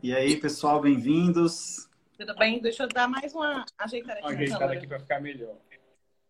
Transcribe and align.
E 0.00 0.14
aí, 0.14 0.36
pessoal, 0.36 0.80
bem-vindos. 0.80 1.88
Tudo 2.16 2.32
bem? 2.36 2.60
Deixa 2.60 2.84
eu 2.84 2.88
dar 2.88 3.08
mais 3.08 3.34
uma 3.34 3.64
ajeitada 3.76 4.20
aqui. 4.20 4.32
Ajeitada 4.32 4.72
aqui 4.72 4.86
para 4.86 5.00
ficar 5.00 5.20
melhor. 5.20 5.56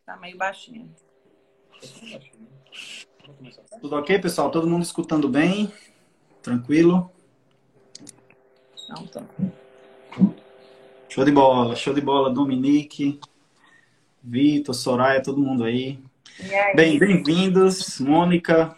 Tá 0.06 0.16
meio 0.16 0.38
baixinho. 0.38 0.90
Tudo 3.78 3.96
ok, 3.96 4.18
pessoal? 4.20 4.50
Todo 4.50 4.66
mundo 4.66 4.82
escutando 4.82 5.28
bem? 5.28 5.70
Tranquilo? 6.42 7.12
Não, 8.88 9.06
tô. 9.06 9.20
Show 11.10 11.24
de 11.26 11.30
bola, 11.30 11.76
show 11.76 11.92
de 11.92 12.00
bola, 12.00 12.32
Dominique, 12.32 13.20
Vitor, 14.22 14.74
Soraya, 14.74 15.22
todo 15.22 15.42
mundo 15.42 15.64
aí. 15.64 16.02
aí? 16.40 16.74
Bem, 16.74 16.98
bem-vindos, 16.98 18.00
Mônica, 18.00 18.74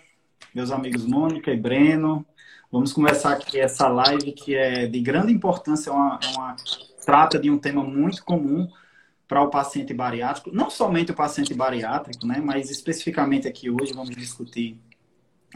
meus 0.52 0.72
amigos 0.72 1.07
Mônica 1.07 1.52
e 1.52 1.57
Breno. 1.57 2.27
Vamos 2.71 2.93
começar 2.93 3.32
aqui 3.32 3.59
essa 3.59 3.89
live 3.89 4.30
que 4.30 4.55
é 4.55 4.87
de 4.87 5.00
grande 5.00 5.32
importância, 5.32 5.91
é 5.91 5.93
uma, 5.93 6.20
é 6.23 6.28
uma 6.37 6.56
trata 7.05 7.38
de 7.38 7.51
um 7.51 7.59
tema 7.59 7.83
muito 7.83 8.24
comum 8.24 8.69
para 9.27 9.42
o 9.42 9.51
paciente 9.51 9.92
bariátrico, 9.92 10.55
não 10.55 10.70
somente 10.70 11.11
o 11.11 11.14
paciente 11.14 11.52
bariátrico, 11.52 12.27
né, 12.27 12.41
mas 12.41 12.70
especificamente 12.70 13.48
aqui 13.48 13.70
hoje 13.70 13.92
vamos 13.92 14.14
discutir 14.14 14.77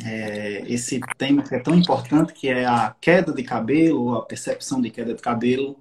é, 0.05 0.65
esse 0.67 1.01
tema 1.17 1.43
que 1.43 1.55
é 1.55 1.61
tão 1.61 1.75
importante, 1.75 2.33
que 2.33 2.49
é 2.49 2.65
a 2.67 2.95
queda 3.01 3.33
de 3.33 3.45
cabelo, 3.45 4.17
a 4.17 4.23
percepção 4.23 4.81
de 4.81 4.91
queda 4.91 5.15
de 5.15 5.23
cabelo 5.23 5.77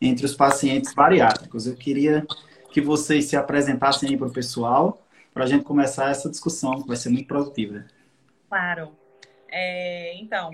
entre 0.00 0.26
os 0.26 0.34
pacientes 0.34 0.92
bariátricos. 0.92 1.66
Eu 1.66 1.76
queria 1.76 2.26
que 2.72 2.80
vocês 2.80 3.26
se 3.26 3.36
apresentassem 3.36 4.08
aí 4.08 4.16
para 4.16 4.26
o 4.26 4.32
pessoal, 4.32 5.00
para 5.32 5.44
a 5.44 5.46
gente 5.46 5.64
começar 5.64 6.10
essa 6.10 6.28
discussão, 6.28 6.82
que 6.82 6.88
vai 6.88 6.96
ser 6.96 7.10
muito 7.10 7.26
produtiva. 7.26 7.84
Claro. 8.48 9.03
É, 9.56 10.12
então, 10.16 10.50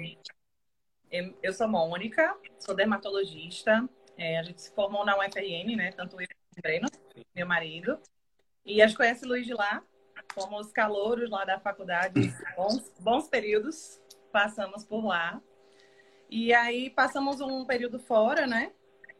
eu 1.42 1.54
sou 1.54 1.66
Mônica, 1.66 2.36
sou 2.58 2.74
dermatologista. 2.74 3.88
É, 4.18 4.38
a 4.38 4.42
gente 4.42 4.60
se 4.60 4.74
formou 4.74 5.06
na 5.06 5.16
UFRN, 5.16 5.74
né? 5.74 5.90
Tanto 5.92 6.20
eu 6.20 6.28
quanto 6.28 6.58
o 6.58 6.60
Breno, 6.60 6.88
meu 7.34 7.46
marido. 7.46 7.98
E 8.62 8.82
a 8.82 8.86
gente 8.86 8.98
conhece 8.98 9.24
o 9.24 9.28
Luiz 9.28 9.46
de 9.46 9.54
lá. 9.54 9.82
Fomos 10.34 10.70
calouros 10.70 11.30
lá 11.30 11.46
da 11.46 11.58
faculdade, 11.58 12.30
bons, 12.54 12.92
bons 13.00 13.26
períodos, 13.26 13.98
passamos 14.30 14.84
por 14.84 15.02
lá. 15.06 15.40
E 16.28 16.52
aí 16.52 16.90
passamos 16.90 17.40
um 17.40 17.64
período 17.64 17.98
fora, 17.98 18.46
né? 18.46 18.70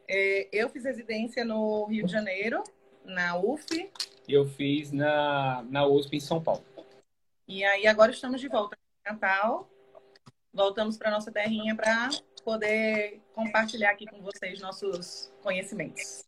É, 0.06 0.46
eu 0.52 0.68
fiz 0.68 0.84
residência 0.84 1.42
no 1.42 1.86
Rio 1.86 2.04
de 2.04 2.12
Janeiro, 2.12 2.62
na 3.02 3.38
UF. 3.38 3.90
Eu 4.28 4.46
fiz 4.46 4.92
na, 4.92 5.62
na 5.70 5.86
USP 5.86 6.18
em 6.18 6.20
São 6.20 6.42
Paulo. 6.42 6.62
E 7.48 7.64
aí 7.64 7.86
agora 7.86 8.12
estamos 8.12 8.42
de 8.42 8.48
volta 8.48 8.79
Natal 9.10 9.68
voltamos 10.52 10.96
para 10.96 11.10
nossa 11.10 11.30
terrinha 11.32 11.74
para 11.74 12.10
poder 12.44 13.20
compartilhar 13.34 13.90
aqui 13.90 14.06
com 14.06 14.20
vocês 14.22 14.60
nossos 14.60 15.32
conhecimentos. 15.42 16.24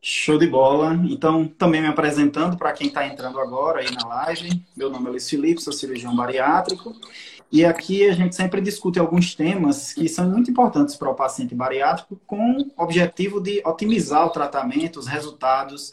Show 0.00 0.38
de 0.38 0.46
bola. 0.46 0.94
Então, 1.08 1.48
também 1.48 1.80
me 1.80 1.88
apresentando 1.88 2.58
para 2.58 2.72
quem 2.72 2.88
está 2.88 3.06
entrando 3.06 3.40
agora 3.40 3.80
aí 3.80 3.90
na 3.90 4.06
live. 4.06 4.62
Meu 4.76 4.90
nome 4.90 5.06
é 5.06 5.10
Luiz 5.10 5.28
Felipe, 5.28 5.62
sou 5.62 5.72
cirurgião 5.72 6.14
bariátrico. 6.14 6.94
E 7.50 7.64
aqui 7.64 8.06
a 8.08 8.12
gente 8.12 8.34
sempre 8.34 8.60
discute 8.60 8.98
alguns 8.98 9.34
temas 9.34 9.94
que 9.94 10.06
são 10.08 10.28
muito 10.28 10.50
importantes 10.50 10.96
para 10.96 11.08
o 11.08 11.14
paciente 11.14 11.54
bariátrico 11.54 12.20
com 12.26 12.58
o 12.76 12.82
objetivo 12.82 13.40
de 13.40 13.62
otimizar 13.64 14.26
o 14.26 14.30
tratamento, 14.30 14.98
os 14.98 15.06
resultados 15.06 15.92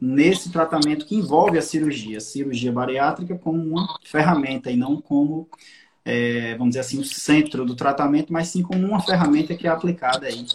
nesse 0.00 0.50
tratamento 0.50 1.06
que 1.06 1.14
envolve 1.14 1.58
a 1.58 1.62
cirurgia. 1.62 2.18
A 2.18 2.20
cirurgia 2.20 2.72
bariátrica 2.72 3.36
como 3.36 3.62
uma 3.62 3.98
ferramenta 4.04 4.70
e 4.70 4.76
não 4.76 5.00
como 5.00 5.48
é, 6.04 6.54
vamos 6.56 6.70
dizer 6.70 6.80
assim, 6.80 6.98
o 6.98 7.04
centro 7.04 7.64
do 7.64 7.74
tratamento, 7.74 8.32
mas 8.32 8.48
sim 8.48 8.62
como 8.62 8.86
uma 8.86 9.02
ferramenta 9.02 9.54
que 9.54 9.66
é 9.66 9.70
aplicada 9.70 10.26
aí 10.26 10.46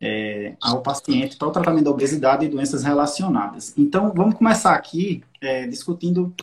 é, 0.00 0.54
ao 0.60 0.82
paciente 0.82 1.36
para 1.36 1.48
o 1.48 1.52
tratamento 1.52 1.84
da 1.84 1.90
obesidade 1.90 2.44
e 2.44 2.48
doenças 2.48 2.84
relacionadas. 2.84 3.74
Então, 3.76 4.12
vamos 4.14 4.36
começar 4.36 4.74
aqui 4.74 5.22
é, 5.40 5.66
discutindo, 5.66 6.34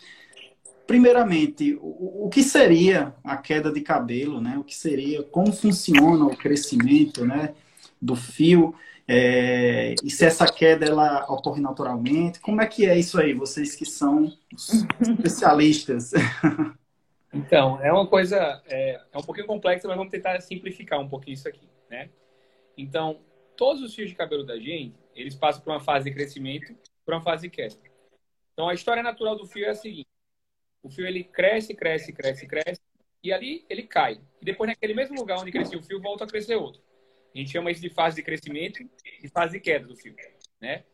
primeiramente, 0.86 1.78
o, 1.80 2.26
o, 2.26 2.28
que 2.28 2.42
seria 2.42 3.14
a 3.24 3.36
queda 3.36 3.72
de 3.72 3.80
cabelo, 3.80 4.40
né? 4.40 4.58
O 4.58 4.64
que 4.64 4.74
seria, 4.74 5.22
como 5.22 5.52
funciona 5.52 6.24
o 6.24 6.36
crescimento, 6.36 7.24
né? 7.24 7.54
Do 8.00 8.14
fio, 8.14 8.74
é, 9.08 9.94
e 10.02 10.10
se 10.10 10.24
essa 10.24 10.46
queda 10.52 10.84
ela 10.84 11.24
ocorre 11.30 11.60
naturalmente, 11.60 12.40
como 12.40 12.60
é 12.60 12.66
que 12.66 12.86
é 12.86 12.98
isso 12.98 13.20
aí, 13.20 13.32
vocês 13.32 13.76
que 13.76 13.84
são 13.84 14.32
especialistas? 15.00 16.12
Então, 17.34 17.78
é 17.82 17.92
uma 17.92 18.06
coisa, 18.06 18.62
é, 18.66 18.98
é, 19.12 19.18
um 19.18 19.22
pouquinho 19.22 19.46
complexa, 19.46 19.86
mas 19.86 19.96
vamos 19.96 20.10
tentar 20.10 20.40
simplificar 20.40 20.98
um 20.98 21.08
pouquinho 21.08 21.34
isso 21.34 21.46
aqui, 21.46 21.68
né? 21.90 22.08
Então, 22.78 23.20
todos 23.56 23.82
os 23.82 23.94
fios 23.94 24.08
de 24.08 24.16
cabelo 24.16 24.42
da 24.42 24.58
gente, 24.58 24.96
eles 25.14 25.34
passam 25.34 25.60
por 25.62 25.70
uma 25.70 25.80
fase 25.80 26.08
de 26.08 26.16
crescimento, 26.16 26.74
por 27.04 27.12
uma 27.12 27.20
fase 27.20 27.42
de 27.42 27.50
queda. 27.54 27.76
Então, 28.54 28.70
a 28.70 28.74
história 28.74 29.02
natural 29.02 29.36
do 29.36 29.44
fio 29.44 29.66
é 29.66 29.70
a 29.70 29.74
seguinte: 29.74 30.08
o 30.82 30.88
fio 30.88 31.06
ele 31.06 31.24
cresce, 31.24 31.74
cresce, 31.74 32.10
cresce, 32.10 32.46
cresce, 32.46 32.80
e 33.22 33.30
ali 33.32 33.66
ele 33.68 33.82
cai. 33.82 34.18
E 34.40 34.44
depois, 34.44 34.68
naquele 34.68 34.94
mesmo 34.94 35.16
lugar 35.16 35.38
onde 35.38 35.52
cresceu 35.52 35.78
o 35.78 35.82
fio, 35.82 36.00
volta 36.00 36.24
a 36.24 36.26
crescer 36.26 36.54
outro. 36.54 36.80
A 37.36 37.38
gente 37.38 37.50
chama 37.50 37.70
isso 37.70 37.82
de 37.82 37.90
fase 37.90 38.16
de 38.16 38.22
crescimento 38.22 38.82
e 39.22 39.28
fase 39.28 39.52
de 39.52 39.60
queda 39.60 39.86
do 39.86 39.94
fio, 39.94 40.16
né? 40.58 40.84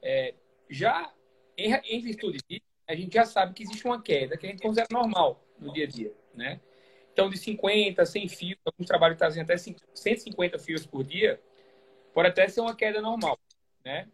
É, 0.00 0.32
já 0.70 1.12
em, 1.58 1.72
em 1.72 2.00
virtude 2.00 2.38
disso, 2.48 2.64
a 2.86 2.94
gente 2.94 3.12
já 3.12 3.24
sabe 3.24 3.52
que 3.52 3.64
existe 3.64 3.84
uma 3.84 4.00
queda 4.00 4.36
que 4.36 4.46
a 4.46 4.50
gente 4.50 4.62
considera 4.62 4.86
normal 4.92 5.44
no 5.58 5.72
dia 5.72 5.84
a 5.84 5.88
dia, 5.88 6.12
né? 6.34 6.60
Então, 7.12 7.28
de 7.28 7.36
50, 7.36 8.06
100 8.06 8.28
fios, 8.28 8.58
alguns 8.64 8.86
trabalhos 8.86 9.18
trazem 9.18 9.42
até 9.42 9.56
150 9.56 10.56
fios 10.60 10.86
por 10.86 11.02
dia, 11.02 11.42
pode 12.14 12.28
até 12.28 12.46
ser 12.46 12.60
uma 12.60 12.76
queda 12.76 13.02
normal, 13.02 13.36
né? 13.84 14.08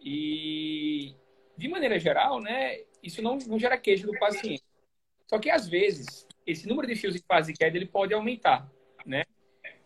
E, 0.00 1.14
de 1.54 1.68
maneira 1.68 1.98
geral, 1.98 2.40
né, 2.40 2.80
isso 3.02 3.20
não, 3.20 3.36
não 3.46 3.58
gera 3.58 3.76
queixa 3.76 4.06
do 4.06 4.18
paciente. 4.18 4.64
Só 5.26 5.38
que, 5.38 5.50
às 5.50 5.68
vezes, 5.68 6.26
esse 6.46 6.66
número 6.66 6.88
de 6.88 6.96
fios 6.96 7.14
em 7.14 7.22
fase 7.28 7.52
de 7.52 7.58
queda, 7.58 7.76
ele 7.76 7.86
pode 7.86 8.14
aumentar, 8.14 8.72
né? 9.04 9.24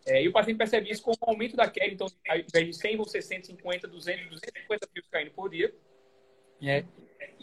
É, 0.05 0.21
e 0.21 0.27
o 0.27 0.31
paciente 0.31 0.57
percebe 0.57 0.89
isso 0.89 1.01
com 1.01 1.11
o 1.11 1.15
aumento 1.21 1.55
da 1.55 1.69
queda, 1.69 1.93
então, 1.93 2.07
ao 2.27 2.37
invés 2.37 2.67
de 2.67 2.73
100, 2.73 2.97
vão 2.97 3.05
ser 3.05 3.21
150, 3.21 3.87
200, 3.87 4.29
250 4.29 4.87
fios 4.93 5.07
caindo 5.07 5.31
por 5.31 5.49
dia, 5.49 5.73
né? 6.61 6.85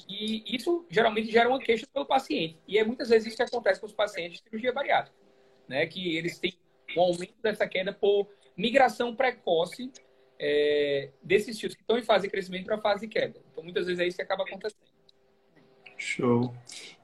E 0.08 0.44
isso 0.54 0.86
geralmente 0.90 1.30
gera 1.30 1.48
uma 1.48 1.58
queixa 1.58 1.86
pelo 1.92 2.04
paciente. 2.04 2.58
E 2.68 2.78
é 2.78 2.84
muitas 2.84 3.08
vezes 3.08 3.28
isso 3.28 3.36
que 3.36 3.42
acontece 3.42 3.80
com 3.80 3.86
os 3.86 3.92
pacientes 3.92 4.38
de 4.38 4.44
cirurgia 4.44 4.72
bariátrica, 4.72 5.16
né? 5.66 5.86
Que 5.86 6.16
eles 6.16 6.38
têm 6.38 6.54
um 6.96 7.00
aumento 7.00 7.34
dessa 7.42 7.66
queda 7.66 7.92
por 7.92 8.28
migração 8.56 9.14
precoce 9.14 9.90
é, 10.38 11.10
desses 11.22 11.58
fios 11.58 11.74
que 11.74 11.80
estão 11.80 11.98
em 11.98 12.02
fase 12.02 12.26
de 12.26 12.30
crescimento 12.30 12.64
para 12.64 12.78
fase 12.78 13.06
de 13.06 13.08
queda. 13.08 13.40
Então, 13.52 13.64
muitas 13.64 13.86
vezes 13.86 14.00
é 14.00 14.06
isso 14.06 14.16
que 14.16 14.22
acaba 14.22 14.44
acontecendo. 14.44 14.89
Show. 16.00 16.54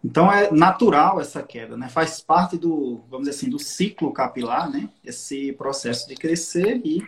Então 0.04 0.32
é 0.32 0.50
natural 0.50 1.20
essa 1.20 1.42
queda, 1.42 1.76
né? 1.76 1.88
Faz 1.88 2.20
parte 2.20 2.56
do, 2.56 3.04
vamos 3.10 3.26
dizer 3.26 3.38
assim, 3.38 3.50
do 3.50 3.58
ciclo 3.58 4.12
capilar, 4.12 4.70
né? 4.70 4.88
Esse 5.04 5.52
processo 5.52 6.08
de 6.08 6.14
crescer 6.14 6.80
e 6.84 7.02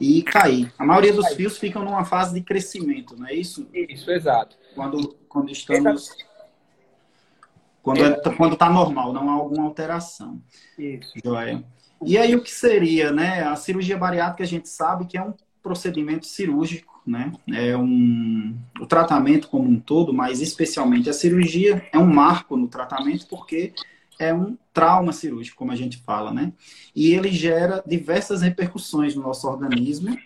e 0.00 0.22
cair. 0.22 0.72
A 0.78 0.84
maioria 0.84 1.12
dos 1.12 1.28
fios 1.34 1.58
ficam 1.58 1.82
numa 1.82 2.04
fase 2.04 2.34
de 2.34 2.42
crescimento, 2.42 3.16
não 3.16 3.26
é 3.26 3.34
isso? 3.34 3.66
Isso, 3.72 4.10
exato. 4.10 4.56
Quando, 4.74 5.16
quando 5.28 5.50
estamos. 5.50 6.10
Quando 7.82 8.04
está 8.04 8.30
é, 8.30 8.34
quando 8.34 8.56
tá 8.56 8.68
normal, 8.68 9.12
não 9.12 9.30
há 9.30 9.32
alguma 9.32 9.64
alteração. 9.64 10.42
Isso. 10.78 11.12
Joia. 11.24 11.64
E 12.04 12.18
aí 12.18 12.34
o 12.34 12.42
que 12.42 12.50
seria, 12.50 13.10
né? 13.10 13.42
A 13.44 13.56
cirurgia 13.56 13.96
bariátrica 13.96 14.44
a 14.44 14.46
gente 14.46 14.68
sabe 14.68 15.06
que 15.06 15.16
é 15.16 15.22
um 15.22 15.32
procedimento 15.62 16.26
cirúrgico, 16.26 16.95
né? 17.06 17.32
É 17.52 17.76
um 17.76 18.56
o 18.80 18.86
tratamento 18.86 19.48
como 19.48 19.68
um 19.68 19.78
todo, 19.78 20.12
mas 20.12 20.40
especialmente 20.40 21.08
a 21.08 21.12
cirurgia 21.12 21.86
é 21.92 21.98
um 21.98 22.06
marco 22.06 22.56
no 22.56 22.68
tratamento 22.68 23.26
porque 23.28 23.72
é 24.18 24.32
um 24.34 24.56
trauma 24.72 25.12
cirúrgico, 25.12 25.56
como 25.56 25.72
a 25.72 25.76
gente 25.76 25.98
fala, 25.98 26.32
né? 26.32 26.52
E 26.94 27.12
ele 27.12 27.30
gera 27.30 27.82
diversas 27.86 28.42
repercussões 28.42 29.14
no 29.14 29.22
nosso 29.22 29.46
organismo 29.46 30.16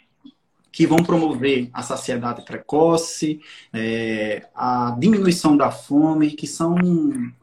que 0.72 0.86
vão 0.86 0.98
promover 0.98 1.68
a 1.72 1.82
saciedade 1.82 2.44
precoce, 2.44 3.40
é, 3.72 4.48
a 4.54 4.96
diminuição 4.98 5.56
da 5.56 5.70
fome, 5.70 6.30
que 6.30 6.46
são 6.46 6.76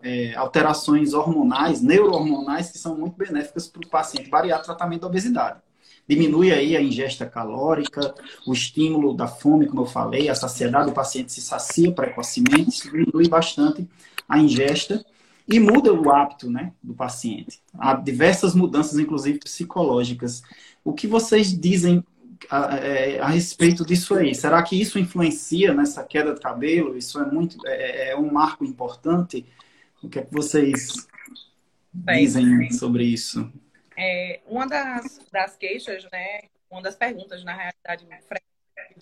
é, 0.02 0.34
alterações 0.36 1.14
hormonais, 1.14 1.82
neurohormonais, 1.82 2.72
que 2.72 2.78
são 2.78 2.98
muito 2.98 3.18
benéficas 3.18 3.68
para 3.68 3.86
o 3.86 3.90
paciente 3.90 4.30
variar 4.30 4.64
tratamento 4.64 5.02
da 5.02 5.08
obesidade. 5.08 5.60
Diminui 6.08 6.52
aí 6.52 6.78
a 6.78 6.82
ingesta 6.82 7.26
calórica, 7.26 8.16
o 8.46 8.54
estímulo 8.54 9.14
da 9.14 9.28
fome, 9.28 9.68
como 9.68 9.82
eu 9.82 9.86
falei, 9.86 10.30
a 10.30 10.36
saciedade 10.36 10.88
do 10.88 10.94
paciente 10.94 11.34
se 11.34 11.42
sacia 11.42 11.92
precocemente, 11.92 12.90
diminui 12.90 13.28
bastante 13.28 13.88
a 14.28 14.40
ingesta 14.40 15.04
e 15.48 15.60
muda 15.60 15.94
o 15.94 16.12
hábito 16.12 16.50
né, 16.50 16.74
do 16.82 16.94
paciente. 16.94 17.62
Há 17.78 17.94
diversas 17.94 18.54
mudanças, 18.54 19.00
inclusive 19.00 19.40
psicológicas. 19.40 20.44
O 20.84 20.94
que 20.94 21.08
vocês 21.08 21.58
dizem 21.58 22.04
a, 22.50 22.76
a, 22.76 22.78
é, 22.78 23.20
a, 23.20 23.28
respeito 23.28 23.86
disso 23.86 24.14
aí? 24.14 24.36
Será 24.36 24.62
que 24.62 24.80
isso 24.80 25.00
influencia 25.00 25.74
nessa 25.74 26.04
queda 26.04 26.34
de 26.34 26.42
cabelo? 26.42 26.98
Isso 26.98 27.20
é 27.20 27.26
muito 27.30 27.58
é, 27.66 28.12
é 28.12 28.18
um 28.18 28.32
marco 28.32 28.66
importante? 28.66 29.46
O 30.04 30.10
que 30.10 30.20
é 30.20 30.22
que 30.22 30.34
vocês 30.34 31.08
dizem 31.94 32.72
sobre 32.72 33.06
isso? 33.06 33.52
É, 33.98 34.42
uma 34.46 34.68
das, 34.68 35.20
das 35.32 35.58
queixas, 35.58 36.04
né, 36.12 36.42
uma 36.70 36.84
das 36.84 36.96
perguntas, 36.96 37.44
na 37.44 37.54
realidade, 37.54 38.08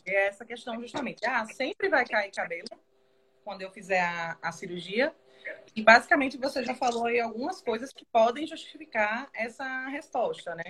é 0.05 0.27
essa 0.27 0.45
questão 0.45 0.79
justamente. 0.79 1.25
Ah, 1.25 1.45
sempre 1.45 1.89
vai 1.89 2.05
cair 2.05 2.31
cabelo 2.31 2.67
quando 3.43 3.61
eu 3.61 3.69
fizer 3.71 3.99
a, 3.99 4.37
a 4.41 4.51
cirurgia? 4.53 5.13
E 5.75 5.81
basicamente 5.81 6.37
você 6.37 6.63
já 6.63 6.73
falou 6.73 7.05
aí 7.05 7.19
algumas 7.19 7.61
coisas 7.61 7.91
que 7.91 8.05
podem 8.05 8.47
justificar 8.47 9.29
essa 9.33 9.87
resposta, 9.89 10.55
né? 10.55 10.63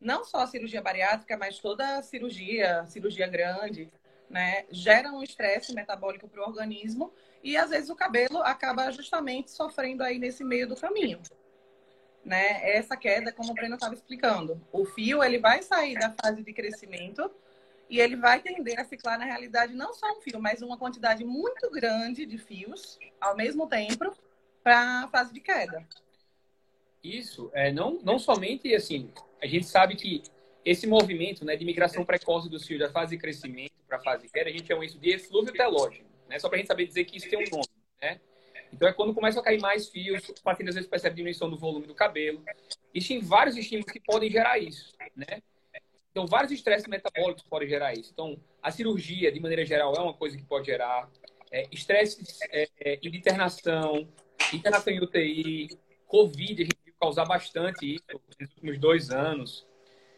Não 0.00 0.22
só 0.22 0.38
a 0.38 0.46
cirurgia 0.46 0.80
bariátrica, 0.80 1.36
mas 1.36 1.58
toda 1.58 2.00
cirurgia, 2.02 2.86
cirurgia 2.86 3.26
grande, 3.26 3.90
né? 4.30 4.64
Gera 4.70 5.10
um 5.10 5.22
estresse 5.22 5.74
metabólico 5.74 6.28
para 6.28 6.40
o 6.40 6.46
organismo 6.46 7.12
e 7.42 7.56
às 7.56 7.70
vezes 7.70 7.90
o 7.90 7.96
cabelo 7.96 8.38
acaba 8.38 8.90
justamente 8.92 9.50
sofrendo 9.50 10.04
aí 10.04 10.18
nesse 10.18 10.44
meio 10.44 10.68
do 10.68 10.76
caminho. 10.76 11.20
Né? 12.24 12.76
Essa 12.76 12.96
queda, 12.96 13.32
como 13.32 13.50
o 13.50 13.54
Breno 13.54 13.74
estava 13.74 13.94
explicando, 13.94 14.60
o 14.72 14.84
fio 14.86 15.22
ele 15.22 15.38
vai 15.38 15.62
sair 15.62 15.94
da 15.94 16.10
fase 16.10 16.42
de 16.42 16.52
crescimento 16.54 17.30
e 17.88 18.00
ele 18.00 18.16
vai 18.16 18.40
tender 18.40 18.80
a 18.80 18.84
ciclar 18.84 19.18
na 19.18 19.26
realidade 19.26 19.74
não 19.74 19.92
só 19.92 20.10
um 20.16 20.22
fio, 20.22 20.40
mas 20.40 20.62
uma 20.62 20.78
quantidade 20.78 21.22
muito 21.22 21.70
grande 21.70 22.24
de 22.24 22.38
fios 22.38 22.98
ao 23.20 23.36
mesmo 23.36 23.66
tempo 23.68 24.16
para 24.62 25.04
a 25.04 25.08
fase 25.08 25.34
de 25.34 25.40
queda. 25.40 25.86
Isso, 27.02 27.50
é, 27.52 27.70
não, 27.70 28.00
não 28.02 28.18
somente 28.18 28.74
assim, 28.74 29.12
a 29.42 29.46
gente 29.46 29.66
sabe 29.66 29.94
que 29.94 30.22
esse 30.64 30.86
movimento 30.86 31.44
né, 31.44 31.54
de 31.56 31.64
migração 31.66 32.06
precoce 32.06 32.48
dos 32.48 32.66
fios 32.66 32.80
da 32.80 32.90
fase 32.90 33.10
de 33.14 33.20
crescimento 33.20 33.74
para 33.86 33.98
a 33.98 34.00
fase 34.00 34.22
de 34.22 34.32
queda, 34.32 34.48
a 34.48 34.52
gente 34.52 34.66
chama 34.66 34.86
isso 34.86 34.98
de 34.98 35.10
eflúvio 35.10 35.52
telógeno 35.52 36.14
né? 36.28 36.38
Só 36.38 36.48
para 36.48 36.56
a 36.56 36.58
gente 36.58 36.68
saber 36.68 36.86
dizer 36.86 37.04
que 37.04 37.16
isso 37.16 37.28
tem 37.28 37.38
um 37.38 37.50
nome, 37.50 37.68
né? 38.00 38.20
Então 38.74 38.88
é 38.88 38.92
quando 38.92 39.14
começam 39.14 39.40
a 39.40 39.44
cair 39.44 39.60
mais 39.60 39.88
fios, 39.88 40.28
o 40.28 40.42
paciente 40.42 40.68
às 40.68 40.74
vezes 40.74 40.90
percebe 40.90 41.16
diminuição 41.16 41.48
do 41.48 41.56
volume 41.56 41.86
do 41.86 41.94
cabelo. 41.94 42.42
Existem 42.92 43.20
vários 43.20 43.56
estímulos 43.56 43.90
que 43.90 44.00
podem 44.00 44.30
gerar 44.30 44.58
isso, 44.58 44.92
né? 45.16 45.42
Então, 46.14 46.28
vários 46.28 46.52
estresses 46.52 46.86
metabólicos 46.86 47.42
podem 47.42 47.68
gerar 47.68 47.92
isso. 47.92 48.10
Então, 48.12 48.40
a 48.62 48.70
cirurgia, 48.70 49.32
de 49.32 49.40
maneira 49.40 49.66
geral, 49.66 49.92
é 49.96 50.00
uma 50.00 50.14
coisa 50.14 50.36
que 50.36 50.44
pode 50.44 50.66
gerar. 50.66 51.10
É, 51.50 51.66
estresse 51.72 52.24
é, 52.50 52.68
é, 52.78 52.96
de 52.96 53.08
internação, 53.08 54.08
internação 54.52 54.92
em 54.92 55.02
UTI, 55.02 55.76
Covid, 56.06 56.62
a 56.62 56.64
gente 56.66 56.78
viu 56.84 56.94
causar 57.00 57.24
bastante 57.24 57.96
isso 57.96 58.04
nos 58.12 58.50
últimos 58.50 58.78
dois 58.78 59.10
anos. 59.10 59.66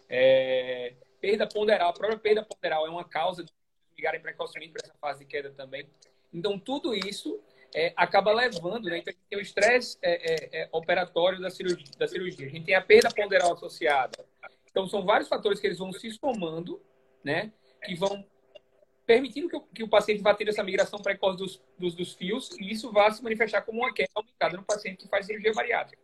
É, 0.07 0.93
perda 1.19 1.47
ponderal, 1.47 1.89
a 1.89 1.93
própria 1.95 2.19
perda 2.19 2.43
ponderal 2.43 2.87
é 2.87 2.91
uma 2.91 3.05
causa 3.05 3.43
de 3.43 3.51
migrarem 3.97 4.21
precocemente 4.21 4.73
para 4.73 4.83
essa 4.85 4.95
fase 5.01 5.21
de 5.21 5.25
queda 5.25 5.51
também. 5.51 5.89
Então, 6.31 6.59
tudo 6.59 6.95
isso 6.95 7.41
é, 7.77 7.93
acaba 7.95 8.33
levando, 8.33 8.87
né? 8.87 8.99
Então, 8.99 9.13
a 9.13 9.15
gente 9.15 9.27
tem 9.29 9.39
o 9.39 9.43
estresse 9.43 9.99
é, 10.01 10.33
é, 10.33 10.63
é, 10.63 10.69
operatório 10.73 11.39
da 11.39 11.51
cirurgia, 11.51 11.93
da 11.99 12.09
cirurgia, 12.09 12.47
a 12.47 12.49
gente 12.49 12.65
tem 12.65 12.75
a 12.75 12.81
perda 12.81 13.11
ponderal 13.11 13.53
associada. 13.53 14.25
Então, 14.71 14.89
são 14.89 15.05
vários 15.05 15.29
fatores 15.29 15.61
que 15.61 15.67
eles 15.67 15.79
vão 15.79 15.93
se 15.93 16.11
somando, 16.13 16.81
né? 17.23 17.53
Que 17.85 17.95
vão 17.95 18.27
permitindo 19.05 19.49
que 19.51 19.57
o, 19.57 19.61
que 19.61 19.83
o 19.85 19.89
paciente 19.89 20.23
vá 20.23 20.35
ter 20.35 20.49
essa 20.49 20.65
migração 20.65 20.99
precoce 20.99 21.37
dos, 21.37 21.63
dos, 21.79 21.95
dos, 21.95 22.15
fios 22.15 22.51
e 22.59 22.73
isso 22.73 22.91
vá 22.91 23.11
se 23.11 23.23
manifestar 23.23 23.61
como 23.63 23.81
uma 23.81 23.93
queda 23.93 24.11
aumentada 24.15 24.57
no 24.57 24.65
paciente 24.65 25.05
que 25.05 25.09
faz 25.09 25.27
cirurgia 25.27 25.53
bariátrica. 25.53 26.03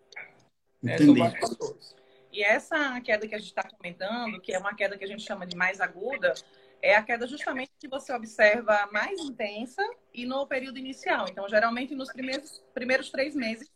Né? 0.81 0.99
São 0.99 1.15
vários 1.15 1.41
fatores. 1.41 1.97
E 2.31 2.45
essa 2.45 3.01
queda 3.01 3.27
que 3.27 3.35
a 3.35 3.39
gente 3.39 3.49
está 3.49 3.63
comentando, 3.63 4.41
que 4.41 4.53
é 4.53 4.59
uma 4.59 4.75
queda 4.75 4.97
que 4.97 5.05
a 5.05 5.09
gente 5.09 5.23
chama 5.23 5.47
de 5.47 5.57
mais 5.57 5.81
aguda, 5.81 6.33
é 6.83 6.97
a 6.97 7.03
queda 7.03 7.29
justamente 7.29 7.71
que 7.79 7.87
você 7.87 8.13
observa 8.13 8.89
mais 8.93 9.19
intensa 9.21 9.89
e 10.13 10.27
no 10.27 10.45
período 10.47 10.79
inicial. 10.79 11.27
Então, 11.31 11.49
geralmente, 11.49 11.95
nos 11.95 12.13
primeiros, 12.13 12.61
primeiros 12.75 13.09
três 13.09 13.37
meses, 13.37 13.71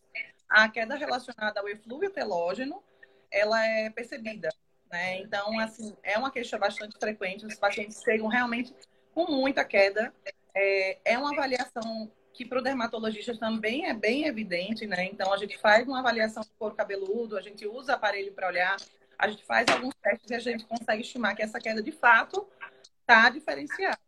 a 0.48 0.68
queda 0.68 0.96
relacionada 0.96 1.60
ao 1.60 1.68
eflúvio 1.68 2.10
telógeno, 2.10 2.82
ela 3.30 3.64
é 3.64 3.88
percebida. 3.90 4.48
Né? 4.90 5.20
Então, 5.20 5.58
assim, 5.60 5.96
é 6.02 6.18
uma 6.18 6.32
queixa 6.32 6.58
bastante 6.58 6.98
frequente. 6.98 7.46
Os 7.46 7.54
pacientes 7.54 8.02
chegam 8.02 8.26
realmente 8.26 8.74
com 9.14 9.30
muita 9.30 9.64
queda. 9.64 10.12
É, 10.52 10.98
é 11.04 11.18
uma 11.18 11.32
avaliação 11.32 12.10
que 12.32 12.44
para 12.44 12.58
o 12.58 12.62
dermatologista 12.62 13.36
também 13.38 13.86
é 13.86 13.94
bem 13.94 14.26
evidente, 14.26 14.86
né? 14.86 15.04
Então, 15.06 15.32
a 15.32 15.38
gente 15.38 15.56
faz 15.56 15.86
uma 15.88 16.00
avaliação 16.00 16.42
do 16.42 16.50
couro 16.58 16.74
cabeludo, 16.74 17.38
a 17.38 17.40
gente 17.40 17.66
usa 17.66 17.94
aparelho 17.94 18.32
para 18.34 18.48
olhar, 18.48 18.76
a 19.18 19.28
gente 19.28 19.42
faz 19.44 19.66
alguns 19.70 19.94
testes 20.02 20.30
e 20.30 20.34
a 20.34 20.38
gente 20.38 20.66
consegue 20.66 21.00
estimar 21.00 21.34
que 21.34 21.42
essa 21.42 21.58
queda, 21.58 21.82
de 21.82 21.92
fato, 21.92 22.46
está 23.06 23.30
diferenciado. 23.30 23.98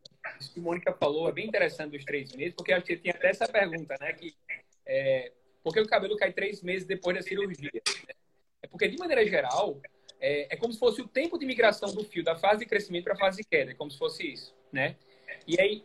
Isso 0.41 0.53
que 0.53 0.59
a 0.59 0.63
Mônica 0.63 0.93
falou 0.93 1.29
é 1.29 1.33
bem 1.33 1.47
interessante 1.47 1.93
dos 1.93 2.05
três 2.05 2.33
meses, 2.33 2.55
porque 2.55 2.73
acho 2.73 2.85
que 2.85 2.97
tinha 2.97 3.15
até 3.15 3.31
essa 3.31 3.47
pergunta, 3.47 3.97
né? 4.01 4.13
Que, 4.13 4.35
é, 4.85 5.33
por 5.63 5.73
que 5.73 5.81
o 5.81 5.87
cabelo 5.87 6.17
cai 6.17 6.33
três 6.33 6.61
meses 6.63 6.87
depois 6.87 7.17
da 7.17 7.23
cirurgia? 7.23 7.71
Né? 7.73 8.15
É 8.63 8.67
porque, 8.67 8.89
de 8.89 8.99
maneira 8.99 9.25
geral, 9.27 9.81
é, 10.21 10.53
é, 10.53 10.57
como 10.57 10.73
se 10.73 10.79
fosse 10.79 11.01
o 11.01 11.09
tempo 11.09 11.39
de 11.39 11.47
migração 11.47 11.95
do 11.95 12.05
fio 12.05 12.25
da 12.25 12.37
fase 12.37 12.61
de 12.61 12.67
crescimento 12.67 13.05
para 13.05 13.15
a 13.15 13.19
fase 13.19 13.39
de 13.39 13.45
queda, 13.45 13.71
é 13.71 13.75
como 13.75 13.91
se 13.91 13.97
fosse 13.97 14.27
isso, 14.27 14.55
né? 14.73 14.97
E 15.47 15.59
aí, 15.61 15.85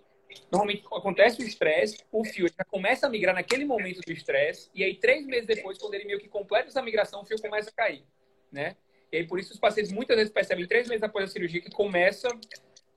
normalmente 0.51 0.83
acontece 0.92 1.42
o 1.42 1.45
estresse, 1.45 2.00
o 2.12 2.25
fio 2.25 2.48
já 2.48 2.65
começa 2.65 3.06
a 3.06 3.10
migrar 3.10 3.36
naquele 3.36 3.65
momento 3.65 4.01
do 4.01 4.12
estresse, 4.12 4.69
e 4.74 4.83
aí 4.83 4.95
três 4.95 5.25
meses 5.25 5.45
depois, 5.45 5.77
quando 5.77 5.94
ele 5.94 6.06
meio 6.06 6.19
que 6.19 6.27
completa 6.27 6.69
essa 6.69 6.81
migração, 6.81 7.21
o 7.21 7.25
fio 7.25 7.39
começa 7.39 7.69
a 7.69 7.74
cair, 7.74 8.04
né? 8.51 8.75
E 9.12 9.18
aí, 9.18 9.27
por 9.27 9.39
isso, 9.39 9.54
os 9.54 9.60
pacientes 9.60 9.92
muitas 9.92 10.18
vezes 10.18 10.33
percebem 10.33 10.65
três 10.65 10.89
meses 10.89 11.04
após 11.04 11.30
a 11.30 11.31
cirurgia 11.31 11.62
que 11.62 11.69
começa 11.69 12.27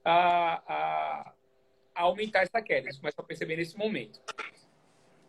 a, 0.09 0.61
a, 0.67 1.33
a 1.95 2.01
aumentar 2.01 2.41
essa 2.41 2.61
queda. 2.61 2.87
Eles 2.87 2.97
começam 2.97 3.23
a 3.23 3.27
perceber 3.27 3.57
nesse 3.57 3.77
momento. 3.77 4.19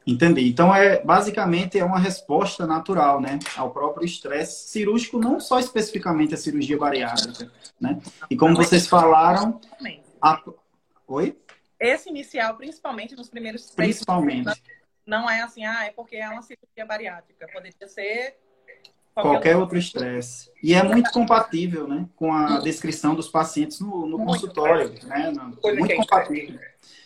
Entendi. 0.07 0.49
Então, 0.49 0.75
é 0.75 1.03
basicamente 1.05 1.79
é 1.79 1.85
uma 1.85 1.99
resposta 1.99 2.67
natural, 2.67 3.21
né, 3.21 3.39
ao 3.57 3.71
próprio 3.71 4.07
estresse 4.07 4.69
cirúrgico, 4.69 5.19
não 5.19 5.39
só 5.39 5.59
especificamente 5.59 6.33
a 6.33 6.37
cirurgia 6.39 6.79
bariátrica, 6.79 7.53
né? 7.79 8.01
E 8.31 8.37
como 8.37 8.57
vocês 8.57 8.87
falaram, 8.87 9.61
a... 10.23 10.43
oi? 11.07 11.37
Esse 11.79 12.09
inicial, 12.09 12.57
principalmente 12.57 13.15
nos 13.15 13.29
primeiros 13.29 13.71
principalmente 13.73 14.51
não 15.07 15.29
é 15.29 15.41
assim, 15.41 15.65
ah, 15.65 15.85
é 15.87 15.91
porque 15.91 16.17
é 16.17 16.29
uma 16.29 16.43
cirurgia 16.43 16.85
bariátrica. 16.87 17.49
Poderia 17.51 17.89
ser 17.89 18.39
qualquer 19.23 19.57
outro 19.57 19.79
estresse. 19.79 20.51
E 20.63 20.75
é 20.75 20.83
muito 20.83 21.11
compatível 21.11 21.87
né, 21.87 22.07
com 22.17 22.33
a 22.33 22.59
descrição 22.61 23.15
dos 23.15 23.29
pacientes 23.29 23.81
no, 23.81 24.07
no 24.07 24.19
consultório. 24.25 24.93
Né, 25.05 25.33
muito 25.75 25.97
compatível. 25.97 26.59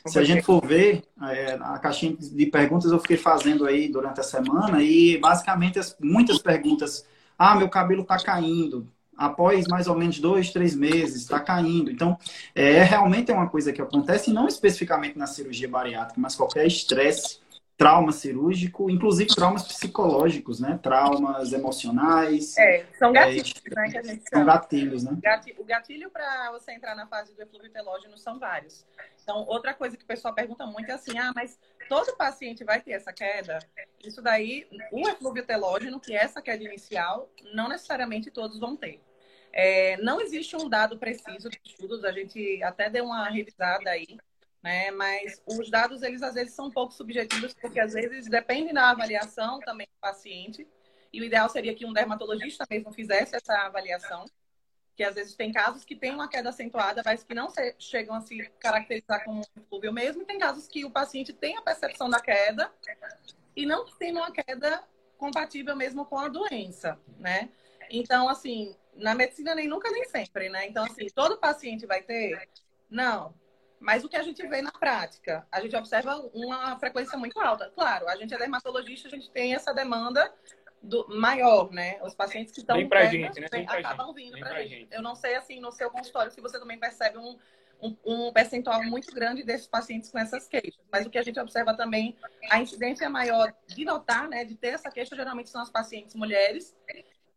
Se 0.06 0.18
a 0.18 0.24
gente 0.24 0.42
for 0.42 0.64
ver, 0.66 1.04
é, 1.30 1.52
a 1.60 1.78
caixinha 1.78 2.16
de 2.18 2.46
perguntas 2.46 2.90
eu 2.90 2.98
fiquei 2.98 3.16
fazendo 3.16 3.64
aí 3.64 3.88
durante 3.88 4.20
a 4.20 4.24
semana 4.24 4.82
e 4.82 5.18
basicamente 5.18 5.78
muitas 6.00 6.38
perguntas. 6.38 7.06
Ah, 7.38 7.54
meu 7.54 7.68
cabelo 7.68 8.02
está 8.02 8.16
caindo. 8.18 8.88
Após 9.16 9.68
mais 9.68 9.86
ou 9.86 9.96
menos 9.96 10.18
dois, 10.18 10.50
três 10.50 10.74
meses, 10.74 11.22
está 11.22 11.38
caindo. 11.38 11.90
Então, 11.90 12.18
é 12.54 12.82
realmente 12.82 13.30
é 13.30 13.34
uma 13.34 13.48
coisa 13.48 13.72
que 13.72 13.80
acontece, 13.80 14.32
não 14.32 14.48
especificamente 14.48 15.16
na 15.16 15.26
cirurgia 15.26 15.68
bariátrica, 15.68 16.20
mas 16.20 16.34
qualquer 16.34 16.66
estresse 16.66 17.41
trauma 17.82 18.12
cirúrgico, 18.12 18.88
inclusive 18.88 19.34
traumas 19.34 19.64
psicológicos, 19.64 20.60
né? 20.60 20.78
Traumas 20.80 21.52
emocionais. 21.52 22.56
É, 22.56 22.86
são 22.96 23.12
gatilhos, 23.12 23.60
é, 23.66 23.74
né? 23.74 23.90
Que 23.90 23.98
a 23.98 24.02
gente 24.04 24.30
são 24.30 24.44
gatilhos, 24.44 25.02
né? 25.02 25.18
O 25.58 25.64
gatilho 25.64 26.08
para 26.08 26.52
você 26.52 26.70
entrar 26.70 26.94
na 26.94 27.08
fase 27.08 27.34
do 27.34 27.42
eflúvio 27.42 27.72
telógeno 27.72 28.16
são 28.16 28.38
vários. 28.38 28.86
Então, 29.20 29.44
outra 29.48 29.74
coisa 29.74 29.96
que 29.96 30.04
o 30.04 30.06
pessoal 30.06 30.32
pergunta 30.32 30.64
muito 30.64 30.88
é 30.90 30.94
assim, 30.94 31.18
ah, 31.18 31.32
mas 31.34 31.58
todo 31.88 32.16
paciente 32.16 32.62
vai 32.62 32.80
ter 32.80 32.92
essa 32.92 33.12
queda? 33.12 33.58
Isso 34.04 34.22
daí, 34.22 34.64
o 34.92 35.08
eflúvio 35.08 35.44
telógeno, 35.44 35.98
que 35.98 36.14
é 36.14 36.22
essa 36.22 36.40
queda 36.40 36.62
inicial, 36.62 37.28
não 37.52 37.68
necessariamente 37.68 38.30
todos 38.30 38.60
vão 38.60 38.76
ter. 38.76 39.02
É, 39.52 39.96
não 39.96 40.20
existe 40.20 40.54
um 40.54 40.68
dado 40.68 40.98
preciso 40.98 41.50
de 41.50 41.60
estudos, 41.64 42.04
a 42.04 42.12
gente 42.12 42.62
até 42.62 42.88
deu 42.88 43.06
uma 43.06 43.28
revisada 43.28 43.90
aí, 43.90 44.18
né? 44.62 44.90
Mas 44.90 45.42
os 45.46 45.70
dados, 45.70 46.02
eles 46.02 46.22
às 46.22 46.34
vezes 46.34 46.54
são 46.54 46.66
um 46.66 46.70
pouco 46.70 46.92
subjetivos, 46.92 47.54
porque 47.54 47.80
às 47.80 47.92
vezes 47.92 48.28
depende 48.28 48.72
da 48.72 48.90
avaliação 48.90 49.58
também 49.60 49.86
do 49.86 50.00
paciente. 50.00 50.66
E 51.12 51.20
o 51.20 51.24
ideal 51.24 51.48
seria 51.48 51.74
que 51.74 51.84
um 51.84 51.92
dermatologista 51.92 52.64
mesmo 52.70 52.92
fizesse 52.92 53.36
essa 53.36 53.54
avaliação, 53.66 54.24
que 54.96 55.02
às 55.02 55.14
vezes 55.14 55.34
tem 55.34 55.52
casos 55.52 55.84
que 55.84 55.96
tem 55.96 56.14
uma 56.14 56.28
queda 56.28 56.50
acentuada, 56.50 57.02
mas 57.04 57.22
que 57.22 57.34
não 57.34 57.50
se, 57.50 57.74
chegam 57.78 58.14
a 58.14 58.20
se 58.20 58.48
caracterizar 58.60 59.24
como 59.24 59.42
flúvio 59.68 59.92
mesmo, 59.92 60.22
e 60.22 60.26
tem 60.26 60.38
casos 60.38 60.68
que 60.68 60.84
o 60.84 60.90
paciente 60.90 61.32
tem 61.32 61.56
a 61.56 61.62
percepção 61.62 62.08
da 62.08 62.20
queda 62.20 62.72
e 63.54 63.66
não 63.66 63.84
tem 63.84 64.12
uma 64.12 64.30
queda 64.30 64.82
compatível 65.18 65.76
mesmo 65.76 66.04
com 66.06 66.18
a 66.18 66.28
doença, 66.28 66.98
né? 67.18 67.50
Então, 67.90 68.28
assim, 68.28 68.74
na 68.94 69.14
medicina 69.14 69.54
nem 69.54 69.68
nunca 69.68 69.90
nem 69.90 70.04
sempre, 70.04 70.48
né? 70.48 70.66
Então, 70.66 70.84
assim, 70.84 71.06
todo 71.14 71.38
paciente 71.38 71.86
vai 71.86 72.02
ter? 72.02 72.48
Não, 72.88 73.34
mas 73.82 74.04
o 74.04 74.08
que 74.08 74.16
a 74.16 74.22
gente 74.22 74.46
vê 74.46 74.62
na 74.62 74.70
prática? 74.70 75.46
A 75.50 75.60
gente 75.60 75.74
observa 75.76 76.16
uma 76.32 76.78
frequência 76.78 77.18
muito 77.18 77.38
alta. 77.40 77.70
Claro, 77.74 78.08
a 78.08 78.16
gente 78.16 78.32
é 78.32 78.38
dermatologista, 78.38 79.08
a 79.08 79.10
gente 79.10 79.30
tem 79.30 79.54
essa 79.54 79.74
demanda 79.74 80.32
do, 80.80 81.06
maior, 81.08 81.70
né? 81.70 82.00
Os 82.02 82.14
pacientes 82.14 82.52
que 82.52 82.60
estão 82.60 82.76
Vem 82.76 82.88
pra 82.88 83.06
gente, 83.06 83.40
né? 83.40 83.48
Vem 83.50 83.66
acabam 83.68 84.08
gente. 84.08 84.16
vindo 84.16 84.38
pra, 84.38 84.62
gente. 84.62 84.68
gente. 84.70 84.94
Eu 84.94 85.02
não 85.02 85.14
sei, 85.14 85.34
assim, 85.34 85.60
no 85.60 85.72
seu 85.72 85.90
consultório, 85.90 86.30
se 86.30 86.40
você 86.40 86.58
também 86.58 86.78
percebe 86.78 87.18
um, 87.18 87.36
um, 87.82 87.96
um, 88.04 88.32
percentual 88.32 88.82
muito 88.84 89.12
grande 89.12 89.42
desses 89.42 89.66
pacientes 89.66 90.10
com 90.10 90.18
essas 90.18 90.46
queixas. 90.46 90.80
Mas 90.90 91.04
o 91.04 91.10
que 91.10 91.18
a 91.18 91.22
gente 91.22 91.38
observa 91.40 91.76
também, 91.76 92.16
a 92.50 92.60
incidência 92.60 93.10
maior 93.10 93.52
de 93.66 93.84
notar, 93.84 94.28
né, 94.28 94.44
de 94.44 94.54
ter 94.54 94.68
essa 94.68 94.90
queixa, 94.90 95.16
geralmente 95.16 95.50
são 95.50 95.60
as 95.60 95.70
pacientes 95.70 96.14
mulheres, 96.14 96.76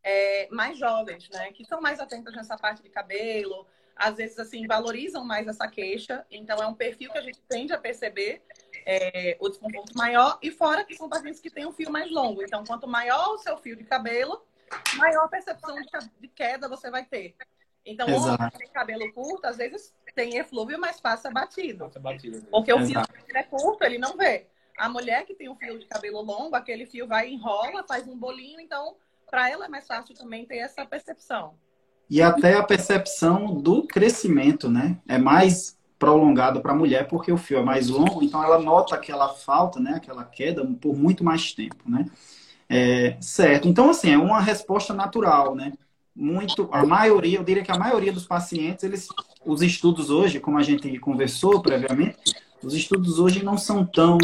é, 0.04 0.48
mais 0.52 0.78
jovens, 0.78 1.28
né? 1.30 1.52
Que 1.52 1.66
são 1.66 1.82
mais 1.82 2.00
atentas 2.00 2.36
nessa 2.36 2.56
parte 2.56 2.84
de 2.84 2.90
cabelo, 2.90 3.66
às 3.96 4.18
vezes, 4.18 4.38
assim, 4.38 4.68
valorizam 4.68 5.24
mais 5.24 5.48
essa 5.48 5.68
queixa. 5.68 6.26
Então, 6.30 6.62
é 6.62 6.68
um 6.68 6.74
perfil 6.74 7.12
que 7.12 7.18
a 7.18 7.22
gente 7.22 7.42
tende 7.48 7.74
a 7.74 7.78
perceber 7.78 8.42
é, 8.86 9.38
o 9.40 9.50
desconforto 9.50 9.96
maior. 9.98 10.38
E 10.42 10.52
fora 10.52 10.84
que 10.84 10.96
são 10.96 11.08
pacientes 11.08 11.40
que 11.40 11.50
têm 11.50 11.66
um 11.66 11.72
fio 11.72 11.92
mais 11.92 12.12
longo. 12.12 12.44
Então, 12.44 12.64
quanto 12.64 12.88
maior 12.88 13.34
o 13.34 13.38
seu 13.38 13.58
fio 13.58 13.76
de 13.76 13.84
cabelo, 13.84 14.46
maior 14.98 15.28
percepção 15.30 15.76
de 16.20 16.28
queda 16.28 16.68
você 16.68 16.90
vai 16.90 17.06
ter. 17.06 17.36
Então, 17.86 18.08
Exato. 18.10 18.34
homem 18.34 18.52
que 18.52 18.58
tem 18.58 18.70
cabelo 18.70 19.14
curto, 19.14 19.46
às 19.46 19.58
vezes 19.58 19.94
tem 20.16 20.38
eflúvio, 20.38 20.80
mas 20.80 21.00
passa 21.00 21.30
batido. 21.30 21.86
Passa 21.86 22.00
batido. 22.00 22.42
Porque 22.50 22.74
o 22.74 22.86
fio 22.86 23.02
é 23.34 23.44
curto, 23.44 23.84
ele 23.84 23.98
não 23.98 24.18
vê. 24.18 24.48
A 24.78 24.90
mulher 24.90 25.26
que 25.26 25.36
tem 25.36 25.50
um 25.50 25.56
fio 25.56 25.78
de 25.78 25.86
cabelo 25.86 26.22
longo, 26.22 26.56
aquele 26.56 26.86
fio 26.86 27.08
vai 27.08 27.30
enrola, 27.30 27.86
faz 27.88 28.08
um 28.08 28.18
bolinho, 28.18 28.60
então 28.60 28.98
para 29.30 29.50
ela 29.50 29.66
é 29.66 29.68
mais 29.68 29.88
fácil 29.88 30.16
também 30.16 30.46
ter 30.46 30.58
essa 30.58 30.86
percepção. 30.86 31.58
E 32.10 32.22
até 32.22 32.56
a 32.56 32.64
percepção 32.64 33.56
do 33.56 33.84
crescimento, 33.84 34.70
né? 34.70 34.98
É 35.08 35.18
mais 35.18 35.76
prolongado 35.98 36.62
para 36.62 36.72
a 36.72 36.76
mulher 36.76 37.08
porque 37.08 37.32
o 37.32 37.38
fio 37.38 37.60
é 37.60 37.64
mais 37.64 37.88
longo, 37.88 38.22
então 38.24 38.44
ela 38.44 38.60
nota 38.60 38.96
aquela 38.96 39.30
falta, 39.30 39.80
né? 39.80 39.94
Aquela 39.96 40.24
queda 40.24 40.66
por 40.80 40.96
muito 40.96 41.24
mais 41.24 41.54
tempo, 41.54 41.84
né? 41.86 42.06
É, 42.70 43.18
certo. 43.22 43.68
Então, 43.68 43.90
assim, 43.90 44.12
é 44.12 44.18
uma 44.18 44.40
resposta 44.40 44.94
natural, 44.94 45.56
né? 45.56 45.74
Muito, 46.16 46.70
a 46.72 46.86
maioria, 46.86 47.40
eu 47.40 47.44
diria 47.44 47.64
que 47.64 47.72
a 47.72 47.78
maioria 47.78 48.12
dos 48.12 48.26
pacientes, 48.26 48.84
eles, 48.84 49.08
os 49.46 49.62
estudos 49.62 50.10
hoje, 50.10 50.40
como 50.40 50.58
a 50.58 50.64
gente 50.64 50.98
conversou 51.00 51.62
previamente, 51.62 52.18
os 52.64 52.74
estudos 52.74 53.20
hoje 53.20 53.44
não 53.44 53.58
são 53.58 53.86
tão 53.86 54.18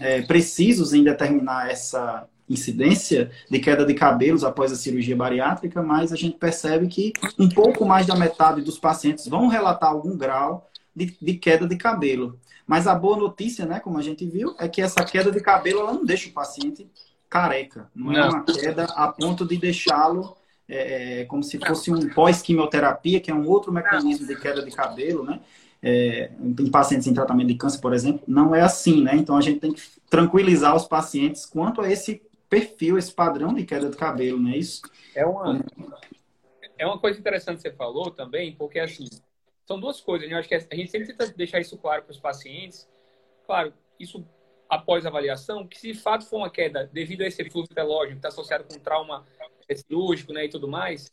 é, 0.00 0.22
precisos 0.22 0.92
em 0.92 1.02
determinar 1.02 1.70
essa 1.70 2.28
incidência 2.48 3.30
de 3.50 3.58
queda 3.58 3.84
de 3.84 3.94
cabelos 3.94 4.44
após 4.44 4.70
a 4.70 4.76
cirurgia 4.76 5.16
bariátrica, 5.16 5.82
mas 5.82 6.12
a 6.12 6.16
gente 6.16 6.36
percebe 6.36 6.86
que 6.88 7.12
um 7.38 7.48
pouco 7.48 7.84
mais 7.84 8.06
da 8.06 8.16
metade 8.16 8.62
dos 8.62 8.78
pacientes 8.78 9.26
vão 9.26 9.48
relatar 9.48 9.90
algum 9.90 10.16
grau 10.16 10.70
de, 10.94 11.16
de 11.20 11.34
queda 11.34 11.66
de 11.66 11.76
cabelo. 11.76 12.38
Mas 12.66 12.86
a 12.86 12.94
boa 12.94 13.16
notícia, 13.16 13.66
né, 13.66 13.80
como 13.80 13.98
a 13.98 14.02
gente 14.02 14.26
viu, 14.26 14.54
é 14.58 14.68
que 14.68 14.80
essa 14.80 15.04
queda 15.04 15.30
de 15.30 15.40
cabelo 15.40 15.80
ela 15.80 15.92
não 15.92 16.04
deixa 16.04 16.28
o 16.28 16.32
paciente 16.32 16.88
careca. 17.28 17.90
Não, 17.94 18.12
é 18.12 18.16
não. 18.16 18.22
é 18.22 18.28
uma 18.28 18.44
queda 18.44 18.84
a 18.84 19.08
ponto 19.08 19.46
de 19.46 19.56
deixá-lo 19.56 20.36
é, 20.68 21.20
é, 21.20 21.24
como 21.26 21.42
se 21.42 21.58
fosse 21.58 21.90
um 21.90 22.08
pós-quimioterapia, 22.08 23.20
que 23.20 23.30
é 23.30 23.34
um 23.34 23.46
outro 23.46 23.72
mecanismo 23.72 24.26
de 24.26 24.36
queda 24.36 24.62
de 24.62 24.70
cabelo, 24.70 25.24
né? 25.24 25.40
É, 25.82 26.30
em 26.40 26.70
pacientes 26.70 27.06
em 27.06 27.12
tratamento 27.12 27.48
de 27.48 27.56
câncer, 27.56 27.78
por 27.78 27.92
exemplo, 27.92 28.22
não 28.26 28.54
é 28.54 28.62
assim, 28.62 29.02
né? 29.02 29.14
Então 29.14 29.36
a 29.36 29.42
gente 29.42 29.60
tem 29.60 29.72
que 29.72 29.82
tranquilizar 30.08 30.74
os 30.74 30.86
pacientes 30.86 31.44
quanto 31.44 31.82
a 31.82 31.90
esse 31.90 32.22
perfil, 32.48 32.98
esse 32.98 33.12
padrão 33.12 33.54
de 33.54 33.64
queda 33.64 33.90
de 33.90 33.96
cabelo, 33.96 34.38
não 34.38 34.50
é 34.50 34.56
isso? 34.56 34.82
É 35.14 35.24
uma, 35.26 35.60
é 36.78 36.86
uma 36.86 36.98
coisa 36.98 37.18
interessante 37.18 37.56
que 37.56 37.62
você 37.62 37.72
falou 37.72 38.10
também, 38.10 38.54
porque 38.54 38.78
assim, 38.78 39.06
são 39.66 39.78
duas 39.80 40.00
coisas, 40.00 40.28
né? 40.28 40.34
Eu 40.34 40.38
acho 40.38 40.48
que 40.48 40.54
a 40.54 40.60
gente 40.60 40.90
sempre 40.90 41.08
tenta 41.08 41.26
deixar 41.28 41.60
isso 41.60 41.76
claro 41.78 42.02
para 42.02 42.12
os 42.12 42.20
pacientes. 42.20 42.88
Claro, 43.46 43.72
isso 43.98 44.26
após 44.68 45.04
a 45.04 45.08
avaliação, 45.08 45.66
que 45.66 45.78
se 45.78 45.92
de 45.92 45.98
fato 45.98 46.26
for 46.26 46.38
uma 46.38 46.50
queda 46.50 46.88
devido 46.92 47.22
a 47.22 47.26
esse 47.26 47.44
fluxo 47.50 47.74
telógico 47.74 48.12
que 48.12 48.18
está 48.18 48.28
associado 48.28 48.64
com 48.64 48.78
trauma 48.78 49.24
cirúrgico 49.74 50.32
né, 50.32 50.44
e 50.44 50.48
tudo 50.48 50.68
mais, 50.68 51.10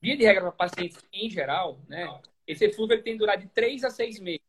via 0.00 0.16
de 0.16 0.24
regra 0.24 0.42
para 0.42 0.52
pacientes 0.52 0.98
em 1.12 1.30
geral, 1.30 1.78
né, 1.88 2.08
esse 2.46 2.64
eflúvio 2.64 2.94
ele 2.94 3.02
tem 3.02 3.12
que 3.12 3.18
durar 3.18 3.36
de 3.36 3.46
3 3.48 3.84
a 3.84 3.90
6 3.90 4.18
meses, 4.18 4.40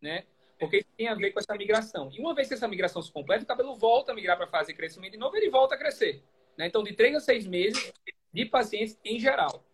né? 0.00 0.24
Porque 0.60 0.76
isso 0.76 0.88
tem 0.94 1.08
a 1.08 1.14
ver 1.14 1.32
com 1.32 1.40
essa 1.40 1.54
migração. 1.54 2.10
E 2.12 2.20
uma 2.20 2.34
vez 2.34 2.46
que 2.46 2.54
essa 2.54 2.68
migração 2.68 3.00
se 3.00 3.10
completa, 3.10 3.42
o 3.42 3.46
cabelo 3.46 3.74
volta 3.74 4.12
a 4.12 4.14
migrar 4.14 4.36
para 4.36 4.44
a 4.44 4.48
fase 4.48 4.68
de 4.68 4.76
crescimento 4.76 5.12
de 5.12 5.18
novo, 5.18 5.34
ele 5.34 5.48
volta 5.48 5.74
a 5.74 5.78
crescer. 5.78 6.22
Né? 6.56 6.66
Então, 6.66 6.84
de 6.84 6.92
3 6.92 7.16
a 7.16 7.20
6 7.20 7.46
meses 7.46 7.90
de 8.30 8.44
pacientes 8.44 8.98
em 9.02 9.18
geral. 9.18 9.64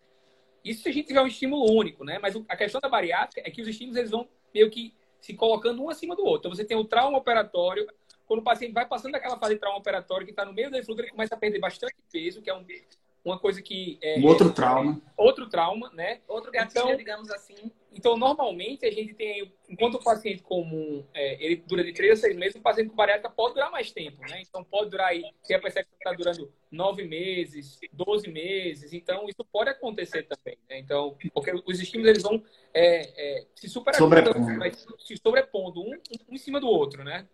Isso 0.64 0.85
se 0.85 0.88
a 0.88 0.93
gente 0.93 1.09
tiver 1.09 1.21
um 1.21 1.26
estímulo 1.26 1.71
único, 1.73 2.05
né? 2.05 2.19
Mas 2.21 2.37
a 2.49 2.57
questão 2.57 2.81
da 2.81 2.88
bariátrica 2.88 3.47
é 3.47 3.50
que 3.50 3.61
os 3.61 3.66
estímulos 3.66 3.97
eles 3.97 4.11
vão 4.12 4.28
meio 4.55 4.71
que 4.71 4.95
se 5.21 5.35
colocando 5.35 5.83
um 5.83 5.90
acima 5.90 6.14
do 6.14 6.25
outro. 6.25 6.49
Então, 6.49 6.55
você 6.55 6.64
tem 6.64 6.76
o 6.76 6.85
trauma 6.85 7.19
operatório, 7.19 7.87
quando 8.25 8.40
o 8.40 8.45
paciente 8.45 8.73
vai 8.73 8.87
passando 8.87 9.12
daquela 9.12 9.38
fase 9.38 9.55
de 9.55 9.61
trauma 9.61 9.78
operatório 9.78 10.25
que 10.25 10.33
está 10.33 10.45
no 10.45 10.52
meio 10.52 10.71
do 10.71 10.76
eflúvio, 10.76 11.02
ele 11.02 11.11
começa 11.11 11.35
a 11.35 11.38
perder 11.38 11.59
bastante 11.59 11.97
peso, 12.12 12.40
que 12.40 12.49
é 12.49 12.55
um, 12.55 12.64
uma 13.26 13.38
coisa 13.38 13.61
que... 13.61 13.99
É, 14.00 14.18
um 14.21 14.25
outro 14.25 14.52
trauma. 14.52 15.02
Outro 15.16 15.49
trauma, 15.49 15.90
né? 15.92 16.21
Outro 16.28 16.52
gatilho, 16.52 16.85
então, 16.85 16.97
digamos 16.97 17.30
assim. 17.30 17.73
Então, 17.92 18.16
normalmente, 18.16 18.87
a 18.87 18.90
gente 18.90 19.14
tem, 19.14 19.52
enquanto 19.68 19.97
o 19.97 20.04
paciente 20.04 20.42
comum, 20.42 21.04
é, 21.12 21.42
ele 21.45 21.56
dura 21.56 21.83
de 21.83 21.92
3 21.92 22.12
a 22.12 22.16
6 22.23 22.37
meses, 22.37 22.54
o 22.54 22.61
paciente 22.61 22.90
com 22.90 22.95
bariátrica 22.95 23.28
pode 23.28 23.54
durar 23.54 23.71
mais 23.71 23.90
tempo, 23.90 24.21
né? 24.23 24.42
Então, 24.47 24.62
pode 24.62 24.90
durar 24.90 25.09
aí, 25.09 25.25
se 25.42 25.54
a 25.54 25.59
percepção 25.59 25.97
está 25.97 26.12
durando 26.12 26.52
9 26.71 27.04
meses, 27.04 27.80
12 27.92 28.30
meses, 28.30 28.92
então, 28.92 29.28
isso 29.28 29.45
pode 29.50 29.71
acontecer 29.71 30.23
também, 30.25 30.56
né? 30.68 30.78
Então, 30.78 31.16
porque 31.35 31.52
os 31.66 31.80
estímulos, 31.80 32.11
eles 32.11 32.23
vão 32.23 32.40
é, 32.73 33.38
é, 33.40 33.47
se 33.56 33.68
sobrepondo, 33.68 34.14
se 35.00 35.16
sobrepondo 35.16 35.80
um, 35.80 35.95
um 36.28 36.35
em 36.35 36.38
cima 36.38 36.61
do 36.61 36.68
outro, 36.68 37.02
né? 37.02 37.26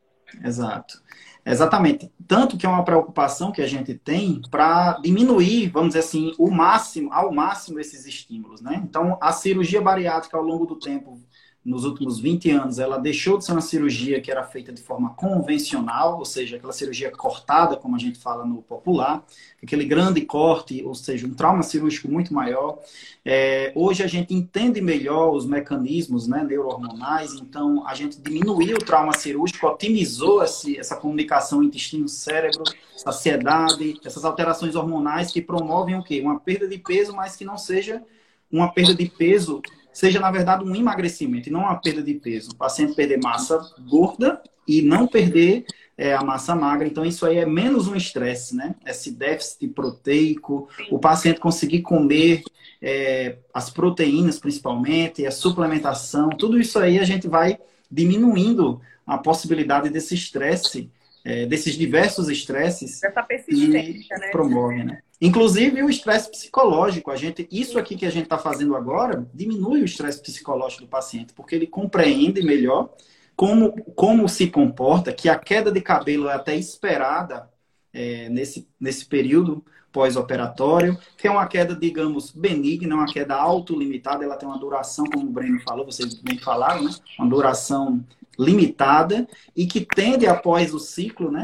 Exato. 0.43 1.03
Exatamente. 1.45 2.11
Tanto 2.27 2.57
que 2.57 2.65
é 2.65 2.69
uma 2.69 2.85
preocupação 2.85 3.51
que 3.51 3.61
a 3.61 3.67
gente 3.67 3.95
tem 3.95 4.41
para 4.51 4.99
diminuir, 5.03 5.69
vamos 5.71 5.89
dizer 5.89 6.01
assim, 6.01 6.33
o 6.39 6.51
máximo, 6.51 7.13
ao 7.13 7.33
máximo 7.33 7.81
esses 7.81 8.07
estímulos, 8.07 8.61
né? 8.61 8.81
Então, 8.85 9.19
a 9.21 9.33
cirurgia 9.33 9.81
bariátrica 9.81 10.37
ao 10.37 10.43
longo 10.43 10.65
do 10.65 10.77
tempo 10.77 11.21
nos 11.65 11.85
últimos 11.85 12.19
20 12.19 12.51
anos, 12.51 12.79
ela 12.81 12.99
deixou 12.99 13.39
de 13.39 13.45
ser 13.45 13.53
uma 13.53 13.61
cirurgia 13.61 14.21
que 14.21 14.33
era 14.33 14.43
feita 14.43 14.73
de 14.73 14.83
forma 14.83 15.11
convencional, 15.11 16.19
ou 16.19 16.25
seja, 16.25 16.57
aquela 16.57 16.73
cirurgia 16.73 17.09
cortada, 17.13 17.77
como 17.77 17.95
a 17.95 17.99
gente 18.01 18.19
fala 18.19 18.45
no 18.45 18.63
popular, 18.63 19.25
aquele 19.63 19.85
grande 19.85 20.23
corte, 20.23 20.83
ou 20.85 20.93
seja, 20.93 21.25
um 21.25 21.35
trauma 21.35 21.63
cirúrgico 21.63 22.09
muito 22.09 22.35
maior. 22.35 22.81
É, 23.25 23.73
hoje 23.77 24.03
a 24.03 24.09
gente 24.09 24.35
entende 24.35 24.81
melhor 24.81 25.33
os 25.33 25.47
mecanismos 25.47 26.27
né, 26.27 26.43
neurohormonais, 26.43 27.35
então 27.35 27.87
a 27.87 27.95
gente 27.95 28.21
diminuiu 28.21 28.77
o 28.77 28.85
trauma 28.85 29.13
cirúrgico, 29.13 29.65
otimizou 29.69 30.43
esse, 30.43 30.77
essa 30.77 30.97
comunicação 30.97 31.63
intestino-cérebro, 31.63 32.65
saciedade, 32.97 34.01
essas 34.05 34.25
alterações 34.25 34.75
hormonais 34.75 35.31
que 35.31 35.41
promovem 35.41 35.97
o 35.97 36.03
quê? 36.03 36.21
Uma 36.21 36.41
perda 36.41 36.67
de 36.67 36.79
peso, 36.79 37.15
mas 37.15 37.37
que 37.37 37.45
não 37.45 37.57
seja 37.57 38.03
uma 38.51 38.73
perda 38.73 38.95
de 38.95 39.07
peso 39.07 39.63
seja, 39.93 40.19
na 40.21 40.31
verdade, 40.31 40.65
um 40.65 40.75
emagrecimento 40.75 41.49
e 41.49 41.53
não 41.53 41.61
uma 41.61 41.77
perda 41.77 42.03
de 42.03 42.15
peso. 42.15 42.51
O 42.53 42.57
paciente 42.57 42.95
perder 42.95 43.21
massa 43.23 43.61
gorda 43.89 44.43
e 44.67 44.83
não 44.83 45.07
perder 45.07 45.65
é, 45.97 46.15
a 46.15 46.23
massa 46.23 46.55
magra. 46.55 46.87
Então, 46.87 47.05
isso 47.05 47.27
aí 47.27 47.39
é 47.39 47.47
menos 47.47 47.89
um 47.89 47.95
estresse, 47.95 48.57
né? 48.57 48.75
Esse 48.87 49.11
déficit 49.11 49.69
proteico, 49.69 50.69
o 50.91 50.99
paciente 50.99 51.41
conseguir 51.41 51.83
comer 51.83 52.43
é, 52.81 53.37
as 53.55 53.71
proteínas, 53.71 54.39
principalmente, 54.39 55.25
a 55.27 55.31
suplementação, 55.31 56.31
tudo 56.31 56.59
isso 56.59 56.79
aí 56.79 56.99
a 56.99 57.05
gente 57.05 57.29
vai 57.29 57.59
diminuindo 57.91 58.81
a 59.07 59.19
possibilidade 59.19 59.91
desse 59.91 60.15
estresse, 60.15 60.91
é, 61.25 61.47
desses 61.47 61.75
diversos 61.75 62.29
estresses. 62.29 63.01
Dessa 63.01 63.23
persistência, 63.23 64.19
né? 64.19 64.29
Promove, 64.31 64.83
né? 64.83 65.03
Inclusive 65.23 65.85
o 65.85 65.89
estresse 65.89 66.29
psicológico. 66.29 67.09
A 67.13 67.17
gente, 67.17 67.47
isso 67.49 67.79
aqui 67.79 67.95
que 67.95 68.05
a 68.05 68.11
gente 68.11 68.25
está 68.25 68.37
fazendo 68.37 68.75
agora 68.75 69.25
diminui 69.33 69.81
o 69.81 69.85
estresse 69.85 70.21
psicológico 70.21 70.83
do 70.83 70.89
paciente, 70.89 71.33
porque 71.33 71.55
ele 71.55 71.69
compreende 71.69 72.43
melhor 72.43 72.93
como, 73.37 73.73
como 73.95 74.29
se 74.29 74.49
comporta, 74.49 75.13
que 75.13 75.29
a 75.29 75.39
queda 75.39 75.71
de 75.71 75.81
cabelo 75.81 76.29
é 76.29 76.35
até 76.35 76.57
esperada 76.57 77.49
é, 77.93 78.29
nesse, 78.31 78.69
nesse 78.81 79.07
período 79.07 79.65
pós-operatório, 79.93 80.99
que 81.17 81.29
é 81.29 81.31
uma 81.31 81.47
queda, 81.47 81.77
digamos, 81.77 82.33
benigna, 82.33 82.97
uma 82.97 83.07
queda 83.07 83.37
autolimitada, 83.37 84.25
ela 84.25 84.37
tem 84.37 84.49
uma 84.49 84.59
duração, 84.59 85.05
como 85.05 85.27
o 85.27 85.31
Breno 85.31 85.61
falou, 85.61 85.85
vocês 85.85 86.15
bem 86.15 86.39
falaram, 86.39 86.83
né? 86.83 86.91
Uma 87.17 87.29
duração 87.29 88.05
limitada 88.37 89.29
e 89.55 89.67
que 89.67 89.83
tende, 89.83 90.27
após 90.27 90.75
o 90.75 90.81
ciclo, 90.81 91.31
né, 91.31 91.43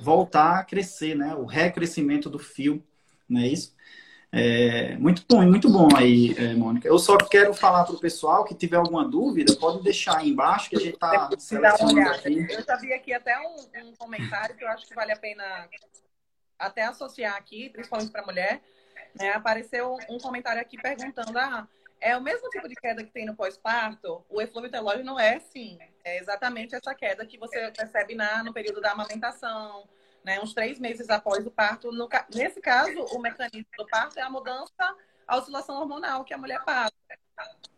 voltar 0.00 0.60
a 0.60 0.64
crescer, 0.64 1.14
né? 1.14 1.34
O 1.34 1.44
recrescimento 1.44 2.30
do 2.30 2.38
fio 2.38 2.82
não 3.28 3.40
é 3.40 3.46
isso? 3.46 3.76
É, 4.30 4.94
muito 4.98 5.24
bom, 5.26 5.42
muito 5.42 5.70
bom 5.70 5.88
aí, 5.96 6.34
é, 6.36 6.54
Mônica. 6.54 6.86
Eu 6.86 6.98
só 6.98 7.16
quero 7.16 7.54
falar 7.54 7.84
para 7.84 7.94
o 7.94 8.00
pessoal 8.00 8.44
que 8.44 8.54
tiver 8.54 8.76
alguma 8.76 9.08
dúvida, 9.08 9.56
pode 9.56 9.82
deixar 9.82 10.18
aí 10.18 10.28
embaixo 10.28 10.68
que 10.68 10.76
a 10.76 10.80
gente 10.80 10.94
está 10.94 11.30
selecionando 11.38 12.10
aqui. 12.10 12.46
Eu 12.50 12.62
já 12.62 12.76
vi 12.76 12.92
aqui 12.92 13.14
até 13.14 13.38
um, 13.38 13.88
um, 13.88 13.94
comentário 13.96 14.54
que 14.54 14.62
eu 14.62 14.68
acho 14.68 14.86
que 14.86 14.94
vale 14.94 15.12
a 15.12 15.16
pena 15.16 15.44
até 16.58 16.82
associar 16.82 17.36
aqui, 17.36 17.70
principalmente 17.70 18.10
para 18.10 18.26
mulher. 18.26 18.60
Né? 19.18 19.30
Apareceu 19.30 19.96
um 20.10 20.18
comentário 20.18 20.60
aqui 20.60 20.76
perguntando: 20.76 21.38
ah, 21.38 21.66
é 21.98 22.14
o 22.14 22.22
mesmo 22.22 22.50
tipo 22.50 22.68
de 22.68 22.74
queda 22.74 23.02
que 23.02 23.10
tem 23.10 23.24
no 23.24 23.34
pós-parto? 23.34 24.22
O 24.28 24.42
eflúvio 24.42 24.70
telógeno 24.70 25.04
não 25.04 25.18
é 25.18 25.40
sim. 25.40 25.78
É 26.04 26.18
exatamente 26.18 26.74
essa 26.74 26.94
queda 26.94 27.24
que 27.24 27.38
você 27.38 27.70
percebe 27.70 28.14
na, 28.14 28.44
no 28.44 28.52
período 28.52 28.80
da 28.82 28.92
amamentação, 28.92 29.88
né, 30.28 30.38
uns 30.40 30.52
três 30.52 30.78
meses 30.78 31.08
após 31.08 31.46
o 31.46 31.50
parto. 31.50 31.90
No, 31.90 32.06
nesse 32.34 32.60
caso, 32.60 33.00
o 33.14 33.18
mecanismo 33.18 33.70
do 33.78 33.86
parto 33.86 34.18
é 34.18 34.22
a 34.22 34.28
mudança, 34.28 34.96
a 35.26 35.38
oscilação 35.38 35.80
hormonal 35.80 36.22
que 36.22 36.34
a 36.34 36.38
mulher 36.38 36.62
passa. 36.64 36.92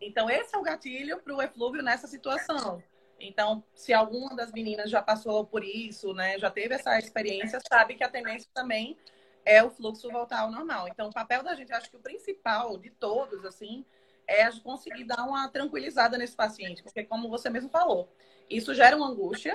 Então, 0.01 0.29
esse 0.29 0.53
é 0.53 0.57
o 0.57 0.61
gatilho 0.61 1.21
para 1.21 1.33
o 1.33 1.41
eflúvio 1.41 1.81
nessa 1.81 2.07
situação. 2.07 2.83
Então, 3.17 3.63
se 3.73 3.93
alguma 3.93 4.35
das 4.35 4.51
meninas 4.51 4.89
já 4.89 5.01
passou 5.01 5.45
por 5.45 5.63
isso, 5.63 6.13
né, 6.13 6.37
já 6.37 6.51
teve 6.51 6.75
essa 6.75 6.99
experiência, 6.99 7.59
sabe 7.69 7.95
que 7.95 8.03
a 8.03 8.09
tendência 8.09 8.49
também 8.53 8.97
é 9.45 9.63
o 9.63 9.69
fluxo 9.69 10.11
voltar 10.11 10.41
ao 10.41 10.51
normal. 10.51 10.89
Então, 10.89 11.07
o 11.07 11.13
papel 11.13 11.43
da 11.43 11.55
gente, 11.55 11.71
acho 11.71 11.89
que 11.89 11.95
o 11.95 12.01
principal 12.01 12.77
de 12.77 12.89
todos, 12.89 13.45
assim, 13.45 13.85
é 14.27 14.51
conseguir 14.59 15.05
dar 15.05 15.23
uma 15.23 15.47
tranquilizada 15.47 16.17
nesse 16.17 16.35
paciente, 16.35 16.83
porque 16.83 17.05
como 17.05 17.29
você 17.29 17.49
mesmo 17.49 17.69
falou, 17.69 18.11
isso 18.49 18.73
gera 18.73 18.97
uma 18.97 19.07
angústia. 19.07 19.53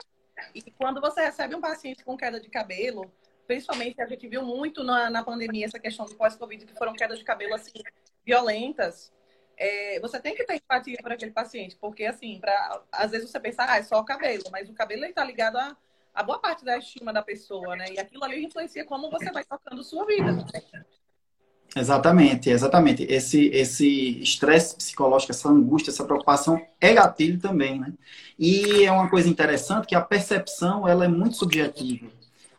E 0.55 0.63
quando 0.73 1.01
você 1.01 1.25
recebe 1.25 1.55
um 1.55 1.61
paciente 1.61 2.05
com 2.05 2.17
queda 2.17 2.41
de 2.41 2.49
cabelo, 2.49 3.11
principalmente 3.47 4.01
a 4.01 4.07
gente 4.07 4.27
viu 4.29 4.43
muito 4.43 4.83
na, 4.83 5.09
na 5.09 5.23
pandemia 5.23 5.67
essa 5.67 5.79
questão 5.79 6.07
do 6.07 6.15
pós-Covid, 6.15 6.67
que 6.67 6.75
foram 6.75 6.93
quedas 6.93 7.19
de 7.19 7.25
cabelo 7.25 7.55
assim 7.55 7.83
violentas. 8.25 9.13
É, 9.57 9.99
você 10.01 10.21
tem 10.21 10.35
que 10.35 10.45
ter 10.45 10.57
empatia 10.57 10.99
para 11.03 11.15
aquele 11.15 11.31
paciente, 11.31 11.77
porque 11.77 12.05
assim, 12.05 12.39
pra, 12.39 12.83
às 12.93 13.11
vezes 13.11 13.31
você 13.31 13.41
pensa, 13.41 13.65
ah, 13.67 13.79
é 13.79 13.83
só 13.83 13.99
o 13.99 14.05
cabelo, 14.05 14.45
mas 14.51 14.69
o 14.69 14.75
cabelo 14.75 15.05
está 15.07 15.25
ligado 15.25 15.57
a, 15.57 15.75
a 16.13 16.23
boa 16.23 16.39
parte 16.39 16.65
da 16.65 16.77
estima 16.77 17.13
da 17.13 17.23
pessoa, 17.23 17.75
né? 17.75 17.87
E 17.93 17.99
aquilo 17.99 18.25
ali 18.25 18.45
influencia 18.45 18.85
como 18.85 19.11
você 19.11 19.31
vai 19.31 19.45
tocando 19.45 19.83
sua 19.83 20.05
vida. 20.05 20.33
Exatamente, 21.77 22.49
exatamente. 22.49 23.03
Esse 23.03 23.49
esse 23.49 24.23
estresse 24.23 24.75
psicológico, 24.75 25.31
essa 25.31 25.51
angústia, 25.51 25.91
essa 25.91 26.05
preocupação 26.05 26.59
é 26.81 26.95
gatilho 26.95 27.39
também, 27.39 27.79
né? 27.79 27.93
E 28.39 28.85
é 28.85 28.91
uma 28.91 29.11
coisa 29.11 29.29
interessante 29.29 29.87
que 29.87 29.95
a 29.95 30.01
percepção 30.01 30.89
ela 30.89 31.05
é 31.05 31.09
muito 31.09 31.37
subjetiva. 31.37 32.07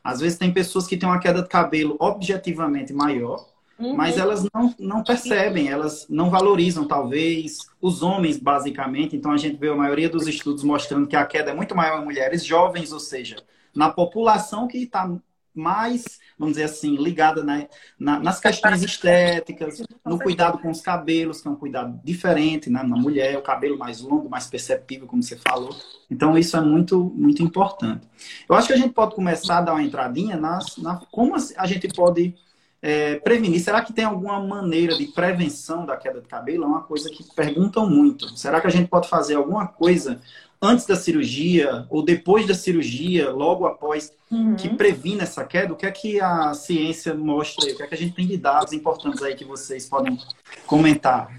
Às 0.03 0.19
vezes 0.19 0.37
tem 0.37 0.53
pessoas 0.53 0.85
que 0.85 0.95
têm 0.95 1.09
uma 1.09 1.19
queda 1.19 1.41
de 1.41 1.49
cabelo 1.49 1.97
objetivamente 1.99 2.93
maior, 2.93 3.43
uhum. 3.79 3.95
mas 3.95 4.19
elas 4.19 4.45
não, 4.53 4.75
não 4.77 5.03
percebem, 5.03 5.67
elas 5.67 6.05
não 6.07 6.29
valorizam, 6.29 6.87
talvez, 6.87 7.57
os 7.81 8.03
homens, 8.03 8.37
basicamente. 8.37 9.15
Então 9.15 9.31
a 9.31 9.37
gente 9.37 9.57
vê 9.57 9.69
a 9.69 9.75
maioria 9.75 10.09
dos 10.09 10.27
estudos 10.27 10.63
mostrando 10.63 11.07
que 11.07 11.15
a 11.15 11.25
queda 11.25 11.49
é 11.49 11.55
muito 11.55 11.75
maior 11.75 12.01
em 12.01 12.05
mulheres 12.05 12.45
jovens, 12.45 12.91
ou 12.93 12.99
seja, 12.99 13.37
na 13.75 13.89
população 13.89 14.67
que 14.67 14.77
está 14.77 15.11
mais, 15.57 16.19
vamos 16.37 16.55
dizer 16.55 16.65
assim, 16.65 16.95
ligada 16.95 17.43
né, 17.43 17.67
na, 17.99 18.19
nas 18.19 18.39
questões 18.39 18.83
estéticas, 18.83 19.83
no 20.05 20.19
cuidado 20.19 20.59
com 20.59 20.69
os 20.69 20.81
cabelos, 20.81 21.41
que 21.41 21.47
é 21.47 21.51
um 21.51 21.55
cuidado 21.55 21.99
diferente 22.03 22.69
né, 22.69 22.83
na 22.83 22.95
mulher, 22.95 23.37
o 23.37 23.41
cabelo 23.41 23.77
mais 23.77 24.01
longo, 24.01 24.29
mais 24.29 24.47
perceptível, 24.47 25.07
como 25.07 25.23
você 25.23 25.37
falou. 25.37 25.75
Então, 26.09 26.37
isso 26.37 26.55
é 26.55 26.61
muito, 26.61 27.11
muito 27.15 27.43
importante. 27.43 28.07
Eu 28.47 28.55
acho 28.55 28.67
que 28.67 28.73
a 28.73 28.77
gente 28.77 28.93
pode 28.93 29.15
começar 29.15 29.57
a 29.59 29.61
dar 29.61 29.73
uma 29.73 29.83
entradinha 29.83 30.37
nas, 30.37 30.77
na 30.77 30.97
como 31.11 31.35
a 31.35 31.67
gente 31.67 31.87
pode 31.89 32.35
é, 32.81 33.15
prevenir. 33.15 33.59
Será 33.59 33.81
que 33.81 33.93
tem 33.93 34.05
alguma 34.05 34.39
maneira 34.39 34.95
de 34.95 35.07
prevenção 35.07 35.85
da 35.85 35.97
queda 35.97 36.21
de 36.21 36.27
cabelo? 36.27 36.63
É 36.63 36.67
uma 36.67 36.83
coisa 36.83 37.09
que 37.09 37.23
perguntam 37.35 37.89
muito. 37.89 38.29
Será 38.37 38.61
que 38.61 38.67
a 38.67 38.69
gente 38.69 38.87
pode 38.87 39.09
fazer 39.09 39.35
alguma 39.35 39.67
coisa 39.67 40.21
antes 40.61 40.85
da 40.85 40.95
cirurgia 40.95 41.85
ou 41.89 42.03
depois 42.03 42.47
da 42.47 42.53
cirurgia, 42.53 43.31
logo 43.31 43.65
após, 43.65 44.13
uhum. 44.31 44.55
que 44.55 44.69
previna 44.69 45.23
essa 45.23 45.45
queda? 45.45 45.73
O 45.73 45.75
que 45.75 45.85
é 45.85 45.91
que 45.91 46.19
a 46.19 46.53
ciência 46.53 47.13
mostra? 47.13 47.71
O 47.71 47.75
que 47.75 47.83
é 47.83 47.87
que 47.87 47.95
a 47.95 47.97
gente 47.97 48.15
tem 48.15 48.27
de 48.27 48.37
dados 48.37 48.73
importantes 48.73 49.21
aí 49.21 49.35
que 49.35 49.45
vocês 49.45 49.87
podem 49.87 50.17
comentar? 50.65 51.31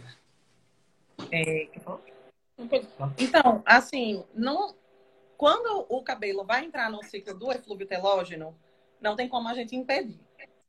É... 1.32 1.68
Então, 3.18 3.62
assim, 3.64 4.24
não... 4.34 4.74
quando 5.36 5.86
o 5.88 6.02
cabelo 6.02 6.44
vai 6.44 6.64
entrar 6.64 6.90
no 6.90 7.02
ciclo 7.04 7.34
do 7.34 7.52
eflúvio 7.52 7.86
telógeno, 7.86 8.54
não 9.00 9.14
tem 9.14 9.28
como 9.28 9.48
a 9.48 9.54
gente 9.54 9.76
impedir. 9.76 10.18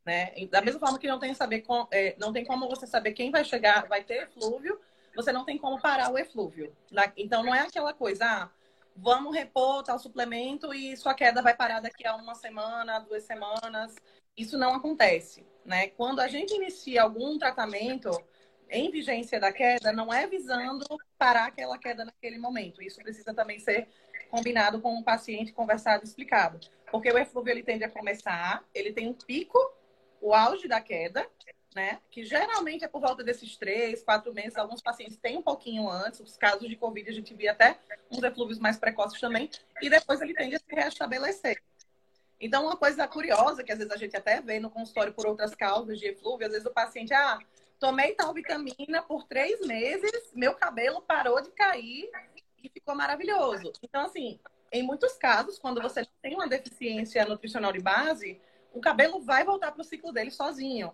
Né? 0.06 0.34
Da 0.50 0.62
mesma 0.62 0.80
forma 0.80 0.98
que 0.98 1.08
não 1.08 1.20
tem, 1.20 1.34
saber 1.34 1.62
com, 1.62 1.88
é, 1.92 2.16
não 2.18 2.34
tem 2.34 2.46
como 2.46 2.68
você 2.68 2.88
saber 2.88 3.14
quem 3.14 3.32
vai 3.32 3.44
chegar, 3.44 3.88
vai 3.88 4.04
ter 4.04 4.24
eflúvio, 4.24 4.80
você 5.16 5.32
não 5.32 5.46
tem 5.46 5.58
como 5.58 5.80
parar 5.80 6.12
o 6.12 6.18
eflúvio. 6.18 6.76
Então 7.18 7.44
não 7.44 7.54
é 7.54 7.62
aquela 7.62 7.94
coisa, 7.94 8.26
ah, 8.26 8.50
vamos 8.96 9.36
repor 9.36 9.84
tal 9.84 10.00
suplemento 10.00 10.74
e 10.74 10.96
sua 10.98 11.14
queda 11.14 11.42
vai 11.42 11.56
parar 11.56 11.80
daqui 11.80 12.06
a 12.06 12.16
uma 12.16 12.36
semana, 12.36 13.00
duas 13.00 13.24
semanas. 13.24 13.96
Isso 14.38 14.58
não 14.58 14.74
acontece, 14.74 15.46
né? 15.66 15.88
Quando 15.90 16.20
a 16.20 16.28
gente 16.28 16.54
inicia 16.54 17.04
algum 17.04 17.38
tratamento 17.38 18.10
em 18.70 18.92
vigência 18.92 19.40
da 19.40 19.52
queda, 19.52 19.92
não 19.92 20.14
é 20.14 20.28
visando 20.28 20.86
parar 21.18 21.48
aquela 21.48 21.78
queda 21.78 22.06
naquele 22.06 22.38
momento. 22.38 22.82
Isso 22.82 23.02
precisa 23.02 23.34
também 23.34 23.60
ser 23.60 23.88
combinado 24.30 24.80
com 24.80 24.98
o 24.98 25.04
paciente, 25.04 25.52
conversado, 25.52 26.04
explicado. 26.04 26.60
Porque 26.92 27.12
o 27.12 27.18
eflúvio 27.18 27.52
ele 27.52 27.64
tende 27.64 27.84
a 27.84 27.90
começar, 27.90 28.64
ele 28.74 28.94
tem 28.94 29.08
um 29.08 29.14
pico, 29.14 29.58
o 30.22 30.34
auge 30.34 30.68
da 30.68 30.80
queda, 30.80 31.28
né? 31.76 32.00
Que 32.10 32.24
geralmente 32.24 32.84
é 32.84 32.88
por 32.88 33.02
volta 33.02 33.24
desses 33.24 33.56
três, 33.58 34.04
quatro 34.04 34.34
meses. 34.34 34.58
Alguns 34.58 34.82
pacientes 34.82 35.18
têm 35.18 35.38
um 35.38 35.42
pouquinho 35.42 35.90
antes. 35.90 36.20
Os 36.20 36.36
casos 36.38 36.68
de 36.68 36.76
Covid 36.76 37.10
a 37.10 37.14
gente 37.14 37.34
via 37.34 37.52
até 37.52 37.78
uns 38.12 38.24
eflúvios 38.24 38.60
mais 38.60 38.78
precoces 38.78 39.20
também. 39.20 39.50
E 39.82 39.90
depois 39.90 40.22
ele 40.22 40.34
tende 40.34 40.56
a 40.56 40.60
se 40.60 40.74
restabelecer. 40.74 41.62
Então, 42.40 42.66
uma 42.66 42.78
coisa 42.78 43.06
curiosa, 43.08 43.64
que 43.64 43.72
às 43.72 43.78
vezes 43.78 43.94
a 43.94 43.98
gente 43.98 44.16
até 44.16 44.40
vê 44.40 44.60
no 44.60 44.70
consultório 44.70 45.14
por 45.14 45.28
outras 45.28 45.54
causas 45.54 46.00
de 46.00 46.08
eflúvio, 46.08 46.48
às 46.48 46.54
vezes 46.54 46.66
o 46.66 46.72
paciente, 46.72 47.14
ah, 47.14 47.38
tomei 47.78 48.14
tal 48.14 48.34
vitamina 48.34 49.02
por 49.02 49.26
três 49.26 49.60
meses, 49.68 50.32
meu 50.34 50.56
cabelo 50.56 51.02
parou 51.02 51.42
de 51.42 51.52
cair 51.52 52.10
e 52.64 52.70
ficou 52.70 52.96
maravilhoso. 52.96 53.74
Então, 53.84 54.06
assim, 54.06 54.40
em 54.72 54.84
muitos 54.84 55.14
casos, 55.18 55.60
quando 55.60 55.82
você 55.82 56.08
tem 56.22 56.36
uma 56.36 56.48
deficiência 56.48 57.26
nutricional 57.26 57.74
de 57.74 57.80
base, 57.80 58.40
o 58.74 58.80
cabelo 58.80 59.20
vai 59.20 59.44
voltar 59.44 59.72
para 59.74 59.82
o 59.82 59.86
ciclo 59.86 60.14
dele 60.14 60.32
sozinho. 60.32 60.94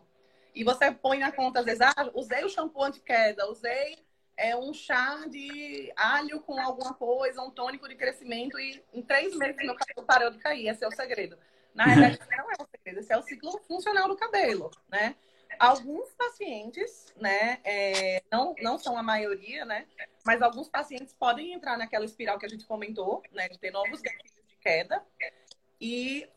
E 0.56 0.64
você 0.64 0.90
põe 0.90 1.20
na 1.20 1.34
conta, 1.34 1.60
às 1.60 1.66
vezes, 1.66 1.82
ah, 1.82 2.10
usei 2.14 2.46
o 2.46 2.50
shampoo 2.50 2.84
anti-queda, 2.84 3.46
usei 3.52 4.00
é, 4.38 4.56
um 4.56 4.74
chá 4.74 5.26
de 5.28 5.92
alho 5.98 6.40
com 6.40 6.58
alguma 6.60 6.94
coisa, 6.94 7.42
um 7.42 7.52
tônico 7.52 7.90
de 7.90 7.96
crescimento, 7.96 8.58
e 8.58 8.82
em 8.94 9.02
três 9.02 9.36
meses 9.36 9.58
meu 9.58 9.76
cabelo 9.76 10.08
parou 10.08 10.32
de 10.32 10.38
cair. 10.38 10.70
Esse 10.70 10.86
é 10.86 10.88
o 10.88 10.92
segredo. 10.92 11.38
Na 11.74 11.84
realidade, 11.86 12.26
não 12.38 12.52
é 12.52 12.56
o 12.58 12.68
segredo, 12.68 13.00
esse 13.02 13.12
é 13.12 13.18
o 13.18 13.22
ciclo 13.22 13.60
funcional 13.68 14.08
do 14.08 14.16
cabelo, 14.16 14.72
né? 14.88 15.16
Alguns 15.60 16.10
pacientes, 16.14 17.14
né, 17.16 17.60
é, 17.64 18.22
não, 18.30 18.54
não 18.62 18.78
são 18.78 18.98
a 18.98 19.04
maioria, 19.04 19.64
né, 19.64 19.86
mas 20.26 20.42
alguns 20.42 20.68
pacientes 20.68 21.14
podem 21.14 21.54
entrar 21.54 21.78
naquela 21.78 22.04
espiral 22.04 22.38
que 22.38 22.46
a 22.46 22.50
gente 22.50 22.66
comentou, 22.66 23.24
né, 23.32 23.48
de 23.48 23.58
ter 23.58 23.72
novos 23.72 24.02
gatilhos 24.02 24.34
de 24.50 24.58
queda. 24.58 25.02
E, 25.80 26.28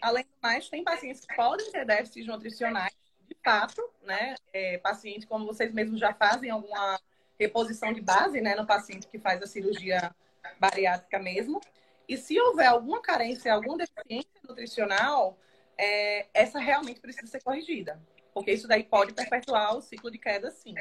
além 0.00 0.24
do 0.24 0.30
mais, 0.42 0.68
tem 0.68 0.82
pacientes 0.82 1.24
que 1.24 1.36
podem 1.36 1.70
ter 1.70 1.84
déficits 1.84 2.26
nutricionais 2.26 3.03
fato, 3.44 3.82
né, 4.02 4.34
é, 4.52 4.78
paciente, 4.78 5.26
como 5.26 5.46
vocês 5.46 5.72
mesmos 5.72 6.00
já 6.00 6.14
fazem 6.14 6.50
alguma 6.50 6.98
reposição 7.38 7.92
de 7.92 8.00
base, 8.00 8.40
né, 8.40 8.54
no 8.54 8.66
paciente 8.66 9.06
que 9.06 9.18
faz 9.18 9.42
a 9.42 9.46
cirurgia 9.46 10.10
bariátrica 10.58 11.18
mesmo. 11.18 11.60
E 12.08 12.16
se 12.16 12.40
houver 12.40 12.66
alguma 12.66 13.00
carência, 13.00 13.52
alguma 13.52 13.78
deficiência 13.78 14.30
nutricional, 14.48 15.38
é, 15.76 16.26
essa 16.32 16.58
realmente 16.58 17.00
precisa 17.00 17.26
ser 17.26 17.42
corrigida, 17.42 18.00
porque 18.32 18.52
isso 18.52 18.66
daí 18.66 18.82
pode 18.82 19.12
perpetuar 19.12 19.76
o 19.76 19.82
ciclo 19.82 20.10
de 20.10 20.18
queda, 20.18 20.50
sim. 20.50 20.74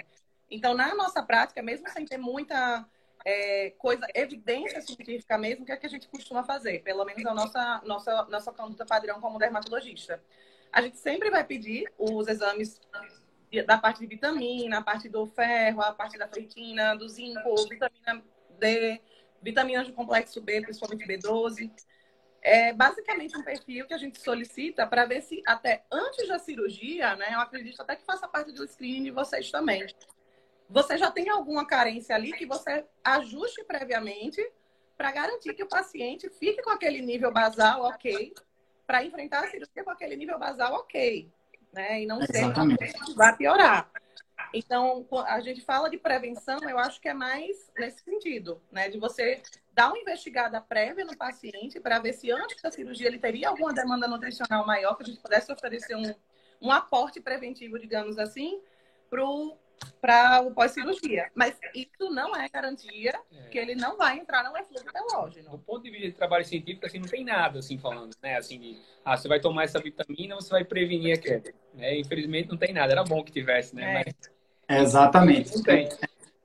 Então, 0.49 0.73
na 0.73 0.95
nossa 0.95 1.21
prática, 1.21 1.61
mesmo 1.61 1.89
sem 1.89 2.05
ter 2.05 2.17
muita 2.17 2.85
é, 3.25 3.71
coisa, 3.71 4.05
evidência 4.13 4.81
científica 4.81 5.37
mesmo, 5.37 5.63
o 5.63 5.65
que 5.65 5.71
é 5.71 5.77
que 5.77 5.85
a 5.85 5.89
gente 5.89 6.07
costuma 6.07 6.43
fazer? 6.43 6.83
Pelo 6.83 7.03
menos 7.05 7.25
a 7.25 7.33
nossa, 7.33 7.81
nossa, 7.85 8.23
nossa 8.25 8.51
conduta 8.51 8.85
padrão 8.85 9.19
como 9.19 9.39
dermatologista 9.39 10.21
a 10.73 10.81
gente 10.81 10.97
sempre 10.97 11.29
vai 11.29 11.43
pedir 11.43 11.93
os 11.97 12.27
exames 12.27 12.81
da 13.67 13.77
parte 13.77 13.99
de 13.99 14.07
vitamina, 14.07 14.79
a 14.79 14.81
parte 14.81 15.07
do 15.07 15.27
ferro, 15.27 15.81
a 15.81 15.93
parte 15.93 16.17
da 16.17 16.27
ferritina, 16.27 16.95
do 16.95 17.07
zinco, 17.07 17.55
vitamina 17.69 18.23
D, 18.57 18.99
vitaminas 19.39 19.87
do 19.87 19.93
complexo 19.93 20.41
B, 20.41 20.61
principalmente 20.61 21.05
B12. 21.05 21.71
É 22.41 22.73
basicamente 22.73 23.37
um 23.37 23.43
perfil 23.43 23.85
que 23.85 23.93
a 23.93 23.97
gente 23.97 24.19
solicita 24.19 24.87
para 24.87 25.05
ver 25.05 25.21
se 25.21 25.43
até 25.45 25.85
antes 25.91 26.27
da 26.27 26.39
cirurgia, 26.39 27.15
né, 27.15 27.27
eu 27.31 27.39
acredito 27.39 27.79
até 27.79 27.95
que 27.95 28.03
faça 28.03 28.27
parte 28.27 28.51
do 28.51 28.67
screening 28.67 29.03
de 29.03 29.11
vocês 29.11 29.51
também. 29.51 29.85
Você 30.67 30.97
já 30.97 31.11
tem 31.11 31.29
alguma 31.29 31.67
carência 31.67 32.15
ali 32.15 32.33
que 32.33 32.47
você 32.47 32.83
ajuste 33.03 33.63
previamente 33.65 34.41
para 34.97 35.11
garantir 35.11 35.53
que 35.53 35.63
o 35.63 35.69
paciente 35.69 36.29
fique 36.31 36.63
com 36.63 36.71
aquele 36.71 37.01
nível 37.01 37.31
basal 37.31 37.83
ok 37.83 38.33
para 38.85 39.03
enfrentar 39.03 39.43
a 39.43 39.47
cirurgia 39.47 39.83
com 39.83 39.91
aquele 39.91 40.15
nível 40.15 40.37
basal 40.37 40.73
ok, 40.73 41.31
né? 41.71 42.01
E 42.01 42.05
não 42.05 42.21
ser 42.21 42.51
que 42.53 43.13
vai 43.15 43.35
piorar. 43.35 43.89
Então, 44.53 45.07
a 45.27 45.39
gente 45.41 45.61
fala 45.61 45.89
de 45.89 45.97
prevenção, 45.97 46.59
eu 46.69 46.77
acho 46.77 47.01
que 47.01 47.09
é 47.09 47.13
mais 47.13 47.71
nesse 47.77 48.03
sentido, 48.03 48.61
né? 48.71 48.87
De 48.87 48.99
você 48.99 49.41
dar 49.73 49.89
uma 49.89 49.97
investigada 49.97 50.61
prévia 50.61 51.03
no 51.03 51.17
paciente 51.17 51.79
para 51.79 51.99
ver 51.99 52.13
se 52.13 52.31
antes 52.31 52.61
da 52.61 52.69
cirurgia 52.69 53.07
ele 53.07 53.17
teria 53.17 53.49
alguma 53.49 53.73
demanda 53.73 54.07
nutricional 54.07 54.65
maior, 54.65 54.95
que 54.95 55.03
a 55.03 55.05
gente 55.07 55.19
pudesse 55.19 55.51
oferecer 55.51 55.95
um, 55.95 56.13
um 56.61 56.71
aporte 56.71 57.19
preventivo, 57.19 57.79
digamos 57.79 58.19
assim, 58.19 58.61
para 60.03 60.41
o 60.41 60.51
pós-cirurgia. 60.51 61.31
Mas 61.33 61.57
isso 61.73 62.09
não 62.11 62.35
é 62.35 62.49
garantia 62.49 63.13
é. 63.31 63.47
que 63.47 63.57
ele 63.57 63.73
não 63.73 63.95
vai 63.95 64.19
entrar 64.19 64.43
no 64.43 64.57
eflúvio 64.57 64.91
telógeno. 64.91 65.51
Do 65.51 65.59
ponto 65.59 65.83
de 65.83 65.91
vista 65.91 66.07
de 66.07 66.11
trabalho 66.11 66.43
científico, 66.43 66.85
assim, 66.85 66.99
não 66.99 67.07
tem 67.07 67.23
nada 67.23 67.59
assim 67.59 67.77
falando, 67.77 68.13
né? 68.21 68.35
Assim, 68.35 68.59
de, 68.59 68.77
ah, 69.05 69.15
você 69.15 69.29
vai 69.29 69.39
tomar 69.39 69.63
essa 69.63 69.79
vitamina, 69.79 70.35
você 70.35 70.49
vai 70.49 70.65
prevenir 70.65 71.17
a 71.17 71.21
queda. 71.21 71.53
É, 71.77 71.97
infelizmente 71.97 72.49
não 72.49 72.57
tem 72.57 72.73
nada. 72.73 72.91
Era 72.91 73.05
bom 73.05 73.23
que 73.23 73.31
tivesse, 73.31 73.73
né? 73.73 74.01
É. 74.01 74.13
Mas, 74.67 74.81
Exatamente. 74.81 75.55
Não 75.55 75.63
tem. 75.63 75.87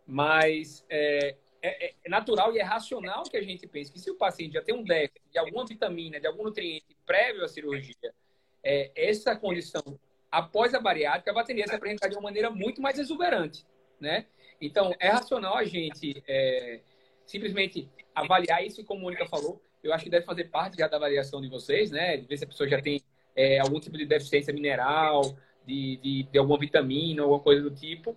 Mas 0.07 0.85
é, 0.89 1.35
é, 1.61 1.87
é, 1.87 2.09
natural 2.09 2.55
e 2.55 2.61
é 2.61 2.63
racional 2.63 3.25
que 3.25 3.37
a 3.37 3.43
gente 3.43 3.67
pense 3.67 3.91
que 3.91 3.99
se 3.99 4.09
o 4.09 4.17
paciente 4.17 4.53
já 4.53 4.63
tem 4.63 4.77
um 4.77 4.85
déficit 4.85 5.33
de 5.33 5.39
alguma 5.39 5.67
vitamina, 5.67 6.21
de 6.21 6.29
algum 6.29 6.45
nutriente 6.45 6.97
prévio 7.05 7.45
à 7.45 7.49
cirurgia, 7.49 8.15
é, 8.63 8.93
essa 8.95 9.35
condição 9.35 9.83
após 10.31 10.75
a 10.75 10.81
bariátrica, 10.81 11.33
a 11.39 11.45
se 11.45 11.75
apresentar 11.75 12.09
de 12.09 12.15
uma 12.15 12.23
maneira 12.23 12.51
muito 12.51 12.81
mais 12.81 12.99
exuberante, 12.99 13.67
né? 14.01 14.27
Então, 14.61 14.95
é 14.99 15.09
racional 15.09 15.57
a 15.57 15.65
gente 15.65 16.23
é, 16.27 16.81
simplesmente 17.27 17.89
avaliar 18.15 18.65
isso, 18.65 18.85
como 18.85 19.01
a 19.01 19.03
Mônica 19.05 19.27
falou, 19.27 19.63
eu 19.83 19.93
acho 19.93 20.05
que 20.05 20.11
deve 20.11 20.27
fazer 20.27 20.45
parte 20.45 20.77
já 20.77 20.89
da 20.89 20.97
avaliação 20.97 21.41
de 21.41 21.49
vocês, 21.49 21.91
né? 21.91 22.17
De 22.17 22.27
ver 22.27 22.37
se 22.37 22.45
a 22.45 22.49
pessoa 22.49 22.69
já 22.69 22.81
tem 22.81 23.03
é, 23.37 23.59
algum 23.61 23.79
tipo 23.79 23.97
de 23.97 24.05
deficiência 24.05 24.53
mineral, 24.53 25.23
de, 25.65 25.97
de, 25.99 26.23
de, 26.25 26.39
alguma 26.39 26.59
vitamina, 26.59 27.23
alguma 27.23 27.41
coisa 27.41 27.63
do 27.63 27.71
tipo, 27.71 28.17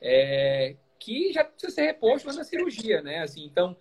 é, 0.00 0.76
que 0.98 1.32
já 1.32 1.44
precisa 1.44 1.72
ser 1.72 1.82
reposto 1.82 2.30
na 2.32 2.44
cirurgia, 2.44 3.00
né? 3.00 3.20
Assim, 3.20 3.44
então, 3.44 3.76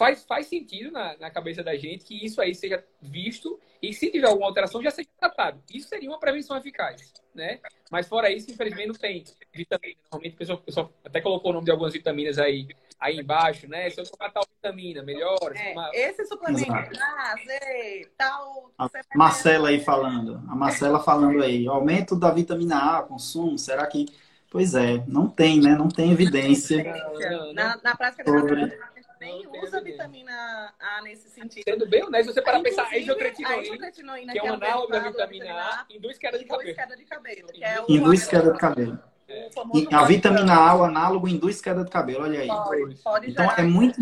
faz, 0.00 0.24
faz 0.24 0.46
sentido 0.46 0.90
na, 0.90 1.14
na 1.18 1.30
cabeça 1.30 1.62
da 1.62 1.76
gente 1.76 2.06
que 2.06 2.24
isso 2.24 2.40
aí 2.40 2.54
seja 2.54 2.82
visto 3.02 3.60
e 3.82 3.92
se 3.92 4.10
tiver 4.10 4.28
alguma 4.28 4.46
alteração 4.46 4.82
já 4.82 4.90
seja 4.90 5.10
tratado. 5.18 5.62
Isso 5.70 5.90
seria 5.90 6.08
uma 6.08 6.18
prevenção 6.18 6.56
eficaz, 6.56 7.12
né? 7.34 7.60
Mas 7.90 8.08
fora 8.08 8.30
isso, 8.30 8.50
infelizmente, 8.50 8.88
não 8.88 8.94
tem 8.94 9.22
vitamina. 9.52 9.96
Normalmente, 10.04 10.34
o 10.34 10.38
pessoal, 10.38 10.58
o 10.58 10.62
pessoal 10.62 10.92
até 11.04 11.20
colocou 11.20 11.50
o 11.50 11.54
nome 11.54 11.66
de 11.66 11.70
algumas 11.70 11.92
vitaminas 11.92 12.38
aí, 12.38 12.66
aí 12.98 13.18
embaixo, 13.18 13.68
né? 13.68 13.90
Se 13.90 14.00
eu 14.00 14.06
tomar 14.06 14.30
tal 14.30 14.46
vitamina, 14.54 15.02
melhor. 15.02 15.52
É, 15.54 15.68
tomar... 15.68 15.90
Esse 15.92 16.24
suplemento, 16.24 16.72
ah, 16.72 17.34
tal... 18.16 18.72
A 18.78 18.88
Marcela 19.14 19.68
aí 19.68 19.80
falando, 19.80 20.42
a 20.48 20.54
Marcela 20.54 20.98
falando 20.98 21.42
aí, 21.42 21.66
aumento 21.66 22.18
da 22.18 22.30
vitamina 22.30 22.98
A, 22.98 23.02
consumo, 23.02 23.58
será 23.58 23.86
que... 23.86 24.06
Pois 24.50 24.74
é, 24.74 25.04
não 25.06 25.28
tem, 25.28 25.60
né? 25.60 25.76
Não 25.76 25.88
tem 25.88 26.10
evidência. 26.10 26.82
Não, 26.82 27.20
não, 27.20 27.46
não. 27.46 27.52
Na, 27.52 27.80
na 27.84 27.96
prática, 27.96 28.24
sobre 28.24 28.76
nem 29.20 29.46
usa 29.62 29.80
vitamina 29.82 30.72
A 30.80 31.02
nesse 31.02 31.28
sentido. 31.28 31.62
Sendo 31.62 31.86
bem 31.86 32.02
honesto, 32.02 32.32
você 32.32 32.40
para 32.40 32.60
pensar, 32.60 32.88
a 32.88 32.96
isotretinoína, 32.96 34.32
que 34.32 34.38
é 34.38 34.42
um 34.42 34.54
análogo 34.54 34.90
da 34.90 35.00
vitamina 35.00 35.54
A, 35.54 35.86
induz 35.90 36.18
queda 36.18 36.38
de 36.38 36.44
cabelo. 36.46 36.74
Queda 36.74 36.96
de 36.96 37.04
cabelo 37.04 37.48
que 37.52 37.64
é 37.64 37.84
induz 37.88 38.26
queda 38.26 38.52
de 38.52 38.58
cabelo. 38.58 38.98
É. 39.28 39.48
A 39.92 40.04
vitamina 40.04 40.54
A, 40.54 40.74
o 40.74 40.84
análogo, 40.84 41.28
induz 41.28 41.60
queda 41.60 41.84
de 41.84 41.90
cabelo, 41.90 42.24
olha 42.24 42.40
aí. 42.40 42.48
Pode, 42.48 42.94
pode 42.96 43.30
então, 43.30 43.50
é 43.52 43.62
muito... 43.62 44.00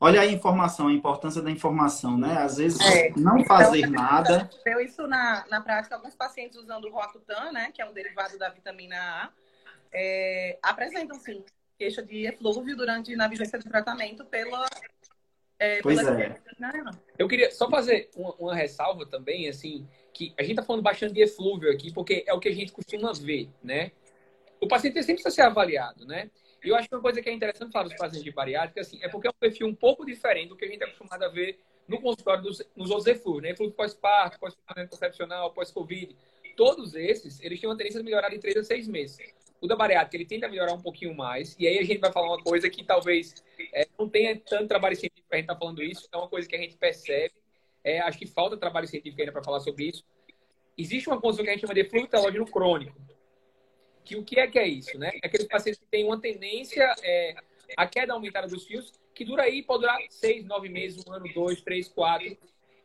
Olha 0.00 0.20
aí 0.20 0.28
a 0.28 0.32
informação, 0.32 0.86
a 0.86 0.92
importância 0.92 1.42
da 1.42 1.50
informação, 1.50 2.16
né? 2.16 2.38
Às 2.38 2.58
vezes, 2.58 2.80
é. 2.80 3.12
não 3.16 3.44
fazer 3.44 3.80
então, 3.80 3.90
nada... 4.00 4.48
Eu 4.64 4.80
isso 4.80 5.08
na, 5.08 5.44
na 5.50 5.60
prática, 5.60 5.96
alguns 5.96 6.14
pacientes 6.14 6.56
usando 6.56 6.84
o 6.84 6.92
Roacutan, 6.92 7.50
né? 7.50 7.72
Que 7.72 7.82
é 7.82 7.84
um 7.84 7.92
derivado 7.92 8.38
da 8.38 8.48
vitamina 8.48 8.96
A, 8.96 9.30
é, 9.92 10.56
apresentam, 10.62 11.18
sim, 11.18 11.44
queixa 11.78 12.02
de 12.02 12.26
eflúvio 12.26 12.76
durante 12.76 13.14
na 13.14 13.28
vigência 13.28 13.58
do 13.58 13.64
tratamento 13.64 14.24
pela. 14.24 14.66
É, 15.58 15.80
pois 15.80 15.98
pela... 15.98 16.20
é. 16.20 16.40
Eu 17.16 17.28
queria 17.28 17.50
só 17.52 17.70
fazer 17.70 18.10
uma, 18.16 18.34
uma, 18.34 18.54
ressalva 18.54 19.06
também, 19.06 19.48
assim, 19.48 19.88
que 20.12 20.34
a 20.36 20.42
gente 20.42 20.52
está 20.52 20.62
falando 20.62 20.82
bastante 20.82 21.14
de 21.14 21.22
eflúvio 21.22 21.70
aqui, 21.70 21.92
porque 21.92 22.24
é 22.26 22.34
o 22.34 22.40
que 22.40 22.48
a 22.48 22.54
gente 22.54 22.72
costuma 22.72 23.12
ver, 23.12 23.48
né? 23.62 23.92
O 24.60 24.66
paciente 24.66 24.94
sempre 24.94 25.22
precisa 25.22 25.30
ser 25.30 25.42
avaliado, 25.42 26.04
né? 26.04 26.30
E 26.64 26.68
eu 26.68 26.74
acho 26.74 26.88
que 26.88 26.94
uma 26.94 27.00
coisa 27.00 27.22
que 27.22 27.28
é 27.28 27.32
interessante 27.32 27.70
falar 27.70 27.84
dos 27.84 27.94
pacientes 27.94 28.24
de 28.24 28.32
bariátrica, 28.32 28.80
assim, 28.80 28.98
é 29.00 29.08
porque 29.08 29.28
é 29.28 29.30
um 29.30 29.38
perfil 29.38 29.68
um 29.68 29.74
pouco 29.74 30.04
diferente 30.04 30.48
do 30.48 30.56
que 30.56 30.64
a 30.64 30.68
gente 30.68 30.82
é 30.82 30.86
acostumado 30.86 31.22
a 31.22 31.28
ver 31.28 31.60
no 31.86 32.00
consultório 32.00 32.42
dos, 32.42 32.62
nos 32.76 32.90
outros 32.90 33.06
eflúvios, 33.06 33.44
né? 33.44 33.50
Eflúvio 33.50 33.74
pós-parto, 33.74 34.38
pós-tratamento 34.40 34.90
concepcional, 34.90 35.52
pós-covid. 35.52 36.16
Todos 36.56 36.94
esses, 36.94 37.40
eles 37.40 37.60
têm 37.60 37.68
uma 37.68 37.76
tendência 37.76 38.00
de 38.00 38.04
melhorar 38.04 38.28
de 38.30 38.38
3 38.38 38.56
a 38.56 38.64
6 38.64 38.88
meses. 38.88 39.16
O 39.60 39.66
da 39.66 39.74
bariátrica, 39.74 40.16
ele 40.16 40.24
tenta 40.24 40.48
melhorar 40.48 40.72
um 40.72 40.80
pouquinho 40.80 41.14
mais. 41.14 41.56
E 41.58 41.66
aí 41.66 41.78
a 41.78 41.84
gente 41.84 41.98
vai 41.98 42.12
falar 42.12 42.28
uma 42.28 42.42
coisa 42.42 42.70
que 42.70 42.84
talvez 42.84 43.34
é, 43.74 43.86
não 43.98 44.08
tenha 44.08 44.38
tanto 44.38 44.68
trabalho 44.68 44.94
científico 44.94 45.26
para 45.28 45.36
a 45.36 45.40
gente 45.40 45.44
estar 45.44 45.54
tá 45.54 45.58
falando 45.58 45.82
isso. 45.82 46.08
É 46.12 46.16
uma 46.16 46.28
coisa 46.28 46.48
que 46.48 46.54
a 46.54 46.58
gente 46.58 46.76
percebe. 46.76 47.34
É, 47.82 48.00
acho 48.00 48.18
que 48.18 48.26
falta 48.26 48.56
trabalho 48.56 48.86
científico 48.86 49.20
ainda 49.20 49.32
para 49.32 49.42
falar 49.42 49.60
sobre 49.60 49.86
isso. 49.86 50.04
Existe 50.76 51.08
uma 51.08 51.20
condição 51.20 51.44
que 51.44 51.50
a 51.50 51.52
gente 51.54 51.62
chama 51.62 51.74
de 51.74 51.84
fluxo 51.84 52.08
telógeno 52.08 52.46
crônico. 52.46 52.96
Que 54.04 54.16
o 54.16 54.24
que 54.24 54.38
é 54.38 54.46
que 54.46 54.58
é 54.58 54.66
isso? 54.66 54.96
Né? 54.96 55.10
É 55.22 55.26
aqueles 55.26 55.46
pacientes 55.46 55.80
que 55.80 55.86
têm 55.86 56.04
uma 56.04 56.20
tendência 56.20 56.94
é, 57.02 57.34
à 57.76 57.86
queda 57.86 58.12
aumentada 58.12 58.46
dos 58.46 58.64
fios, 58.64 58.92
que 59.14 59.24
dura 59.24 59.42
aí, 59.42 59.62
pode 59.62 59.80
durar 59.80 59.98
seis, 60.08 60.44
nove 60.44 60.68
meses, 60.68 61.04
um 61.06 61.12
ano, 61.12 61.26
dois, 61.34 61.60
três, 61.60 61.88
quatro. 61.88 62.36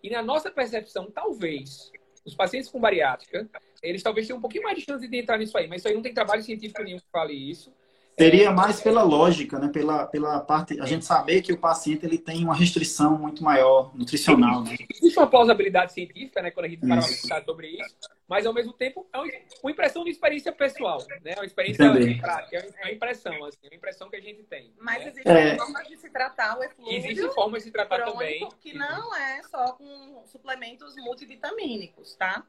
E 0.02 0.10
na 0.10 0.24
nossa 0.24 0.50
percepção, 0.50 1.10
talvez, 1.12 1.92
os 2.26 2.34
pacientes 2.34 2.70
com 2.70 2.80
bariátrica, 2.80 3.48
eles 3.84 4.02
talvez 4.02 4.26
tenham 4.26 4.38
um 4.38 4.42
pouquinho 4.42 4.64
mais 4.64 4.78
de 4.78 4.86
chance 4.86 5.08
de 5.08 5.18
entrar 5.18 5.38
nisso 5.38 5.58
aí, 5.58 5.68
mas 5.68 5.82
isso 5.82 5.88
aí 5.88 5.94
não 5.94 6.02
tem 6.02 6.14
trabalho 6.14 6.42
científico 6.42 6.82
nenhum 6.82 6.98
que 6.98 7.06
fale 7.12 7.34
isso. 7.34 7.72
Seria 8.18 8.52
mais 8.52 8.80
pela 8.80 9.02
lógica, 9.02 9.58
né? 9.58 9.70
Pela, 9.70 10.06
pela 10.06 10.40
parte, 10.40 10.80
a 10.80 10.86
gente 10.86 11.04
saber 11.04 11.42
que 11.42 11.52
o 11.52 11.58
paciente 11.58 12.06
ele 12.06 12.20
tem 12.20 12.44
uma 12.44 12.54
restrição 12.54 13.18
muito 13.18 13.44
maior 13.44 13.92
nutricional, 13.96 14.64
né? 14.64 14.76
Existe 14.96 15.18
uma 15.18 15.28
plausibilidade 15.28 15.94
científica, 15.94 16.40
né? 16.40 16.52
Quando 16.52 16.68
a 16.68 16.70
gente 16.70 16.86
para 16.86 17.02
pensar 17.02 17.44
sobre 17.44 17.70
isso, 17.70 17.96
mas 18.28 18.46
ao 18.46 18.54
mesmo 18.54 18.72
tempo 18.72 19.08
é 19.12 19.18
uma 19.18 19.72
impressão 19.72 20.04
de 20.04 20.12
experiência 20.12 20.52
pessoal, 20.52 21.00
né? 21.24 21.34
Uma 21.36 21.46
experiência 21.46 21.86
Entendi. 21.86 22.22
prática, 22.22 22.58
é 22.58 22.86
uma 22.86 22.92
impressão, 22.92 23.46
assim, 23.46 23.58
uma 23.64 23.76
impressão 23.76 24.10
que 24.10 24.16
a 24.16 24.22
gente 24.22 24.44
tem. 24.44 24.72
Mas 24.80 25.04
né? 25.04 25.10
existem 25.10 25.34
é... 25.34 25.58
formas 25.58 25.88
de 25.88 25.98
se 25.98 26.10
tratar 26.12 26.60
o 26.60 26.64
eflúvio. 26.64 26.96
Existem 26.96 27.32
formas 27.32 27.64
de 27.64 27.66
se 27.66 27.72
tratar 27.72 28.06
também. 28.06 28.48
Que 28.62 28.78
não 28.78 29.16
é 29.16 29.42
só 29.50 29.74
com 29.74 30.24
suplementos 30.28 30.96
multivitamínicos, 30.98 32.16
tá? 32.16 32.46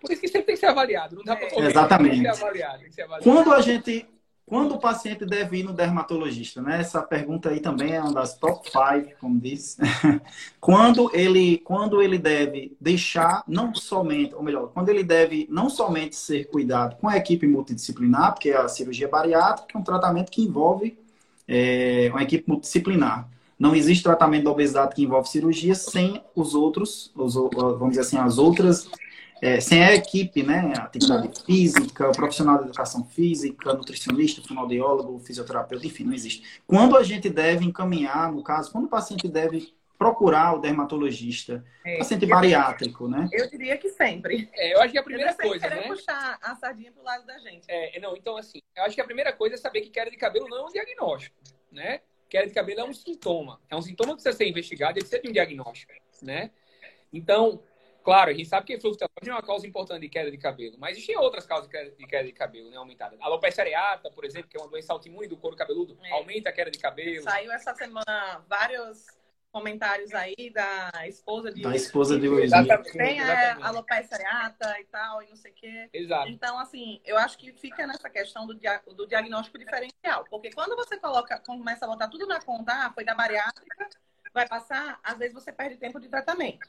Por 0.00 0.12
isso 0.12 0.20
que 0.20 0.28
sempre 0.28 0.46
tem 0.46 0.54
que 0.54 0.60
ser 0.60 0.66
avaliado. 0.66 1.16
Não 1.16 1.24
dá 1.24 1.36
para 1.36 1.48
é. 1.48 1.66
Exatamente. 1.66 2.22
Tem 2.22 2.30
que 2.30 2.34
ser 2.34 2.44
avaliado, 2.44 2.78
tem 2.78 2.88
que 2.88 2.94
ser 2.94 3.02
avaliado. 3.02 3.24
Quando 3.24 3.52
a 3.52 3.60
gente 3.60 4.06
quando 4.48 4.76
o 4.76 4.78
paciente 4.78 5.26
deve 5.26 5.58
ir 5.58 5.62
no 5.62 5.74
dermatologista? 5.74 6.62
Né? 6.62 6.80
Essa 6.80 7.02
pergunta 7.02 7.50
aí 7.50 7.60
também 7.60 7.92
é 7.92 8.00
uma 8.00 8.14
das 8.14 8.36
top 8.36 8.70
five, 8.70 9.14
como 9.20 9.38
diz. 9.38 9.76
quando, 10.58 11.10
ele, 11.12 11.58
quando 11.58 12.00
ele 12.00 12.16
deve 12.18 12.74
deixar, 12.80 13.44
não 13.46 13.74
somente, 13.74 14.34
ou 14.34 14.42
melhor, 14.42 14.68
quando 14.72 14.88
ele 14.88 15.04
deve 15.04 15.46
não 15.50 15.68
somente 15.68 16.16
ser 16.16 16.46
cuidado 16.46 16.96
com 16.96 17.08
a 17.08 17.16
equipe 17.18 17.46
multidisciplinar, 17.46 18.32
porque 18.32 18.50
a 18.50 18.66
cirurgia 18.68 19.06
bariátrica 19.06 19.76
é 19.76 19.78
um 19.78 19.84
tratamento 19.84 20.32
que 20.32 20.42
envolve 20.42 20.98
é, 21.46 22.08
uma 22.10 22.22
equipe 22.22 22.44
multidisciplinar. 22.48 23.28
Não 23.58 23.74
existe 23.74 24.02
tratamento 24.02 24.44
da 24.44 24.50
obesidade 24.50 24.94
que 24.94 25.02
envolve 25.02 25.28
cirurgia 25.28 25.74
sem 25.74 26.22
os 26.34 26.54
outros, 26.54 27.12
os, 27.14 27.34
vamos 27.34 27.90
dizer 27.90 28.00
assim, 28.00 28.16
as 28.16 28.38
outras 28.38 28.88
é, 29.40 29.60
sem 29.60 29.82
a 29.82 29.94
equipe, 29.94 30.42
né, 30.42 30.72
atividade 30.76 31.30
física, 31.44 32.10
profissional 32.12 32.58
de 32.58 32.64
educação 32.64 33.04
física, 33.04 33.72
nutricionista, 33.72 34.42
fonoaudiólogo, 34.46 35.18
fisioterapeuta, 35.20 35.86
enfim, 35.86 36.04
não 36.04 36.12
existe. 36.12 36.60
Quando 36.66 36.96
a 36.96 37.02
gente 37.02 37.28
deve 37.28 37.64
encaminhar, 37.64 38.32
no 38.32 38.42
caso, 38.42 38.70
quando 38.72 38.84
o 38.84 38.88
paciente 38.88 39.28
deve 39.28 39.72
procurar 39.98 40.54
o 40.54 40.60
dermatologista, 40.60 41.64
é, 41.84 41.98
paciente 41.98 42.24
bariátrico, 42.24 43.08
né? 43.08 43.28
Eu 43.32 43.50
diria 43.50 43.76
que 43.76 43.90
sempre. 43.90 44.48
É, 44.54 44.74
eu 44.74 44.80
acho 44.80 44.92
que 44.92 44.98
a 44.98 45.02
primeira 45.02 45.34
coisa, 45.34 45.68
né? 45.68 45.88
puxar 45.88 46.38
a 46.40 46.54
sardinha 46.54 46.92
pro 46.92 47.02
lado 47.02 47.26
da 47.26 47.36
gente. 47.38 47.64
É, 47.68 47.98
não, 47.98 48.16
então 48.16 48.36
assim, 48.36 48.60
eu 48.76 48.84
acho 48.84 48.94
que 48.94 49.00
a 49.00 49.04
primeira 49.04 49.32
coisa 49.32 49.56
é 49.56 49.58
saber 49.58 49.80
que 49.80 49.90
queda 49.90 50.10
de 50.10 50.16
cabelo 50.16 50.48
não 50.48 50.58
é 50.58 50.64
um 50.66 50.72
diagnóstico, 50.72 51.36
né? 51.72 52.00
Queda 52.28 52.46
de 52.46 52.54
cabelo 52.54 52.80
é 52.80 52.84
um 52.84 52.92
sintoma. 52.92 53.60
É 53.68 53.74
um 53.74 53.82
sintoma 53.82 54.10
que 54.10 54.22
precisa 54.22 54.36
ser 54.36 54.48
investigado 54.48 54.98
e 54.98 55.02
precisa 55.02 55.20
de 55.20 55.28
um 55.28 55.32
diagnóstico, 55.32 55.92
né? 56.22 56.52
Então, 57.12 57.60
Claro, 58.08 58.30
a 58.30 58.32
gente 58.32 58.48
sabe 58.48 58.66
que 58.66 58.80
fluxo 58.80 58.98
telógeno 58.98 59.32
é 59.32 59.34
uma 59.34 59.46
causa 59.46 59.66
importante 59.66 60.00
de 60.00 60.08
queda 60.08 60.30
de 60.30 60.38
cabelo, 60.38 60.76
mas 60.78 60.92
existem 60.92 61.14
outras 61.18 61.44
causas 61.44 61.68
de 61.68 62.06
queda 62.06 62.24
de 62.24 62.32
cabelo, 62.32 62.70
né, 62.70 62.78
aumentada. 62.78 63.18
A 63.20 63.26
alopecia 63.26 63.62
areata, 63.62 64.10
por 64.10 64.24
exemplo, 64.24 64.48
que 64.48 64.56
é 64.56 64.60
uma 64.60 64.70
doença 64.70 64.94
autoimune 64.94 65.28
do 65.28 65.36
couro 65.36 65.54
cabeludo, 65.54 65.94
é. 66.02 66.12
aumenta 66.12 66.48
a 66.48 66.52
queda 66.52 66.70
de 66.70 66.78
cabelo. 66.78 67.22
Saiu 67.22 67.52
essa 67.52 67.74
semana 67.74 68.42
vários 68.48 69.04
comentários 69.52 70.14
aí 70.14 70.50
da 70.54 70.90
esposa 71.06 71.52
de 71.52 71.60
da 71.60 71.76
esposa 71.76 72.18
de 72.18 72.28
Will 72.28 72.48
Tem 72.92 73.20
a 73.20 73.66
alopecia 73.66 74.16
areata 74.16 74.80
e 74.80 74.84
tal, 74.84 75.22
e 75.22 75.28
não 75.28 75.36
sei 75.36 75.50
o 75.50 75.54
quê. 75.54 75.90
Exato. 75.92 76.30
Então, 76.30 76.58
assim, 76.58 77.02
eu 77.04 77.18
acho 77.18 77.36
que 77.36 77.52
fica 77.52 77.86
nessa 77.86 78.08
questão 78.08 78.46
do, 78.46 78.54
dia, 78.54 78.80
do 78.86 79.06
diagnóstico 79.06 79.58
diferencial, 79.58 80.24
porque 80.30 80.50
quando 80.50 80.74
você 80.76 80.96
coloca, 80.96 81.38
começa 81.40 81.84
a 81.84 81.88
botar 81.88 82.08
tudo 82.08 82.26
na 82.26 82.40
conta, 82.40 82.72
ah, 82.72 82.90
foi 82.94 83.04
da 83.04 83.14
bariátrica, 83.14 83.86
vai 84.32 84.48
passar, 84.48 84.98
às 85.02 85.18
vezes 85.18 85.34
você 85.34 85.52
perde 85.52 85.76
tempo 85.76 86.00
de 86.00 86.08
tratamento. 86.08 86.66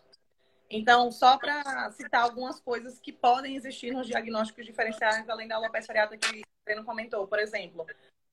Então, 0.69 1.11
só 1.11 1.37
para 1.37 1.91
citar 1.91 2.23
algumas 2.23 2.59
coisas 2.59 2.99
que 2.99 3.11
podem 3.11 3.55
existir 3.55 3.91
nos 3.91 4.05
diagnósticos 4.05 4.65
diferenciais, 4.65 5.27
além 5.27 5.47
da 5.47 5.55
alopecia 5.55 5.91
areata 5.91 6.15
que 6.15 6.41
o 6.41 6.43
Breno 6.63 6.85
comentou, 6.85 7.27
por 7.27 7.39
exemplo, 7.39 7.87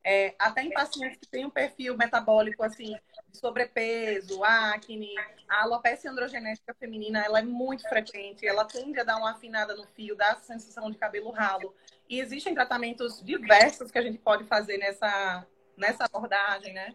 é, 0.04 0.34
até 0.38 0.62
em 0.62 0.70
pacientes 0.70 1.18
que 1.18 1.26
têm 1.26 1.46
um 1.46 1.50
perfil 1.50 1.96
metabólico 1.96 2.62
assim, 2.62 2.94
de 3.28 3.38
sobrepeso, 3.38 4.44
acne, 4.44 5.14
a 5.48 5.62
alopecia 5.64 6.10
androgenética 6.10 6.74
feminina 6.74 7.24
ela 7.24 7.40
é 7.40 7.42
muito 7.42 7.88
frequente, 7.88 8.46
ela 8.46 8.64
tende 8.64 9.00
a 9.00 9.04
dar 9.04 9.16
uma 9.16 9.32
afinada 9.32 9.74
no 9.74 9.86
fio, 9.86 10.14
dá 10.14 10.32
a 10.32 10.36
sensação 10.36 10.90
de 10.90 10.98
cabelo 10.98 11.30
ralo. 11.30 11.74
E 12.08 12.20
existem 12.20 12.54
tratamentos 12.54 13.20
diversos 13.24 13.90
que 13.90 13.98
a 13.98 14.02
gente 14.02 14.18
pode 14.18 14.44
fazer 14.44 14.76
nessa, 14.76 15.44
nessa 15.76 16.04
abordagem, 16.04 16.72
né? 16.72 16.94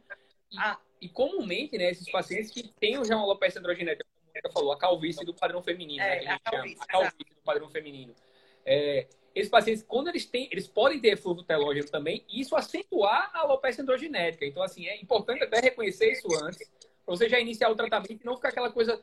Ah, 0.58 0.78
e 1.02 1.10
comumente, 1.10 1.78
né, 1.78 1.90
esses 1.90 2.10
pacientes 2.10 2.52
que 2.52 2.64
têm 2.80 3.04
já 3.04 3.16
uma 3.16 3.26
alopecia 3.26 3.60
androgenética 3.60 4.11
falou, 4.54 4.72
a 4.72 4.78
calvície 4.78 5.26
do 5.26 5.34
padrão 5.34 5.62
feminino, 5.62 6.04
é, 6.04 6.08
né, 6.08 6.20
que 6.20 6.28
a 6.28 6.32
gente 6.32 6.42
a 6.46 6.52
calvície, 6.52 6.76
chama. 6.76 6.86
A 6.86 6.88
calvície 6.88 7.36
do 7.36 7.42
padrão 7.44 7.70
feminino. 7.70 8.16
É, 8.66 9.08
esses 9.34 9.50
pacientes, 9.50 9.84
quando 9.88 10.10
eles 10.10 10.26
têm, 10.26 10.48
eles 10.52 10.68
podem 10.68 11.00
ter 11.00 11.14
eflúvio 11.14 11.44
telógeno 11.44 11.88
também, 11.90 12.24
e 12.30 12.42
isso 12.42 12.56
acentuar 12.56 13.32
a 13.34 13.40
alopecia 13.40 13.82
androgenética. 13.82 14.46
Então, 14.46 14.62
assim, 14.62 14.88
é 14.88 15.00
importante 15.02 15.44
até 15.44 15.60
reconhecer 15.60 16.12
isso 16.12 16.28
antes, 16.44 16.70
para 17.06 17.16
você 17.16 17.30
já 17.30 17.40
iniciar 17.40 17.70
o 17.70 17.76
tratamento 17.76 18.22
e 18.22 18.26
não 18.26 18.36
ficar 18.36 18.50
aquela 18.50 18.72
coisa 18.72 19.02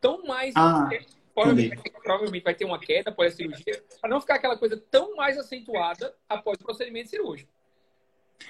tão 0.00 0.24
mais. 0.24 0.54
Ah, 0.56 0.88
provavelmente, 1.34 1.90
provavelmente 2.02 2.42
vai 2.42 2.54
ter 2.54 2.64
uma 2.64 2.78
queda 2.78 3.10
após 3.10 3.32
a 3.32 3.36
cirurgia, 3.36 3.82
para 4.00 4.10
não 4.10 4.20
ficar 4.20 4.34
aquela 4.36 4.56
coisa 4.56 4.76
tão 4.90 5.14
mais 5.16 5.38
acentuada 5.38 6.14
após 6.28 6.58
o 6.60 6.64
procedimento 6.64 7.10
cirúrgico. 7.10 7.50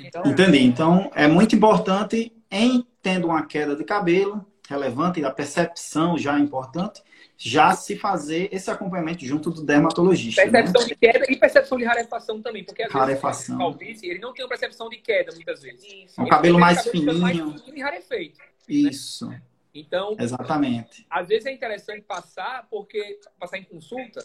Então, 0.01 0.23
Entendi. 0.25 0.59
Então, 0.59 1.11
é 1.15 1.27
muito 1.27 1.55
importante, 1.55 2.33
em 2.51 2.87
tendo 3.03 3.27
uma 3.27 3.47
queda 3.47 3.77
de 3.77 3.85
cabelo 3.85 4.45
relevante, 4.73 5.21
e 5.21 5.25
a 5.25 5.31
percepção 5.31 6.19
já 6.19 6.37
é 6.37 6.41
importante, 6.41 7.03
já 7.37 7.75
se 7.75 7.97
fazer 7.97 8.49
esse 8.53 8.71
acompanhamento 8.71 9.25
junto 9.25 9.51
do 9.51 9.65
dermatologista. 9.65 10.45
Né? 10.45 10.51
Percepção 10.51 10.83
né? 10.83 10.89
de 10.89 10.97
queda 10.97 11.27
e 11.29 11.37
percepção 11.37 11.79
de 11.79 11.85
rarefação 11.85 12.43
também, 12.43 12.65
porque 12.65 12.83
às 12.83 12.93
rarefação. 12.93 13.59
vezes 13.59 13.73
calvície, 13.73 14.11
ele 14.11 14.19
não 14.19 14.33
tem 14.33 14.45
uma 14.45 14.49
percepção 14.49 14.89
de 14.89 14.99
queda 14.99 15.33
muitas 15.35 15.63
vezes. 15.63 15.85
Isso. 15.85 16.21
Um 16.21 16.27
cabelo 16.27 16.59
mais 16.59 16.83
fininho. 16.87 17.19
Mais 17.19 17.37
fininho 17.37 17.77
e 17.77 17.81
rarefeito. 17.81 18.39
Né? 18.39 18.45
Isso. 18.69 19.29
Né? 19.29 19.43
Então, 19.75 20.17
exatamente. 20.19 21.07
Às 21.09 21.29
vezes 21.29 21.47
é 21.47 21.53
interessante 21.53 22.03
passar 22.03 22.67
porque 22.71 23.19
passar 23.39 23.59
em 23.59 23.65
consulta, 23.65 24.25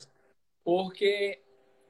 porque 0.64 1.40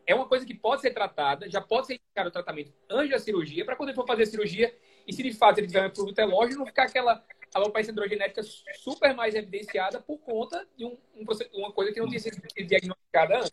é 0.05 0.15
uma 0.15 0.27
coisa 0.27 0.45
que 0.45 0.53
pode 0.53 0.81
ser 0.81 0.91
tratada, 0.91 1.49
já 1.49 1.59
pode 1.59 1.87
ser 1.87 1.95
indicado 1.95 2.29
o 2.29 2.31
tratamento 2.31 2.71
antes 2.89 3.11
da 3.11 3.19
cirurgia, 3.19 3.65
para 3.65 3.75
quando 3.75 3.89
ele 3.89 3.95
for 3.95 4.07
fazer 4.07 4.23
a 4.23 4.27
cirurgia, 4.27 4.73
e 5.05 5.11
se 5.11 5.21
de 5.21 5.33
fato 5.33 5.57
ele 5.57 5.67
tiver 5.67 5.85
um 5.85 5.89
produto 5.89 6.17
relógio, 6.17 6.57
não 6.57 6.65
ficar 6.65 6.83
aquela 6.83 7.21
alopecia 7.53 7.91
androgenética 7.91 8.41
super 8.75 9.15
mais 9.15 9.35
evidenciada 9.35 9.99
por 9.99 10.17
conta 10.19 10.65
de 10.77 10.85
um, 10.85 10.97
um, 11.15 11.25
uma 11.55 11.71
coisa 11.71 11.91
que 11.91 11.99
não 11.99 12.07
tinha 12.07 12.19
sido 12.19 12.41
diagnosticada 12.55 13.39
antes. 13.39 13.51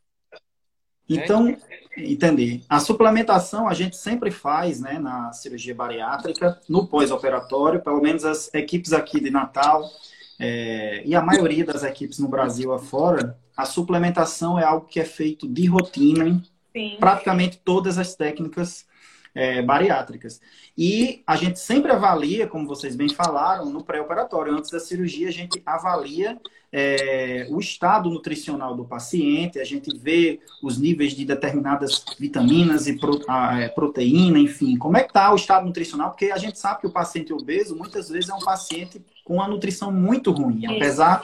Então, 1.08 1.44
né? 1.44 1.58
entendi. 1.96 2.62
A 2.68 2.80
suplementação 2.80 3.68
a 3.68 3.74
gente 3.74 3.96
sempre 3.96 4.30
faz 4.30 4.80
né, 4.80 4.98
na 4.98 5.32
cirurgia 5.32 5.74
bariátrica, 5.74 6.60
no 6.68 6.86
pós-operatório, 6.86 7.82
pelo 7.82 8.00
menos 8.00 8.24
as 8.24 8.52
equipes 8.54 8.92
aqui 8.92 9.20
de 9.20 9.30
Natal 9.30 9.90
é, 10.38 11.02
e 11.04 11.14
a 11.14 11.20
maioria 11.20 11.64
das 11.64 11.84
equipes 11.84 12.18
no 12.18 12.28
Brasil 12.28 12.72
afora, 12.72 13.38
a 13.56 13.64
suplementação 13.64 14.58
é 14.58 14.64
algo 14.64 14.86
que 14.86 14.98
é 14.98 15.04
feito 15.04 15.46
de 15.46 15.66
rotina 15.66 16.42
em 16.74 16.96
praticamente 16.98 17.58
todas 17.58 17.98
as 17.98 18.16
técnicas 18.16 18.86
é, 19.34 19.60
bariátricas. 19.60 20.40
E 20.76 21.22
a 21.26 21.36
gente 21.36 21.58
sempre 21.58 21.90
avalia, 21.90 22.46
como 22.46 22.66
vocês 22.66 22.94
bem 22.94 23.08
falaram, 23.08 23.68
no 23.70 23.82
pré-operatório, 23.82 24.54
antes 24.54 24.70
da 24.70 24.78
cirurgia, 24.78 25.28
a 25.28 25.32
gente 25.32 25.60
avalia 25.66 26.38
é, 26.72 27.46
o 27.50 27.60
estado 27.60 28.10
nutricional 28.10 28.76
do 28.76 28.84
paciente, 28.84 29.60
a 29.60 29.64
gente 29.64 29.96
vê 29.96 30.40
os 30.62 30.78
níveis 30.78 31.12
de 31.12 31.24
determinadas 31.24 32.04
vitaminas 32.18 32.86
e 32.86 32.98
pro, 32.98 33.20
a, 33.28 33.60
é, 33.60 33.68
proteína, 33.68 34.38
enfim, 34.38 34.76
como 34.76 34.96
é 34.96 35.02
que 35.02 35.10
está 35.10 35.32
o 35.32 35.36
estado 35.36 35.66
nutricional, 35.66 36.10
porque 36.10 36.32
a 36.32 36.36
gente 36.36 36.58
sabe 36.58 36.80
que 36.80 36.86
o 36.86 36.92
paciente 36.92 37.32
obeso 37.32 37.76
muitas 37.76 38.08
vezes 38.08 38.28
é 38.28 38.34
um 38.34 38.40
paciente 38.40 39.00
com 39.24 39.34
uma 39.34 39.48
nutrição 39.48 39.92
muito 39.92 40.32
ruim, 40.32 40.66
apesar 40.66 41.22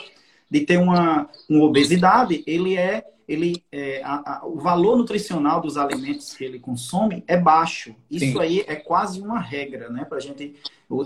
de 0.49 0.61
ter 0.61 0.79
uma, 0.79 1.29
uma 1.49 1.65
obesidade, 1.65 2.43
ele 2.47 2.77
é 2.77 3.05
ele, 3.31 3.65
é, 3.71 4.03
a, 4.03 4.39
a, 4.39 4.47
o 4.47 4.59
valor 4.59 4.97
nutricional 4.97 5.61
dos 5.61 5.77
alimentos 5.77 6.35
que 6.35 6.43
ele 6.45 6.59
consome 6.59 7.23
é 7.29 7.37
baixo. 7.37 7.95
Isso 8.11 8.33
Sim. 8.33 8.41
aí 8.41 8.65
é 8.67 8.75
quase 8.75 9.21
uma 9.21 9.39
regra, 9.39 9.89
né? 9.89 10.05
Pra 10.05 10.19
gente, 10.19 10.57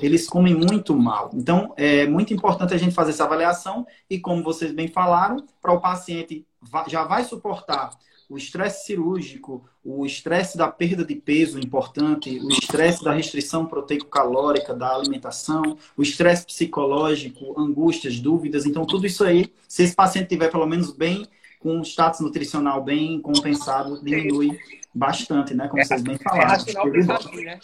eles 0.01 0.27
comem 0.27 0.55
muito 0.55 0.97
mal. 0.97 1.29
Então, 1.35 1.75
é 1.77 2.07
muito 2.07 2.33
importante 2.33 2.73
a 2.73 2.79
gente 2.79 2.95
fazer 2.95 3.11
essa 3.11 3.25
avaliação 3.25 3.87
e, 4.09 4.19
como 4.19 4.43
vocês 4.43 4.73
bem 4.73 4.89
falaram, 4.89 5.45
para 5.61 5.75
o 5.75 5.81
paciente 5.83 6.47
já 6.89 7.05
vai 7.05 7.25
suportar 7.25 7.91
o 8.27 8.39
estresse 8.39 8.87
cirúrgico, 8.87 9.63
o 9.85 10.07
estresse 10.07 10.57
da 10.57 10.67
perda 10.67 11.05
de 11.05 11.15
peso 11.15 11.59
importante, 11.59 12.41
o 12.43 12.49
estresse 12.49 13.05
da 13.05 13.13
restrição 13.13 13.67
proteico-calórica 13.67 14.73
da 14.73 14.95
alimentação, 14.95 15.77
o 15.95 16.03
estresse 16.03 16.47
psicológico, 16.47 17.55
angústias, 17.61 18.19
dúvidas. 18.19 18.65
Então, 18.65 18.87
tudo 18.87 19.07
isso 19.07 19.23
aí, 19.23 19.53
se 19.69 19.83
esse 19.83 19.95
paciente 19.95 20.29
tiver 20.29 20.51
pelo 20.51 20.67
menos 20.67 20.91
bem 20.91 21.27
com 21.65 21.79
um 21.79 21.83
status 21.83 22.21
nutricional 22.21 22.85
bem 22.85 23.23
compensado, 23.23 24.05
diminui 24.05 24.61
bastante, 24.95 25.55
né? 25.55 25.67
Como 25.67 25.81
é, 25.81 25.85
vocês 25.87 26.03
bem 26.03 26.19
falaram. 26.19 26.63
É, 26.63 27.43
né? 27.43 27.61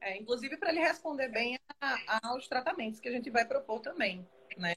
é, 0.00 0.18
inclusive 0.18 0.56
para 0.56 0.70
ele 0.70 0.80
responder 0.80 1.28
bem 1.28 1.56
a, 1.80 2.28
aos 2.28 2.48
tratamentos 2.48 2.98
que 2.98 3.08
a 3.08 3.12
gente 3.12 3.30
vai 3.30 3.44
propor 3.44 3.78
também, 3.78 4.26
né? 4.56 4.74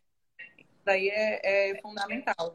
Daí 0.85 1.09
é, 1.09 1.71
é, 1.71 1.81
fundamental. 1.81 2.53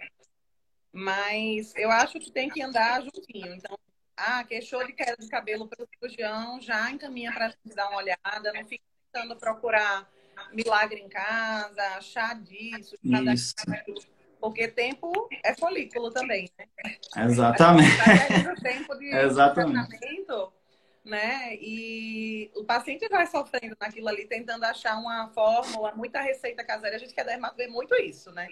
Mas 0.92 1.74
eu 1.74 1.90
acho 1.90 2.20
que 2.20 2.30
tem 2.30 2.48
que 2.48 2.62
andar 2.62 3.02
juntinho. 3.02 3.52
Então, 3.54 3.76
ah, 4.16 4.44
queixou 4.44 4.86
de 4.86 4.92
queda 4.92 5.16
de 5.18 5.28
cabelo 5.28 5.66
para 5.66 5.82
o 5.82 5.88
cirurgião, 5.88 6.60
já 6.60 6.88
encaminha 6.92 7.32
para 7.32 7.46
a 7.46 7.48
gente 7.48 7.74
dar 7.74 7.88
uma 7.88 7.98
olhada, 7.98 8.52
não 8.54 8.64
fica 8.68 8.84
tentando 9.12 9.34
procurar 9.34 10.08
milagre 10.52 11.00
em 11.00 11.08
casa, 11.08 12.00
chá 12.00 12.34
disso, 12.34 12.96
daquilo 13.02 14.00
porque 14.40 14.68
tempo 14.68 15.28
é 15.44 15.54
folículo 15.54 16.10
também, 16.10 16.50
né? 16.58 16.66
Exatamente. 17.24 17.96
Tá 17.96 18.54
tempo 18.62 18.94
de 18.96 19.06
Exatamente. 19.14 19.88
tratamento, 19.88 20.52
né? 21.04 21.54
E 21.56 22.50
o 22.56 22.64
paciente 22.64 23.08
vai 23.08 23.26
sofrendo 23.26 23.76
naquilo 23.80 24.08
ali, 24.08 24.26
tentando 24.26 24.64
achar 24.64 24.98
uma 24.98 25.28
fórmula, 25.28 25.92
muita 25.94 26.20
receita 26.20 26.64
caseira. 26.64 26.96
A 26.96 26.98
gente 26.98 27.14
quer 27.14 27.24
dermato 27.24 27.56
ver 27.56 27.68
muito 27.68 27.94
isso, 27.96 28.30
né? 28.32 28.48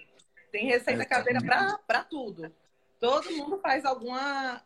Tem 0.50 0.66
receita 0.66 1.04
caseira 1.04 1.40
para 1.86 2.04
tudo. 2.04 2.52
Todo 2.98 3.30
mundo 3.36 3.58
faz 3.58 3.84
alguma 3.84 4.62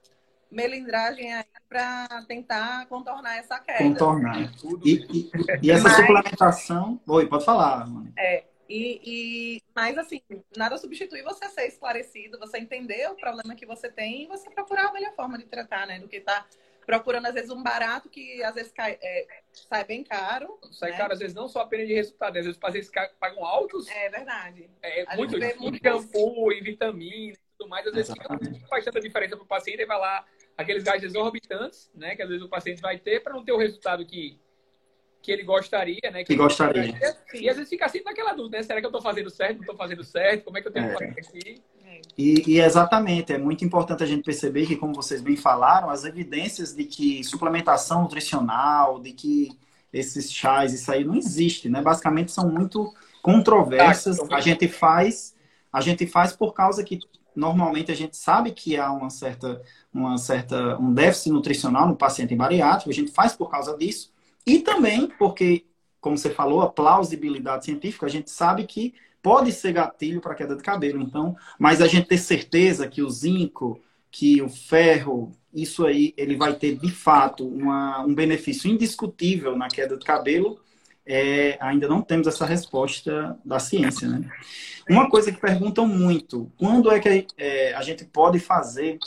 melindragem 0.51 1.33
aí 1.33 1.45
para 1.69 2.25
tentar 2.27 2.87
contornar 2.87 3.37
essa 3.37 3.59
queda. 3.61 3.79
Contornar. 3.79 4.51
E, 4.85 4.93
e, 4.93 5.31
e 5.63 5.71
essa 5.71 5.85
Mas, 5.85 5.97
suplementação. 5.97 7.01
Oi, 7.07 7.27
pode 7.27 7.45
falar, 7.45 7.87
Mano. 7.87 8.13
É, 8.19 8.45
e, 8.71 9.01
e, 9.05 9.63
mas 9.75 9.99
assim, 9.99 10.23
nada 10.57 10.79
substitui 10.79 11.23
você 11.23 11.49
ser 11.49 11.67
esclarecido, 11.67 12.39
você 12.39 12.59
entender 12.59 13.11
o 13.11 13.17
problema 13.17 13.57
que 13.57 13.67
você 13.67 13.91
tem 13.91 14.23
e 14.23 14.27
você 14.27 14.49
procurar 14.49 14.89
a 14.89 14.93
melhor 14.93 15.13
forma 15.17 15.37
de 15.37 15.45
tratar, 15.47 15.89
né? 15.89 15.99
Do 15.99 16.07
que 16.07 16.21
tá 16.21 16.47
procurando, 16.87 17.27
às 17.27 17.35
vezes, 17.35 17.51
um 17.51 17.63
barato 17.63 18.09
que 18.09 18.43
às 18.45 18.55
vezes 18.55 18.71
cai, 18.71 18.97
é, 19.03 19.27
sai 19.53 19.85
bem 19.85 20.05
caro. 20.05 20.57
Sai 20.71 20.93
né? 20.93 20.97
caro, 20.97 21.13
às 21.13 21.19
vezes, 21.19 21.35
não 21.35 21.49
só 21.49 21.63
apenas 21.63 21.89
de 21.89 21.95
resultado, 21.95 22.29
às 22.31 22.45
vezes 22.45 22.53
os 22.53 22.59
pacientes 22.59 22.91
pagam 23.19 23.45
altos. 23.45 23.89
É 23.89 24.09
verdade. 24.09 24.71
É, 24.83 25.17
muito, 25.17 25.37
muito 25.59 25.79
shampoo 25.83 26.53
e 26.53 26.61
vitamina 26.61 27.33
e 27.33 27.39
tudo 27.59 27.69
mais. 27.69 27.85
Às 27.89 27.95
vezes 27.95 28.15
não 28.15 28.69
faz 28.69 28.85
tanta 28.85 29.01
diferença 29.01 29.37
para 29.37 29.45
o 29.45 29.49
paciente 29.49 29.83
e 29.83 29.87
vai 29.87 29.99
lá 29.99 30.25
aqueles 30.57 30.85
gastos 30.85 31.05
exorbitantes, 31.05 31.91
né? 31.93 32.15
Que 32.15 32.23
às 32.23 32.29
vezes 32.29 32.45
o 32.45 32.49
paciente 32.49 32.81
vai 32.81 32.99
ter 32.99 33.21
para 33.21 33.33
não 33.33 33.45
ter 33.45 33.53
o 33.53 33.59
resultado 33.59 34.07
que 34.07 34.41
que 35.23 35.31
ele 35.31 35.43
gostaria, 35.43 36.11
né? 36.11 36.21
Que, 36.21 36.33
que 36.33 36.37
gostaria. 36.37 36.93
gostaria. 36.93 37.17
E 37.35 37.49
às 37.49 37.57
vezes 37.57 37.69
fica 37.69 37.87
assim 37.87 38.03
naquela 38.05 38.33
dúvida, 38.33 38.59
né? 38.59 38.63
Será 38.63 38.81
que 38.81 38.87
eu 38.87 38.91
estou 38.91 39.03
fazendo 39.03 39.31
certo? 39.31 39.55
Não 39.57 39.61
estou 39.61 39.77
fazendo 39.77 40.05
certo? 40.05 40.45
Como 40.45 40.59
é 40.59 40.63
que 40.63 40.69
eu 40.69 40.73
tenho 40.73 40.87
é. 40.87 40.89
que 40.89 40.95
fazer 40.95 41.21
aqui? 41.21 41.63
E, 42.17 42.43
e, 42.47 42.61
exatamente, 42.61 43.33
é 43.33 43.39
muito 43.39 43.65
importante 43.65 44.03
a 44.03 44.07
gente 44.07 44.23
perceber 44.23 44.67
que, 44.67 44.77
como 44.77 44.95
vocês 44.95 45.21
bem 45.21 45.37
falaram, 45.37 45.91
as 45.91 46.05
evidências 46.05 46.75
de 46.75 46.85
que 46.85 47.23
suplementação 47.25 48.03
nutricional, 48.03 49.01
de 49.01 49.13
que 49.13 49.59
esses 49.93 50.33
chás, 50.33 50.73
isso 50.73 50.91
aí 50.91 51.05
não 51.05 51.15
existe, 51.15 51.69
né? 51.69 51.83
Basicamente 51.83 52.33
são 52.33 52.49
muito 52.49 52.93
controversas. 53.23 54.19
Tá, 54.19 54.37
a 54.37 54.41
gente 54.41 54.69
faz, 54.69 55.35
a 55.73 55.81
gente 55.81 56.07
faz 56.07 56.33
por 56.33 56.53
causa 56.53 56.85
que 56.85 56.99
normalmente 57.35 57.91
a 57.91 57.95
gente 57.95 58.17
sabe 58.17 58.53
que 58.53 58.77
há 58.77 58.91
uma 58.93 59.11
certa, 59.11 59.61
uma 59.93 60.19
certa, 60.19 60.79
um 60.79 60.93
déficit 60.93 61.31
nutricional 61.31 61.89
no 61.89 61.97
paciente 61.97 62.35
bariátrico, 62.35 62.91
a 62.91 62.95
gente 62.95 63.11
faz 63.11 63.35
por 63.35 63.51
causa 63.51 63.77
disso. 63.77 64.13
E 64.47 64.61
também 64.61 65.09
porque, 65.19 65.67
como 66.01 66.17
você 66.17 66.31
falou, 66.31 66.61
a 66.61 66.71
plausibilidade 66.71 67.65
científica, 67.65 68.07
a 68.07 68.11
gente 68.11 68.31
sabe 68.31 68.65
que 68.65 68.95
pode 69.23 69.53
ser 69.53 69.73
gatilho 69.73 70.21
para 70.21 70.35
queda 70.35 70.57
de 70.57 70.63
cabelo. 70.63 71.03
Então, 71.03 71.37
mas 71.59 71.81
a 71.81 71.87
gente 71.87 72.09
ter 72.09 72.19
certeza 72.19 72.89
que 72.89 73.03
o 73.03 73.11
zinco, 73.11 73.81
que 74.11 74.41
o 74.43 74.49
ferro, 74.49 75.33
isso 75.53 75.85
aí, 75.87 76.15
ele 76.17 76.37
vai 76.37 76.55
ter 76.55 76.77
de 76.77 76.91
fato 76.91 77.47
uma, 77.47 78.01
um 78.01 78.15
benefício 78.15 78.71
indiscutível 78.71 79.57
na 79.57 79.69
queda 79.69 79.97
de 79.97 80.05
cabelo, 80.05 80.61
é, 81.05 81.59
ainda 81.61 81.89
não 81.89 82.03
temos 82.03 82.27
essa 82.27 82.45
resposta 82.45 83.37
da 83.45 83.59
ciência, 83.59 84.09
né? 84.09 84.31
Uma 84.89 85.09
coisa 85.09 85.33
que 85.33 85.41
perguntam 85.41 85.87
muito, 85.87 86.51
quando 86.57 86.91
é 86.91 86.99
que 86.99 87.27
é, 87.37 87.75
a 87.75 87.83
gente 87.83 88.05
pode 88.05 88.39
fazer 88.39 88.99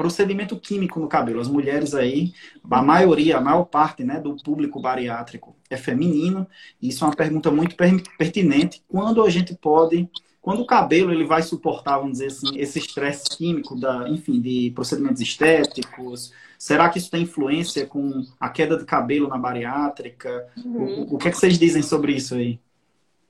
procedimento 0.00 0.58
químico 0.58 0.98
no 0.98 1.06
cabelo. 1.06 1.42
As 1.42 1.48
mulheres 1.48 1.94
aí, 1.94 2.32
a 2.70 2.82
maioria, 2.82 3.36
a 3.36 3.40
maior 3.40 3.64
parte 3.64 4.02
né, 4.02 4.18
do 4.18 4.34
público 4.34 4.80
bariátrico 4.80 5.54
é 5.68 5.76
feminino. 5.76 6.46
E 6.80 6.88
isso 6.88 7.04
é 7.04 7.08
uma 7.08 7.14
pergunta 7.14 7.50
muito 7.50 7.76
pertinente. 7.76 8.82
Quando 8.88 9.22
a 9.22 9.28
gente 9.28 9.54
pode, 9.54 10.08
quando 10.40 10.62
o 10.62 10.66
cabelo 10.66 11.12
ele 11.12 11.26
vai 11.26 11.42
suportar, 11.42 11.98
vamos 11.98 12.12
dizer 12.12 12.28
assim, 12.28 12.58
esse 12.58 12.78
estresse 12.78 13.28
químico 13.36 13.78
da, 13.78 14.08
enfim, 14.08 14.40
de 14.40 14.72
procedimentos 14.74 15.20
estéticos? 15.20 16.32
Será 16.58 16.88
que 16.88 16.96
isso 16.96 17.10
tem 17.10 17.24
influência 17.24 17.84
com 17.84 18.24
a 18.40 18.48
queda 18.48 18.78
de 18.78 18.86
cabelo 18.86 19.28
na 19.28 19.36
bariátrica? 19.36 20.48
Uhum. 20.64 21.02
O, 21.10 21.16
o 21.16 21.18
que, 21.18 21.28
é 21.28 21.30
que 21.30 21.36
vocês 21.36 21.58
dizem 21.58 21.82
sobre 21.82 22.12
isso 22.14 22.34
aí? 22.34 22.58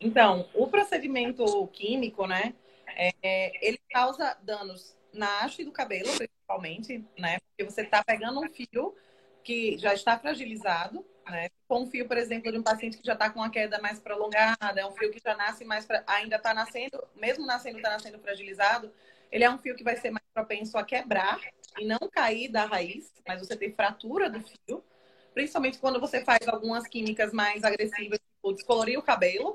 Então, 0.00 0.46
o 0.54 0.68
procedimento 0.68 1.66
químico, 1.72 2.28
né, 2.28 2.54
é, 2.96 3.66
ele 3.66 3.80
causa 3.90 4.36
danos 4.44 4.99
na 5.12 5.40
haste 5.44 5.64
do 5.64 5.72
cabelo, 5.72 6.08
principalmente, 6.16 7.04
né? 7.18 7.38
Porque 7.40 7.70
você 7.70 7.82
está 7.82 8.02
pegando 8.04 8.40
um 8.40 8.48
fio 8.48 8.94
que 9.42 9.78
já 9.78 9.94
está 9.94 10.18
fragilizado, 10.18 11.04
Né? 11.30 11.48
For 11.68 11.78
um 11.80 11.86
fio, 11.86 12.08
por 12.08 12.16
exemplo, 12.18 12.50
de 12.50 12.58
um 12.58 12.62
paciente 12.62 12.98
que 12.98 13.06
já 13.06 13.12
está 13.12 13.30
com 13.30 13.38
uma 13.40 13.50
queda 13.50 13.80
mais 13.80 14.00
prolongada, 14.00 14.80
é 14.80 14.86
um 14.86 14.92
fio 14.92 15.10
que 15.10 15.20
já 15.24 15.36
nasce 15.36 15.64
mais, 15.64 15.86
pra... 15.86 16.02
ainda 16.06 16.36
está 16.36 16.52
nascendo, 16.54 17.02
mesmo 17.14 17.46
nascendo, 17.46 17.76
está 17.78 17.90
nascendo 17.90 18.18
fragilizado, 18.18 18.92
ele 19.30 19.44
é 19.44 19.50
um 19.50 19.58
fio 19.58 19.76
que 19.76 19.84
vai 19.84 19.96
ser 19.96 20.10
mais 20.10 20.24
propenso 20.34 20.76
a 20.76 20.84
quebrar 20.84 21.38
e 21.78 21.84
não 21.84 21.98
cair 22.10 22.48
da 22.50 22.64
raiz, 22.64 23.12
mas 23.26 23.40
você 23.40 23.56
ter 23.56 23.72
fratura 23.74 24.28
do 24.28 24.40
fio, 24.40 24.84
principalmente 25.34 25.78
quando 25.78 26.00
você 26.00 26.24
faz 26.24 26.48
algumas 26.48 26.86
químicas 26.88 27.32
mais 27.32 27.62
agressivas, 27.64 28.18
tipo 28.18 28.52
descolorir 28.52 28.98
o 28.98 29.02
cabelo, 29.02 29.52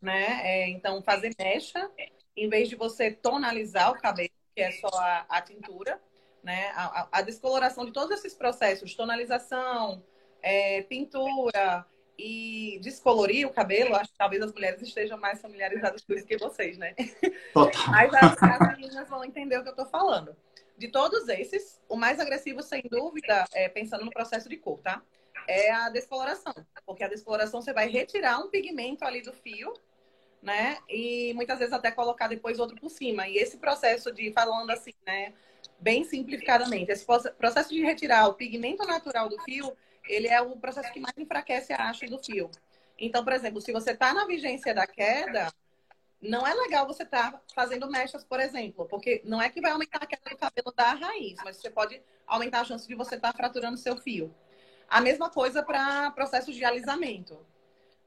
né? 0.00 0.40
É, 0.44 0.68
então, 0.70 1.02
fazer 1.02 1.32
mecha, 1.38 1.88
em 2.36 2.48
vez 2.48 2.68
de 2.68 2.76
você 2.76 3.10
tonalizar 3.12 3.92
o 3.92 4.00
cabelo, 4.00 4.31
que 4.54 4.60
é 4.60 4.70
só 4.72 4.88
a, 4.88 5.26
a 5.28 5.42
tintura, 5.42 6.00
né? 6.42 6.72
A, 6.74 7.08
a, 7.12 7.22
descoloração 7.22 7.84
de 7.84 7.92
todos 7.92 8.10
esses 8.18 8.34
processos, 8.34 8.94
tonalização, 8.94 10.02
é, 10.42 10.82
pintura 10.82 11.86
e 12.18 12.78
descolorir 12.82 13.46
o 13.46 13.52
cabelo, 13.52 13.94
acho 13.94 14.10
que 14.10 14.18
talvez 14.18 14.42
as 14.42 14.52
mulheres 14.52 14.82
estejam 14.82 15.18
mais 15.18 15.40
familiarizadas 15.40 16.04
com 16.04 16.12
isso 16.12 16.26
que 16.26 16.36
vocês, 16.36 16.76
né? 16.78 16.94
Total. 17.54 17.82
Mas 17.90 18.14
as, 18.14 18.42
as 18.42 18.76
meninas 18.76 19.08
vão 19.08 19.24
entender 19.24 19.58
o 19.58 19.62
que 19.62 19.68
eu 19.68 19.72
estou 19.72 19.86
falando. 19.86 20.36
De 20.76 20.88
todos 20.88 21.28
esses, 21.28 21.80
o 21.88 21.96
mais 21.96 22.18
agressivo, 22.18 22.62
sem 22.62 22.82
dúvida, 22.90 23.44
é, 23.52 23.68
pensando 23.68 24.04
no 24.04 24.10
processo 24.10 24.48
de 24.48 24.56
cor, 24.56 24.80
tá? 24.80 25.02
É 25.48 25.70
a 25.70 25.88
descoloração. 25.90 26.52
Porque 26.84 27.04
a 27.04 27.08
descoloração 27.08 27.62
você 27.62 27.72
vai 27.72 27.88
retirar 27.88 28.38
um 28.38 28.48
pigmento 28.48 29.04
ali 29.04 29.22
do 29.22 29.32
fio 29.32 29.72
né? 30.42 30.78
E 30.88 31.32
muitas 31.34 31.58
vezes 31.58 31.72
até 31.72 31.90
colocar 31.92 32.26
depois 32.26 32.58
outro 32.58 32.76
por 32.76 32.90
cima. 32.90 33.28
E 33.28 33.36
esse 33.36 33.56
processo 33.58 34.12
de, 34.12 34.32
falando 34.32 34.70
assim, 34.70 34.92
né? 35.06 35.32
Bem 35.78 36.04
simplificadamente, 36.04 36.90
esse 36.90 37.04
processo 37.38 37.68
de 37.70 37.82
retirar 37.82 38.28
o 38.28 38.34
pigmento 38.34 38.84
natural 38.84 39.28
do 39.28 39.40
fio, 39.42 39.76
ele 40.08 40.28
é 40.28 40.40
o 40.40 40.56
processo 40.56 40.92
que 40.92 41.00
mais 41.00 41.16
enfraquece 41.16 41.72
a 41.72 41.88
haste 41.88 42.06
do 42.06 42.18
fio. 42.18 42.50
Então, 42.98 43.24
por 43.24 43.32
exemplo, 43.32 43.60
se 43.60 43.72
você 43.72 43.92
está 43.92 44.12
na 44.12 44.26
vigência 44.26 44.74
da 44.74 44.86
queda, 44.86 45.52
não 46.20 46.46
é 46.46 46.54
legal 46.54 46.86
você 46.86 47.02
estar 47.02 47.32
tá 47.32 47.42
fazendo 47.54 47.90
mechas, 47.90 48.22
por 48.24 48.38
exemplo, 48.38 48.86
porque 48.86 49.22
não 49.24 49.42
é 49.42 49.48
que 49.48 49.60
vai 49.60 49.72
aumentar 49.72 49.98
a 50.02 50.06
queda 50.06 50.30
do 50.30 50.36
cabelo 50.36 50.72
da 50.76 50.92
raiz, 50.94 51.36
mas 51.44 51.56
você 51.56 51.68
pode 51.68 52.00
aumentar 52.26 52.60
a 52.60 52.64
chance 52.64 52.86
de 52.86 52.94
você 52.94 53.16
estar 53.16 53.32
tá 53.32 53.36
fraturando 53.36 53.76
seu 53.76 53.96
fio. 53.96 54.32
A 54.88 55.00
mesma 55.00 55.30
coisa 55.30 55.62
para 55.62 56.10
processos 56.12 56.54
de 56.54 56.64
alisamento. 56.64 57.44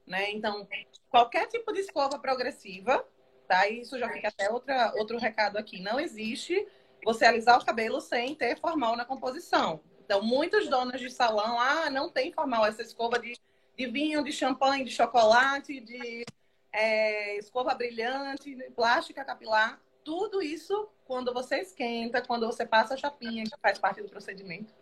Né? 0.06 0.30
Então, 0.30 0.68
qualquer 1.10 1.46
tipo 1.48 1.72
de 1.72 1.80
escova 1.80 2.18
progressiva, 2.18 3.04
tá? 3.48 3.68
Isso 3.68 3.98
já 3.98 4.08
fica 4.08 4.28
até 4.28 4.50
outra, 4.50 4.92
outro 4.96 5.18
recado 5.18 5.56
aqui. 5.56 5.80
Não 5.80 5.98
existe 5.98 6.66
você 7.04 7.24
alisar 7.24 7.58
o 7.58 7.64
cabelo 7.64 8.00
sem 8.00 8.34
ter 8.34 8.58
formal 8.58 8.96
na 8.96 9.04
composição. 9.04 9.80
Então, 10.04 10.22
muitas 10.22 10.68
donas 10.68 11.00
de 11.00 11.10
salão, 11.10 11.58
ah, 11.58 11.90
não 11.90 12.08
tem 12.08 12.32
formal 12.32 12.64
essa 12.64 12.82
escova 12.82 13.18
de, 13.18 13.36
de 13.76 13.86
vinho, 13.86 14.22
de 14.22 14.32
champanhe, 14.32 14.84
de 14.84 14.92
chocolate, 14.92 15.80
de 15.80 16.24
é, 16.72 17.36
escova 17.38 17.74
brilhante, 17.74 18.54
de 18.54 18.70
plástica 18.70 19.24
capilar. 19.24 19.80
Tudo 20.04 20.40
isso, 20.40 20.88
quando 21.04 21.32
você 21.32 21.56
esquenta, 21.56 22.22
quando 22.22 22.46
você 22.46 22.64
passa 22.64 22.94
a 22.94 22.96
chapinha, 22.96 23.42
que 23.44 23.58
faz 23.60 23.78
parte 23.78 24.00
do 24.00 24.08
procedimento, 24.08 24.72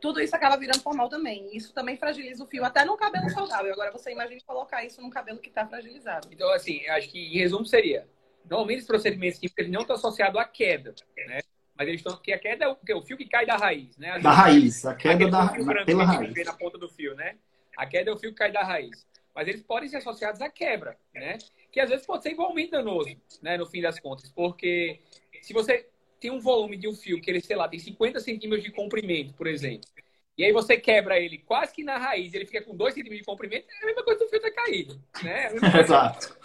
tudo 0.00 0.20
isso 0.20 0.34
acaba 0.34 0.56
virando 0.56 0.82
formal 0.82 1.08
também. 1.08 1.48
Isso 1.54 1.72
também 1.72 1.96
fragiliza 1.96 2.42
o 2.42 2.46
fio, 2.46 2.64
até 2.64 2.84
no 2.84 2.96
cabelo 2.96 3.28
saudável. 3.30 3.72
Agora 3.72 3.92
você 3.92 4.10
imagina 4.10 4.40
colocar 4.46 4.84
isso 4.84 5.00
num 5.00 5.10
cabelo 5.10 5.38
que 5.38 5.48
está 5.48 5.66
fragilizado. 5.66 6.28
Então, 6.32 6.50
assim, 6.52 6.86
acho 6.88 7.08
que 7.08 7.18
em 7.18 7.38
resumo 7.38 7.66
seria: 7.66 8.08
normalmente 8.48 8.80
os 8.80 8.86
procedimentos 8.86 9.38
químicos 9.38 9.68
não 9.68 9.82
estão 9.82 9.96
associados 9.96 10.40
à 10.40 10.44
queda, 10.44 10.94
né? 11.26 11.40
Mas 11.76 11.88
eles 11.88 12.00
estão. 12.00 12.16
que 12.16 12.32
a 12.32 12.38
queda 12.38 12.64
é 12.64 12.68
o, 12.68 12.76
é 12.88 12.94
o 12.94 13.02
fio 13.02 13.16
que 13.16 13.26
cai 13.26 13.46
da 13.46 13.56
raiz, 13.56 13.96
né? 13.96 14.18
Da 14.18 14.32
raiz, 14.32 14.84
a 14.84 14.94
queda 14.94 15.28
da, 15.28 15.44
na, 15.44 15.84
pela 15.84 16.04
raiz. 16.04 16.44
na 16.44 16.52
ponta 16.54 16.78
do 16.78 16.88
fio, 16.88 17.14
né? 17.14 17.36
A 17.76 17.86
queda 17.86 18.10
é 18.10 18.12
o 18.12 18.18
fio 18.18 18.30
que 18.30 18.36
cai 18.36 18.52
da 18.52 18.62
raiz. 18.62 19.06
Mas 19.34 19.48
eles 19.48 19.62
podem 19.62 19.88
ser 19.88 19.98
associados 19.98 20.40
à 20.40 20.50
quebra, 20.50 20.96
né? 21.14 21.38
Que 21.70 21.80
às 21.80 21.88
vezes 21.88 22.04
pode 22.04 22.22
ser 22.22 22.30
igualmente 22.30 22.72
danoso, 22.72 23.16
né? 23.40 23.56
No 23.56 23.66
fim 23.66 23.80
das 23.80 23.98
contas. 24.00 24.30
Porque 24.30 25.00
se 25.40 25.52
você 25.52 25.88
tem 26.20 26.30
um 26.30 26.40
volume 26.40 26.76
de 26.76 26.86
um 26.86 26.94
fio 26.94 27.20
que 27.20 27.30
ele, 27.30 27.40
sei 27.40 27.56
lá, 27.56 27.68
tem 27.68 27.78
50 27.78 28.20
centímetros 28.20 28.62
de 28.62 28.70
comprimento, 28.70 29.32
por 29.34 29.46
exemplo. 29.46 29.88
E 30.36 30.44
aí 30.44 30.52
você 30.52 30.76
quebra 30.76 31.18
ele 31.18 31.38
quase 31.38 31.72
que 31.72 31.82
na 31.82 31.98
raiz, 31.98 32.32
ele 32.34 32.46
fica 32.46 32.62
com 32.62 32.76
2 32.76 32.94
centímetros 32.94 33.20
de 33.20 33.26
comprimento, 33.26 33.66
é 33.70 33.82
a 33.82 33.86
mesma 33.86 34.04
coisa 34.04 34.20
do 34.20 34.28
fio 34.28 34.40
ter 34.40 34.50
caído. 34.52 35.02
Né? 35.22 35.46
É 35.46 35.50
Exato. 35.80 36.38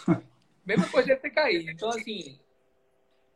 Mesma 0.65 0.89
coisa 0.89 1.13
de 1.13 1.21
ter 1.21 1.29
caído. 1.29 1.69
Então, 1.69 1.89
assim, 1.89 2.39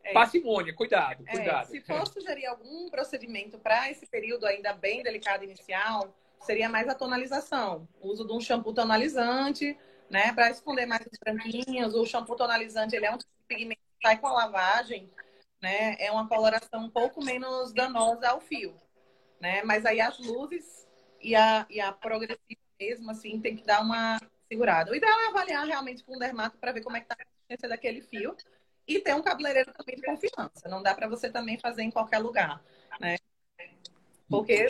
é. 0.02 0.12
parcimônia, 0.12 0.74
cuidado, 0.74 1.24
é, 1.26 1.30
cuidado. 1.30 1.68
Se 1.68 1.80
for 1.80 2.06
sugerir 2.06 2.46
algum 2.46 2.90
procedimento 2.90 3.58
para 3.58 3.90
esse 3.90 4.06
período 4.06 4.46
ainda 4.46 4.72
bem 4.72 5.02
delicado 5.02 5.44
inicial, 5.44 6.14
seria 6.40 6.68
mais 6.68 6.88
a 6.88 6.94
tonalização. 6.94 7.88
O 8.00 8.08
uso 8.08 8.26
de 8.26 8.32
um 8.32 8.40
shampoo 8.40 8.72
tonalizante, 8.72 9.78
né, 10.08 10.32
para 10.32 10.50
esconder 10.50 10.86
mais 10.86 11.06
os 11.06 11.18
branquinhos. 11.18 11.94
O 11.94 12.04
shampoo 12.04 12.36
tonalizante, 12.36 12.96
ele 12.96 13.06
é 13.06 13.14
um 13.14 13.18
pigmento 13.46 13.80
que 13.80 14.08
sai 14.08 14.18
com 14.18 14.26
a 14.26 14.32
lavagem, 14.32 15.08
né? 15.60 15.96
É 15.98 16.10
uma 16.10 16.28
coloração 16.28 16.84
um 16.84 16.90
pouco 16.90 17.24
menos 17.24 17.72
danosa 17.72 18.28
ao 18.28 18.40
fio, 18.40 18.74
né? 19.40 19.62
Mas 19.62 19.84
aí 19.84 20.00
as 20.00 20.18
luzes 20.18 20.88
e 21.20 21.34
a, 21.34 21.66
e 21.68 21.80
a 21.80 21.92
progressiva 21.92 22.60
mesmo, 22.80 23.10
assim, 23.10 23.40
tem 23.40 23.56
que 23.56 23.64
dar 23.64 23.82
uma 23.82 24.18
segurada. 24.48 24.90
O 24.90 24.94
ideal 24.94 25.20
é 25.20 25.26
avaliar 25.28 25.66
realmente 25.66 26.02
com 26.02 26.16
o 26.16 26.18
dermato 26.18 26.58
para 26.58 26.72
ver 26.72 26.82
como 26.82 26.96
é 26.96 27.00
que 27.00 27.06
tá 27.06 27.14
a 27.18 27.24
consistência 27.24 27.68
daquele 27.68 28.00
fio 28.00 28.34
e 28.86 28.98
ter 28.98 29.14
um 29.14 29.22
cabeleireiro 29.22 29.72
também 29.72 29.96
de 29.96 30.02
confiança. 30.02 30.68
Não 30.68 30.82
dá 30.82 30.94
para 30.94 31.06
você 31.06 31.30
também 31.30 31.58
fazer 31.58 31.82
em 31.82 31.90
qualquer 31.90 32.18
lugar, 32.18 32.62
né? 32.98 33.16
Porque 34.30 34.68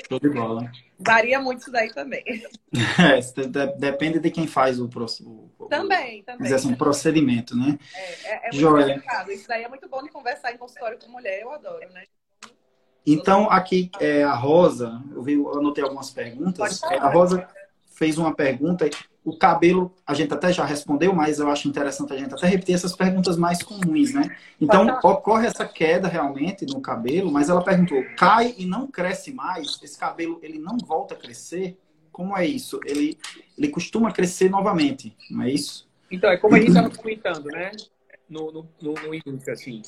varia 0.99 1.39
muito 1.39 1.61
isso 1.61 1.71
daí 1.71 1.93
também. 1.93 2.25
É, 2.73 3.67
depende 3.79 4.19
de 4.21 4.31
quem 4.31 4.47
faz 4.47 4.79
o, 4.79 4.87
o 4.87 5.67
também, 5.67 6.23
também. 6.23 6.53
Assim, 6.53 6.69
um 6.69 6.77
procedimento, 6.77 7.57
né? 7.57 7.79
É, 7.95 8.49
é, 8.49 8.49
é 8.49 9.35
Isso 9.35 9.49
daí 9.49 9.65
é 9.65 9.69
muito 9.69 9.89
bom 9.89 10.03
de 10.03 10.09
conversar 10.11 10.53
em 10.53 10.57
consultório 10.57 10.99
com 10.99 11.11
mulher, 11.11 11.41
eu 11.41 11.51
adoro, 11.51 11.89
né? 11.93 12.05
Então, 13.05 13.51
aqui 13.51 13.91
é, 13.99 14.23
a 14.23 14.35
Rosa, 14.35 15.03
eu, 15.13 15.23
vi, 15.23 15.35
eu 15.35 15.59
anotei 15.59 15.83
algumas 15.83 16.11
perguntas. 16.11 16.83
A 16.85 17.09
Rosa 17.09 17.47
fez 17.93 18.19
uma 18.19 18.35
pergunta 18.35 18.89
o 19.25 19.37
cabelo, 19.37 19.95
a 20.07 20.15
gente 20.15 20.33
até 20.33 20.53
já 20.53 20.65
respondeu, 20.65 21.13
mas 21.13 21.39
eu 21.39 21.51
acho 21.51 21.69
interessante 21.69 22.13
a 22.13 22.17
gente 22.17 22.35
até 22.35 22.47
repetir 22.47 22.75
essas 22.75 22.97
perguntas 22.97 23.37
mais 23.37 23.63
comuns, 23.63 24.15
né? 24.15 24.35
Então, 24.61 24.87
ocorre 25.03 25.47
essa 25.47 25.67
queda 25.67 26.09
realmente 26.09 26.65
no 26.65 26.81
cabelo, 26.81 27.31
mas 27.31 27.49
ela 27.49 27.63
perguntou, 27.63 28.03
cai 28.17 28.55
e 28.57 28.65
não 28.65 28.87
cresce 28.87 29.33
mais? 29.33 29.79
Esse 29.83 29.99
cabelo, 29.99 30.39
ele 30.43 30.59
não 30.59 30.79
volta 30.79 31.15
a 31.15 31.19
crescer? 31.19 31.79
Como 32.11 32.37
é 32.37 32.47
isso? 32.47 32.81
Ele, 32.85 33.19
ele 33.59 33.69
costuma 33.69 34.11
crescer 34.11 34.49
novamente, 34.49 35.15
não 35.31 35.43
é 35.43 35.51
isso? 35.51 35.89
Então, 36.11 36.31
é 36.31 36.37
como 36.39 36.55
a 36.55 36.59
gente 36.59 36.69
estava 36.69 36.91
comentando, 36.97 37.47
né? 37.47 37.73
No, 38.29 38.51
no, 38.51 38.69
no, 38.81 38.95
no 38.95 39.15
início, 39.15 39.53
assim. 39.53 39.83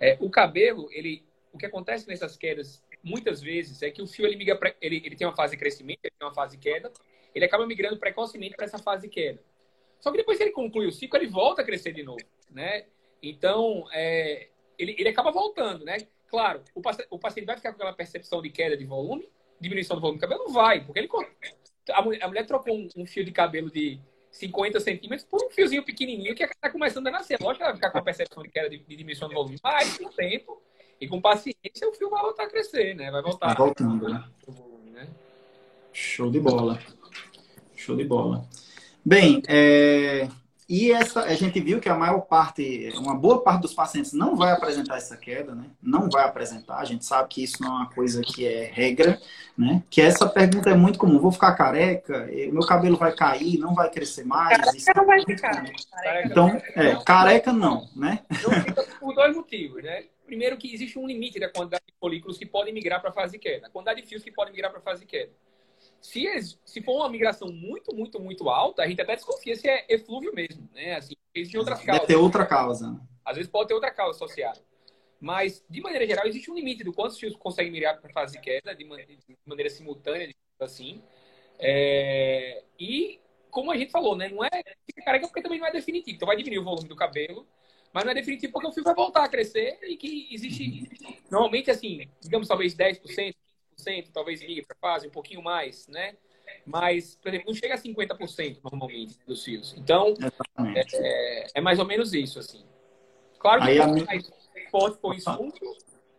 É, 0.00 0.16
o 0.20 0.30
cabelo, 0.30 0.88
ele, 0.92 1.24
o 1.52 1.58
que 1.58 1.66
acontece 1.66 2.06
nessas 2.06 2.36
quedas, 2.36 2.82
muitas 3.02 3.42
vezes, 3.42 3.82
é 3.82 3.90
que 3.90 4.00
o 4.00 4.06
fio, 4.06 4.26
ele, 4.26 4.36
migra 4.36 4.56
pra, 4.56 4.72
ele, 4.80 5.02
ele 5.04 5.16
tem 5.16 5.26
uma 5.26 5.34
fase 5.34 5.52
de 5.52 5.58
crescimento, 5.58 6.00
ele 6.04 6.14
tem 6.18 6.28
uma 6.28 6.34
fase 6.34 6.56
de 6.56 6.62
queda, 6.62 6.92
ele 7.36 7.44
acaba 7.44 7.66
migrando 7.66 7.98
precocemente 7.98 8.56
para 8.56 8.64
essa 8.64 8.78
fase 8.78 9.02
de 9.02 9.08
queda. 9.12 9.38
Só 10.00 10.10
que 10.10 10.16
depois 10.16 10.38
que 10.38 10.44
ele 10.44 10.52
conclui 10.52 10.86
o 10.86 10.92
ciclo, 10.92 11.18
ele 11.18 11.28
volta 11.28 11.60
a 11.60 11.64
crescer 11.64 11.92
de 11.92 12.02
novo, 12.02 12.24
né? 12.50 12.86
Então, 13.22 13.86
é, 13.92 14.48
ele, 14.78 14.96
ele 14.98 15.08
acaba 15.10 15.30
voltando, 15.30 15.84
né? 15.84 15.98
Claro, 16.28 16.62
o 16.74 16.80
paciente, 16.80 17.08
o 17.10 17.18
paciente 17.18 17.46
vai 17.46 17.56
ficar 17.56 17.70
com 17.70 17.76
aquela 17.76 17.92
percepção 17.92 18.40
de 18.40 18.48
queda 18.48 18.74
de 18.74 18.86
volume, 18.86 19.28
diminuição 19.60 19.96
do 19.96 20.00
volume 20.00 20.18
do 20.18 20.22
cabelo? 20.22 20.44
Não 20.44 20.52
vai, 20.52 20.82
porque 20.82 20.98
ele, 20.98 21.08
a, 21.92 22.02
mulher, 22.02 22.22
a 22.22 22.28
mulher 22.28 22.46
trocou 22.46 22.74
um, 22.74 22.88
um, 22.96 23.06
fio 23.06 23.24
de 23.24 23.32
cabelo 23.32 23.70
de 23.70 24.00
50 24.30 24.80
centímetros 24.80 25.28
por 25.28 25.44
um 25.44 25.50
fiozinho 25.50 25.84
pequenininho 25.84 26.34
que 26.34 26.42
está 26.42 26.70
começando 26.70 27.06
a 27.08 27.10
nascer. 27.10 27.38
Lógico 27.40 27.58
que 27.58 27.62
ela 27.64 27.72
vai 27.72 27.76
ficar 27.76 27.90
com 27.90 27.98
a 27.98 28.02
percepção 28.02 28.42
de 28.42 28.48
queda 28.48 28.70
de, 28.70 28.78
de 28.78 28.96
diminuição 28.96 29.28
do 29.28 29.34
volume, 29.34 29.58
mas 29.62 29.98
com 29.98 30.06
o 30.06 30.12
tempo 30.12 30.62
e 30.98 31.06
com 31.06 31.20
paciência 31.20 31.86
o 31.86 31.92
fio 31.92 32.08
vai 32.08 32.22
voltar 32.22 32.44
a 32.44 32.48
crescer, 32.48 32.94
né? 32.94 33.10
Vai 33.10 33.22
voltar. 33.22 33.48
Vai 33.48 33.56
voltando, 33.56 34.08
né? 34.08 34.24
né? 34.92 35.08
Show 35.92 36.30
de 36.30 36.40
bola. 36.40 36.78
Show 37.86 37.94
de 37.94 38.04
bola. 38.04 38.44
Bem, 39.04 39.40
é... 39.46 40.26
e 40.68 40.90
essa 40.90 41.20
a 41.20 41.34
gente 41.34 41.60
viu 41.60 41.78
que 41.78 41.88
a 41.88 41.94
maior 41.94 42.22
parte, 42.22 42.92
uma 42.96 43.14
boa 43.14 43.40
parte 43.44 43.60
dos 43.62 43.72
pacientes 43.72 44.12
não 44.12 44.34
vai 44.34 44.50
apresentar 44.50 44.96
essa 44.96 45.16
queda, 45.16 45.54
né? 45.54 45.66
Não 45.80 46.10
vai 46.10 46.24
apresentar. 46.24 46.78
A 46.78 46.84
gente 46.84 47.04
sabe 47.04 47.28
que 47.28 47.44
isso 47.44 47.62
não 47.62 47.68
é 47.68 47.76
uma 47.76 47.90
coisa 47.90 48.22
que 48.22 48.44
é 48.44 48.64
regra, 48.64 49.20
né? 49.56 49.84
Que 49.88 50.00
essa 50.00 50.28
pergunta 50.28 50.68
é 50.68 50.74
muito 50.74 50.98
comum. 50.98 51.20
Vou 51.20 51.30
ficar 51.30 51.54
careca? 51.54 52.28
Meu 52.50 52.66
cabelo 52.66 52.96
vai 52.96 53.14
cair? 53.14 53.56
Não 53.56 53.72
vai 53.72 53.88
crescer 53.88 54.24
mais? 54.24 54.58
Careca 54.58 54.76
isso 54.76 54.90
não 54.96 55.06
vai 55.06 55.24
ficar. 55.24 55.64
Então, 56.24 56.60
é, 56.74 56.96
careca 57.04 57.52
não, 57.52 57.88
né? 57.94 58.24
Por 58.98 59.14
dois 59.14 59.32
motivos, 59.36 59.80
né? 59.80 60.06
Primeiro 60.26 60.56
que 60.56 60.74
existe 60.74 60.98
um 60.98 61.06
limite 61.06 61.38
da 61.38 61.48
quantidade 61.48 61.84
de 61.86 61.94
folículos 62.00 62.36
que 62.36 62.44
podem 62.44 62.74
migrar 62.74 63.00
para 63.00 63.10
a 63.10 63.12
fase 63.12 63.34
de 63.34 63.38
queda, 63.38 63.68
a 63.68 63.70
quantidade 63.70 64.02
de 64.02 64.08
fios 64.08 64.24
que 64.24 64.32
podem 64.32 64.52
migrar 64.52 64.72
para 64.72 64.80
a 64.80 64.82
fase 64.82 65.02
de 65.02 65.06
queda. 65.06 65.30
Se, 66.00 66.24
se 66.64 66.82
for 66.82 66.96
uma 66.96 67.08
migração 67.08 67.48
muito, 67.48 67.94
muito, 67.94 68.20
muito 68.20 68.48
alta, 68.48 68.82
a 68.82 68.88
gente 68.88 69.00
até 69.00 69.16
desconfia 69.16 69.56
se 69.56 69.68
é 69.68 69.86
eflúvio 69.88 70.32
mesmo, 70.34 70.68
né? 70.72 70.94
Assim, 70.94 71.14
existe 71.34 71.58
outras 71.58 71.78
causas. 71.78 72.02
Deve 72.02 72.06
ter 72.06 72.16
outra 72.16 72.46
causa. 72.46 73.00
Às 73.24 73.36
vezes 73.36 73.50
pode 73.50 73.68
ter 73.68 73.74
outra 73.74 73.90
causa 73.90 74.16
associada. 74.16 74.60
Mas, 75.20 75.64
de 75.68 75.80
maneira 75.80 76.06
geral, 76.06 76.26
existe 76.26 76.50
um 76.50 76.54
limite 76.54 76.84
do 76.84 76.92
quantos 76.92 77.18
fios 77.18 77.34
conseguem 77.36 77.72
migrar 77.72 77.98
para 78.00 78.10
a 78.10 78.12
fase 78.12 78.34
de 78.34 78.40
queda, 78.40 78.74
de, 78.74 78.84
maneira, 78.84 79.12
de 79.16 79.36
maneira 79.44 79.70
simultânea, 79.70 80.32
assim. 80.60 81.02
É, 81.58 82.62
e, 82.78 83.18
como 83.50 83.72
a 83.72 83.76
gente 83.76 83.90
falou, 83.90 84.14
né? 84.14 84.28
Não 84.28 84.44
é 84.44 84.62
careca 85.04 85.26
porque 85.26 85.42
também 85.42 85.58
não 85.58 85.66
é 85.66 85.72
definitivo. 85.72 86.16
Então 86.16 86.26
vai 86.26 86.36
diminuir 86.36 86.58
o 86.58 86.64
volume 86.64 86.88
do 86.88 86.96
cabelo, 86.96 87.46
mas 87.92 88.04
não 88.04 88.10
é 88.10 88.14
definitivo 88.14 88.52
porque 88.52 88.66
o 88.66 88.72
fio 88.72 88.84
vai 88.84 88.94
voltar 88.94 89.24
a 89.24 89.28
crescer 89.28 89.78
e 89.82 89.96
que 89.96 90.28
existe, 90.30 90.88
normalmente, 91.30 91.70
assim, 91.70 92.08
digamos, 92.20 92.48
talvez 92.48 92.74
10%, 92.74 93.34
15%, 93.78 94.10
talvez 94.12 94.40
ligue 94.42 94.62
para 94.62 94.76
fase, 94.76 95.06
um 95.06 95.10
pouquinho 95.10 95.42
mais, 95.42 95.86
né? 95.88 96.16
Mas, 96.64 97.16
por 97.16 97.28
exemplo, 97.28 97.46
não 97.48 97.54
chega 97.54 97.74
a 97.74 97.78
50% 97.78 98.58
normalmente 98.62 99.18
dos 99.26 99.44
fios. 99.44 99.74
Então, 99.76 100.14
é, 100.74 100.84
é, 100.94 101.46
é, 101.54 101.60
mais 101.60 101.78
ou 101.78 101.84
menos 101.84 102.12
isso, 102.12 102.38
assim. 102.38 102.64
Claro 103.38 103.62
que 103.62 103.70
Aí, 103.70 104.04
mais 104.04 104.30
forte 104.70 104.98
isso, 105.16 105.76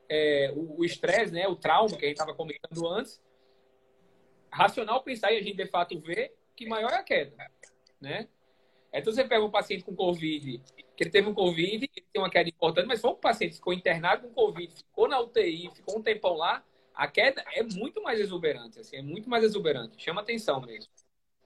é, 0.09 0.53
o 0.55 0.83
estresse, 0.85 1.33
né, 1.33 1.47
o 1.47 1.55
trauma 1.55 1.89
que 1.97 2.05
a 2.05 2.07
gente 2.07 2.19
estava 2.19 2.33
comentando 2.33 2.87
antes, 2.87 3.21
racional 4.49 5.03
pensar 5.03 5.31
e 5.33 5.37
a 5.37 5.41
gente 5.41 5.57
de 5.57 5.67
fato 5.67 5.99
vê 5.99 6.33
que 6.55 6.65
maior 6.67 6.91
é 6.91 6.97
a 6.97 7.03
queda, 7.03 7.35
né? 7.99 8.27
Então 8.93 9.13
você 9.13 9.23
pega 9.23 9.43
um 9.43 9.51
paciente 9.51 9.83
com 9.83 9.95
Covid, 9.95 10.61
que 10.95 11.03
ele 11.03 11.11
teve 11.11 11.27
um 11.27 11.33
Covid, 11.33 11.89
ele 11.95 12.05
tem 12.11 12.21
uma 12.21 12.29
queda 12.29 12.49
importante, 12.49 12.87
mas 12.87 13.01
foi 13.01 13.11
um 13.11 13.15
paciente 13.15 13.51
que 13.51 13.57
ficou 13.57 13.73
internado 13.73 14.27
com 14.27 14.33
Covid, 14.33 14.73
ficou 14.73 15.07
na 15.07 15.19
UTI, 15.19 15.69
ficou 15.75 15.99
um 15.99 16.01
tempão 16.01 16.35
lá, 16.35 16.63
a 16.97 17.07
queda 17.07 17.43
é 17.53 17.61
muito 17.61 18.01
mais 18.01 18.19
exuberante, 18.19 18.79
assim, 18.79 18.97
é 18.97 19.01
muito 19.03 19.29
mais 19.29 19.43
exuberante, 19.43 20.03
chama 20.03 20.21
atenção 20.21 20.59
mesmo. 20.59 20.89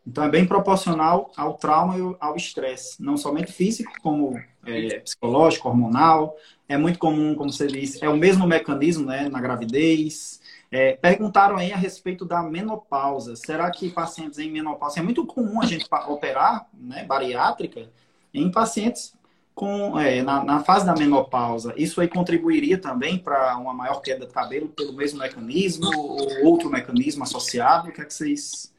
Então 0.07 0.23
é 0.23 0.29
bem 0.29 0.47
proporcional 0.47 1.31
ao 1.35 1.55
trauma 1.55 1.97
e 1.97 2.15
ao 2.19 2.35
estresse, 2.35 3.03
não 3.03 3.17
somente 3.17 3.51
físico, 3.51 3.91
como 4.01 4.41
é, 4.65 4.99
psicológico, 4.99 5.67
hormonal. 5.67 6.35
É 6.67 6.75
muito 6.75 6.97
comum, 6.97 7.35
como 7.35 7.51
você 7.51 7.67
disse, 7.67 8.03
é 8.03 8.09
o 8.09 8.17
mesmo 8.17 8.47
mecanismo 8.47 9.05
né, 9.05 9.29
na 9.29 9.39
gravidez. 9.39 10.41
É, 10.71 10.93
perguntaram 10.93 11.57
aí 11.57 11.71
a 11.71 11.77
respeito 11.77 12.25
da 12.25 12.41
menopausa. 12.41 13.35
Será 13.35 13.69
que 13.69 13.91
pacientes 13.91 14.39
em 14.39 14.49
menopausa 14.49 14.99
é 14.99 15.03
muito 15.03 15.25
comum 15.25 15.61
a 15.61 15.65
gente 15.65 15.85
operar, 16.07 16.67
né, 16.73 17.03
bariátrica, 17.03 17.91
em 18.33 18.49
pacientes 18.49 19.13
com, 19.53 19.99
é, 19.99 20.21
na, 20.21 20.43
na, 20.43 20.63
fase 20.63 20.85
da 20.85 20.93
menopausa? 20.93 21.73
Isso 21.77 22.01
aí 22.01 22.07
contribuiria 22.07 22.77
também 22.77 23.17
para 23.17 23.57
uma 23.57 23.73
maior 23.73 24.01
queda 24.01 24.25
de 24.25 24.33
cabelo 24.33 24.69
pelo 24.69 24.93
mesmo 24.93 25.19
mecanismo 25.19 25.89
ou 25.95 26.45
outro 26.45 26.69
mecanismo 26.69 27.23
associado? 27.23 27.89
O 27.89 27.91
que 27.91 28.01
é 28.01 28.05
que 28.05 28.13
vocês 28.13 28.73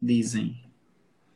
dizem? 0.00 0.62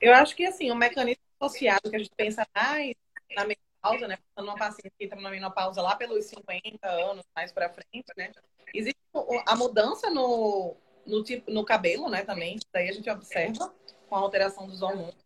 Eu 0.01 0.15
acho 0.15 0.37
que 0.37 0.45
assim, 0.45 0.71
o 0.71 0.77
mecanismo 0.77 1.23
associado 1.41 1.91
que 1.91 1.97
a 1.97 1.99
gente 1.99 2.13
pensa 2.17 2.47
mais 2.55 2.95
na 3.35 3.45
menopausa, 3.45 4.09
né? 4.09 4.17
Pensando 4.17 4.47
numa 4.47 4.59
paciente 4.59 4.93
que 4.99 5.05
está 5.05 5.17
na 5.17 5.31
menopausa 5.31 5.83
lá 5.83 5.97
pelos 5.97 6.25
50 6.27 6.89
anos, 6.89 7.25
mais 7.35 7.53
para 7.53 7.69
frente, 7.71 8.07
né? 8.17 8.33
Existe 8.75 8.99
a 9.47 9.57
mudança 9.57 10.11
no, 10.11 10.77
no, 11.07 11.23
tipo, 11.23 11.51
no 11.51 11.65
cabelo, 11.65 12.09
né? 12.09 12.25
Também, 12.25 12.59
daí 12.73 12.89
a 12.89 12.93
gente 12.93 13.09
observa 13.09 13.73
com 14.09 14.17
a 14.17 14.19
alteração 14.19 14.67
dos 14.67 14.83
hormônios. 14.83 15.26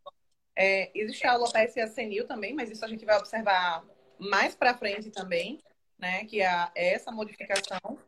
É, 0.56 0.90
existe 0.94 1.26
a 1.26 1.32
alopecia 1.32 1.86
senil 1.86 2.26
também, 2.26 2.54
mas 2.54 2.70
isso 2.70 2.84
a 2.84 2.88
gente 2.88 3.04
vai 3.04 3.16
observar 3.18 3.84
mais 4.18 4.54
para 4.54 4.76
frente 4.76 5.10
também, 5.10 5.58
né? 5.98 6.24
Que 6.24 6.42
é, 6.42 6.68
é 6.74 6.94
essa 6.94 7.10
modificação. 7.10 7.98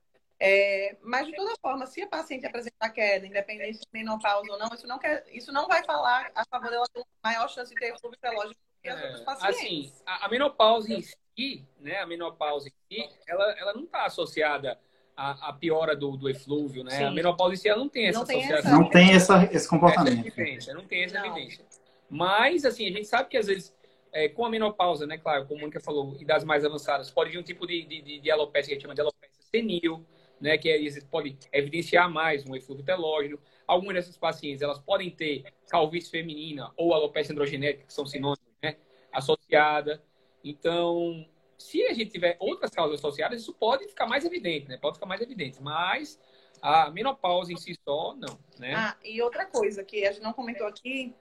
É, 0.44 0.96
mas, 1.02 1.26
de 1.28 1.36
toda 1.36 1.54
forma, 1.60 1.86
se 1.86 2.02
a 2.02 2.06
paciente 2.08 2.44
apresentar 2.44 2.90
queda, 2.90 3.24
independente 3.24 3.78
de 3.78 3.86
menopausa 3.92 4.50
ou 4.50 4.58
não, 4.58 4.74
isso 4.74 4.88
não, 4.88 4.98
quer, 4.98 5.24
isso 5.30 5.52
não 5.52 5.68
vai 5.68 5.84
falar 5.84 6.32
a 6.34 6.44
favor 6.44 6.68
dela 6.68 6.84
ter 6.92 7.04
maior 7.22 7.48
chance 7.48 7.72
de 7.72 7.80
ter 7.80 7.96
fluxo 8.00 8.18
relógio 8.20 8.56
que 8.82 8.88
as 8.88 8.98
é, 8.98 9.04
outras 9.04 9.20
pacientes. 9.20 9.60
Assim, 9.60 9.92
a, 10.04 10.26
a, 10.26 10.28
menopausa 10.28 10.92
em 10.92 11.00
si, 11.00 11.64
né, 11.78 11.98
a 12.00 12.06
menopausa 12.06 12.68
em 12.68 12.72
si, 12.90 13.08
ela, 13.26 13.52
ela 13.52 13.72
não 13.72 13.84
está 13.84 14.04
associada 14.04 14.76
à, 15.16 15.50
à, 15.50 15.52
piora 15.52 15.94
do, 15.94 16.16
do 16.16 16.28
eflúvio, 16.28 16.82
né? 16.82 16.90
Sim. 16.90 17.04
A 17.04 17.10
menopausa 17.12 17.54
em 17.54 17.56
si, 17.58 17.68
ela 17.68 17.78
não 17.78 17.88
tem 17.88 18.08
essa 18.08 18.18
não 18.18 18.24
associação. 18.24 18.50
Tem 18.58 18.58
essa, 18.58 18.78
não 18.78 18.90
tem 18.90 19.14
essa, 19.44 19.56
esse 19.56 19.68
comportamento. 19.68 20.40
Essa 20.40 20.74
não 20.74 20.84
tem 20.84 21.04
essa 21.04 21.20
não. 21.20 21.26
evidência. 21.26 21.64
Mas, 22.12 22.66
assim, 22.66 22.86
a 22.86 22.90
gente 22.90 23.06
sabe 23.06 23.30
que 23.30 23.38
às 23.38 23.46
vezes 23.46 23.74
é, 24.12 24.28
com 24.28 24.44
a 24.44 24.50
menopausa, 24.50 25.06
né, 25.06 25.16
claro, 25.16 25.46
como 25.46 25.56
a 25.56 25.60
Mônica 25.62 25.80
falou, 25.80 26.14
idades 26.20 26.44
mais 26.44 26.62
avançadas, 26.62 27.10
pode 27.10 27.30
vir 27.30 27.38
um 27.38 27.42
tipo 27.42 27.66
de, 27.66 27.82
de, 27.86 28.20
de 28.20 28.30
alopecia 28.30 28.68
que 28.68 28.72
a 28.72 28.74
gente 28.74 28.82
chama 28.82 28.94
de 28.94 29.00
alopecia 29.00 29.42
senil, 29.50 30.06
né, 30.38 30.58
que 30.58 30.68
é, 30.68 30.78
pode 31.10 31.38
evidenciar 31.50 32.10
mais 32.10 32.44
um 32.44 32.54
eflúvio 32.54 32.84
telógeno. 32.84 33.40
Algumas 33.66 33.94
dessas 33.94 34.18
pacientes, 34.18 34.60
elas 34.60 34.78
podem 34.78 35.10
ter 35.10 35.44
calvície 35.70 36.10
feminina 36.10 36.70
ou 36.76 36.92
alopecia 36.92 37.32
androgenética, 37.32 37.86
que 37.86 37.94
são 37.94 38.04
sinônimos, 38.04 38.44
né, 38.62 38.76
associada. 39.10 40.04
Então, 40.44 41.26
se 41.56 41.82
a 41.86 41.94
gente 41.94 42.10
tiver 42.10 42.36
outras 42.38 42.70
causas 42.70 42.98
associadas, 42.98 43.40
isso 43.40 43.54
pode 43.54 43.88
ficar 43.88 44.06
mais 44.06 44.26
evidente, 44.26 44.68
né? 44.68 44.76
Pode 44.76 44.96
ficar 44.96 45.06
mais 45.06 45.22
evidente, 45.22 45.62
mas 45.62 46.20
a 46.60 46.90
menopausa 46.90 47.52
em 47.52 47.56
si 47.56 47.74
só, 47.84 48.14
não, 48.16 48.38
né? 48.58 48.74
Ah, 48.74 48.96
e 49.04 49.22
outra 49.22 49.46
coisa 49.46 49.84
que 49.84 50.04
a 50.04 50.12
gente 50.12 50.22
não 50.22 50.32
comentou 50.32 50.66
aqui, 50.66 51.14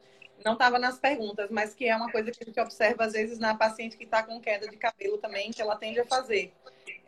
não 0.43 0.53
estava 0.53 0.79
nas 0.79 0.99
perguntas, 0.99 1.49
mas 1.49 1.73
que 1.73 1.87
é 1.87 1.95
uma 1.95 2.11
coisa 2.11 2.31
que 2.31 2.43
a 2.43 2.45
gente 2.45 2.59
observa 2.59 3.05
às 3.05 3.13
vezes 3.13 3.39
na 3.39 3.55
paciente 3.55 3.97
que 3.97 4.03
está 4.03 4.23
com 4.23 4.39
queda 4.39 4.67
de 4.67 4.77
cabelo 4.77 5.17
também, 5.17 5.51
que 5.51 5.61
ela 5.61 5.75
tende 5.75 5.99
a 5.99 6.05
fazer 6.05 6.53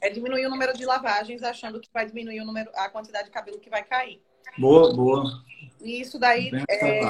é 0.04 0.10
diminuir 0.10 0.46
o 0.46 0.50
número 0.50 0.74
de 0.74 0.86
lavagens, 0.86 1.42
achando 1.44 1.80
que 1.80 1.90
vai 1.94 2.06
diminuir 2.06 2.42
o 2.42 2.46
número, 2.46 2.70
a 2.76 2.90
quantidade 2.90 3.26
de 3.26 3.32
cabelo 3.32 3.60
que 3.60 3.70
vai 3.70 3.84
cair. 3.84 4.22
Boa, 4.58 4.94
boa. 4.94 5.24
E 5.82 6.02
isso 6.02 6.20
daí 6.20 6.52
é 6.70 7.10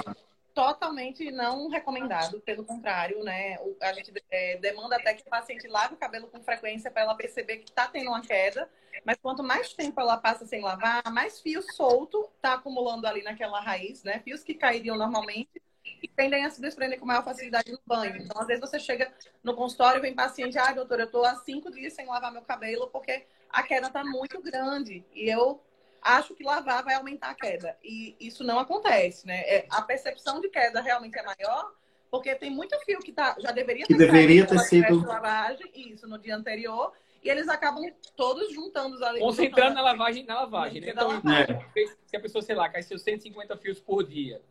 totalmente 0.53 1.31
não 1.31 1.67
recomendado, 1.69 2.39
pelo 2.41 2.63
contrário, 2.63 3.23
né? 3.23 3.57
A 3.81 3.93
gente 3.93 4.13
é, 4.29 4.57
demanda 4.57 4.95
até 4.95 5.15
que 5.15 5.23
o 5.23 5.29
paciente 5.29 5.67
lave 5.67 5.95
o 5.95 5.97
cabelo 5.97 6.27
com 6.27 6.39
frequência 6.43 6.91
para 6.91 7.01
ela 7.01 7.15
perceber 7.15 7.57
que 7.57 7.69
está 7.71 7.87
tendo 7.87 8.09
uma 8.09 8.21
queda. 8.21 8.69
Mas 9.03 9.17
quanto 9.19 9.41
mais 9.41 9.73
tempo 9.73 9.99
ela 9.99 10.17
passa 10.17 10.45
sem 10.45 10.61
lavar, 10.61 11.01
mais 11.11 11.41
fio 11.41 11.63
solto 11.73 12.29
está 12.35 12.53
acumulando 12.53 13.07
ali 13.07 13.23
naquela 13.23 13.59
raiz, 13.59 14.03
né? 14.03 14.21
Fios 14.23 14.43
que 14.43 14.53
cairiam 14.53 14.95
normalmente 14.95 15.59
e 16.01 16.07
tendem 16.07 16.45
a 16.45 16.49
se 16.49 16.61
desprender 16.61 16.99
com 16.99 17.05
maior 17.05 17.23
facilidade 17.23 17.71
no 17.71 17.79
banho. 17.85 18.17
Então, 18.17 18.39
às 18.41 18.47
vezes, 18.47 18.61
você 18.61 18.79
chega 18.79 19.11
no 19.43 19.53
consultório 19.53 19.99
e 19.99 20.01
vem 20.01 20.13
paciente, 20.13 20.57
ah, 20.57 20.71
doutora, 20.71 21.03
eu 21.03 21.05
estou 21.05 21.25
há 21.25 21.35
cinco 21.35 21.71
dias 21.71 21.93
sem 21.93 22.05
lavar 22.05 22.31
meu 22.31 22.41
cabelo 22.41 22.87
porque 22.87 23.23
a 23.49 23.63
queda 23.63 23.87
está 23.87 24.03
muito 24.03 24.41
grande. 24.41 25.05
E 25.13 25.29
eu 25.29 25.61
acho 26.01 26.35
que 26.35 26.43
lavar 26.43 26.83
vai 26.83 26.95
aumentar 26.95 27.29
a 27.29 27.35
queda. 27.35 27.77
E 27.83 28.15
isso 28.19 28.43
não 28.43 28.59
acontece, 28.59 29.25
né? 29.25 29.41
É, 29.41 29.65
a 29.69 29.81
percepção 29.81 30.39
de 30.41 30.49
queda 30.49 30.81
realmente 30.81 31.17
é 31.17 31.23
maior, 31.23 31.71
porque 32.09 32.35
tem 32.35 32.49
muito 32.49 32.77
fio 32.81 32.99
que 32.99 33.11
tá, 33.11 33.35
já 33.39 33.51
deveria 33.51 33.85
que 33.85 33.93
ter, 33.93 34.05
deveria 34.05 34.45
ter 34.45 34.59
sido 34.59 35.05
lavagem, 35.05 35.69
isso, 35.73 36.07
no 36.07 36.17
dia 36.17 36.35
anterior, 36.35 36.93
e 37.23 37.29
eles 37.29 37.47
acabam 37.47 37.89
todos 38.15 38.53
juntando 38.53 39.03
ali. 39.03 39.19
Concentrando 39.19 39.75
na 39.75 39.81
lavagem 39.81 40.25
na 40.25 40.41
lavagem, 40.41 40.81
né? 40.81 40.89
Então, 40.89 41.07
lavagem. 41.07 41.55
É. 41.75 41.85
se 42.05 42.17
a 42.17 42.19
pessoa, 42.19 42.41
sei 42.41 42.55
lá, 42.55 42.67
cai 42.69 42.83
seus 42.83 43.01
150 43.01 43.57
fios 43.57 43.79
por 43.79 44.03
dia 44.03 44.41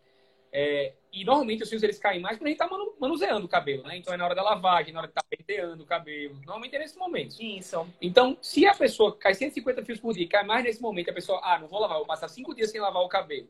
é, 0.52 0.92
e 1.10 1.24
normalmente 1.24 1.62
os 1.62 1.68
fios 1.68 1.82
eles 1.82 1.98
caem 1.98 2.20
mais 2.20 2.36
quando 2.36 2.46
a 2.46 2.50
gente 2.50 2.62
está 2.62 2.76
manuseando 3.00 3.46
o 3.46 3.48
cabelo, 3.48 3.84
né? 3.84 3.96
Então 3.96 4.12
é 4.12 4.16
na 4.16 4.24
hora 4.24 4.34
da 4.34 4.42
lavagem, 4.42 4.92
na 4.92 5.00
hora 5.00 5.08
de 5.08 5.12
estar 5.12 5.22
tá 5.22 5.26
penteando 5.28 5.82
o 5.82 5.86
cabelo. 5.86 6.34
Normalmente 6.36 6.76
é 6.76 6.78
nesse 6.78 6.98
momento. 6.98 7.36
Isso. 7.40 7.86
Então, 8.00 8.36
se 8.40 8.66
a 8.66 8.74
pessoa 8.74 9.16
cai 9.16 9.34
150 9.34 9.84
fios 9.84 9.98
por 9.98 10.12
dia, 10.12 10.28
cai 10.28 10.44
mais 10.44 10.62
nesse 10.62 10.82
momento, 10.82 11.10
a 11.10 11.14
pessoa, 11.14 11.40
ah, 11.42 11.58
não 11.58 11.68
vou 11.68 11.80
lavar, 11.80 11.96
vou 11.98 12.06
passar 12.06 12.28
cinco 12.28 12.54
dias 12.54 12.70
sem 12.70 12.80
lavar 12.80 13.02
o 13.02 13.08
cabelo. 13.08 13.48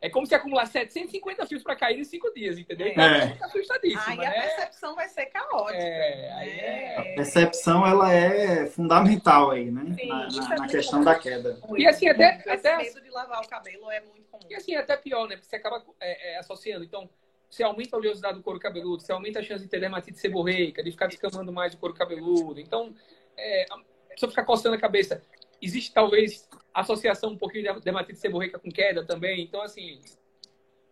É 0.00 0.08
como 0.08 0.26
se 0.26 0.34
acumular 0.34 0.64
750 0.66 1.44
fios 1.46 1.62
para 1.62 1.74
cair 1.74 1.98
em 1.98 2.04
cinco 2.04 2.32
dias, 2.32 2.56
entendeu? 2.56 2.86
Então, 2.86 3.04
é. 3.04 3.24
Então, 3.24 3.48
assustadíssimo. 3.48 4.02
Aí 4.06 4.16
né? 4.16 4.26
a 4.26 4.30
percepção 4.30 4.94
vai 4.94 5.08
ser 5.08 5.26
caótica. 5.26 5.82
É, 5.82 6.28
né? 6.28 6.58
é... 6.60 6.96
A 6.98 7.02
percepção, 7.16 7.84
ela 7.84 8.12
é 8.12 8.66
fundamental 8.66 9.50
aí, 9.50 9.70
né? 9.70 9.96
Sim, 9.98 10.08
na, 10.08 10.28
na, 10.28 10.56
na 10.56 10.68
questão 10.68 11.02
da 11.02 11.16
queda. 11.16 11.58
E 11.76 11.86
assim, 11.86 12.08
até... 12.08 12.42
até... 12.48 12.76
medo 12.76 13.00
de 13.00 13.10
lavar 13.10 13.42
o 13.42 13.48
cabelo 13.48 13.90
é 13.90 14.00
muito 14.00 14.17
comum. 14.38 14.50
E 14.50 14.54
assim, 14.54 14.74
até 14.74 14.96
pior, 14.96 15.28
né? 15.28 15.36
Porque 15.36 15.48
você 15.48 15.56
acaba 15.56 15.84
é, 16.00 16.34
é, 16.34 16.38
associando. 16.38 16.84
Então, 16.84 17.08
você 17.50 17.62
aumenta 17.62 17.96
a 17.96 17.98
oleosidade 17.98 18.36
do 18.36 18.42
couro 18.42 18.58
cabeludo, 18.58 19.02
você 19.02 19.12
aumenta 19.12 19.40
a 19.40 19.42
chance 19.42 19.64
de 19.64 19.70
ter 19.70 19.80
dermatite 19.80 20.18
seborreica, 20.18 20.82
de 20.82 20.90
ficar 20.90 21.06
descamando 21.06 21.52
mais 21.52 21.74
o 21.74 21.78
couro 21.78 21.94
cabeludo. 21.94 22.60
Então, 22.60 22.94
é, 23.36 23.66
a 23.70 24.10
pessoa 24.10 24.30
fica 24.30 24.44
coçando 24.44 24.76
a 24.76 24.80
cabeça. 24.80 25.22
Existe, 25.60 25.92
talvez, 25.92 26.48
associação 26.72 27.30
um 27.30 27.38
pouquinho 27.38 27.72
de 27.74 27.80
dermatite 27.80 28.18
seborreica 28.18 28.58
com 28.58 28.70
queda 28.70 29.04
também. 29.04 29.42
Então, 29.42 29.62
assim, 29.62 30.00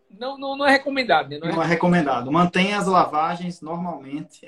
não, 0.09 0.37
não, 0.37 0.57
não 0.57 0.65
é 0.65 0.71
recomendado. 0.71 1.29
Né? 1.29 1.39
Não, 1.39 1.49
é... 1.49 1.51
não 1.55 1.63
é 1.63 1.67
recomendado. 1.67 2.31
Mantenha 2.31 2.77
as 2.77 2.87
lavagens 2.87 3.61
normalmente 3.61 4.45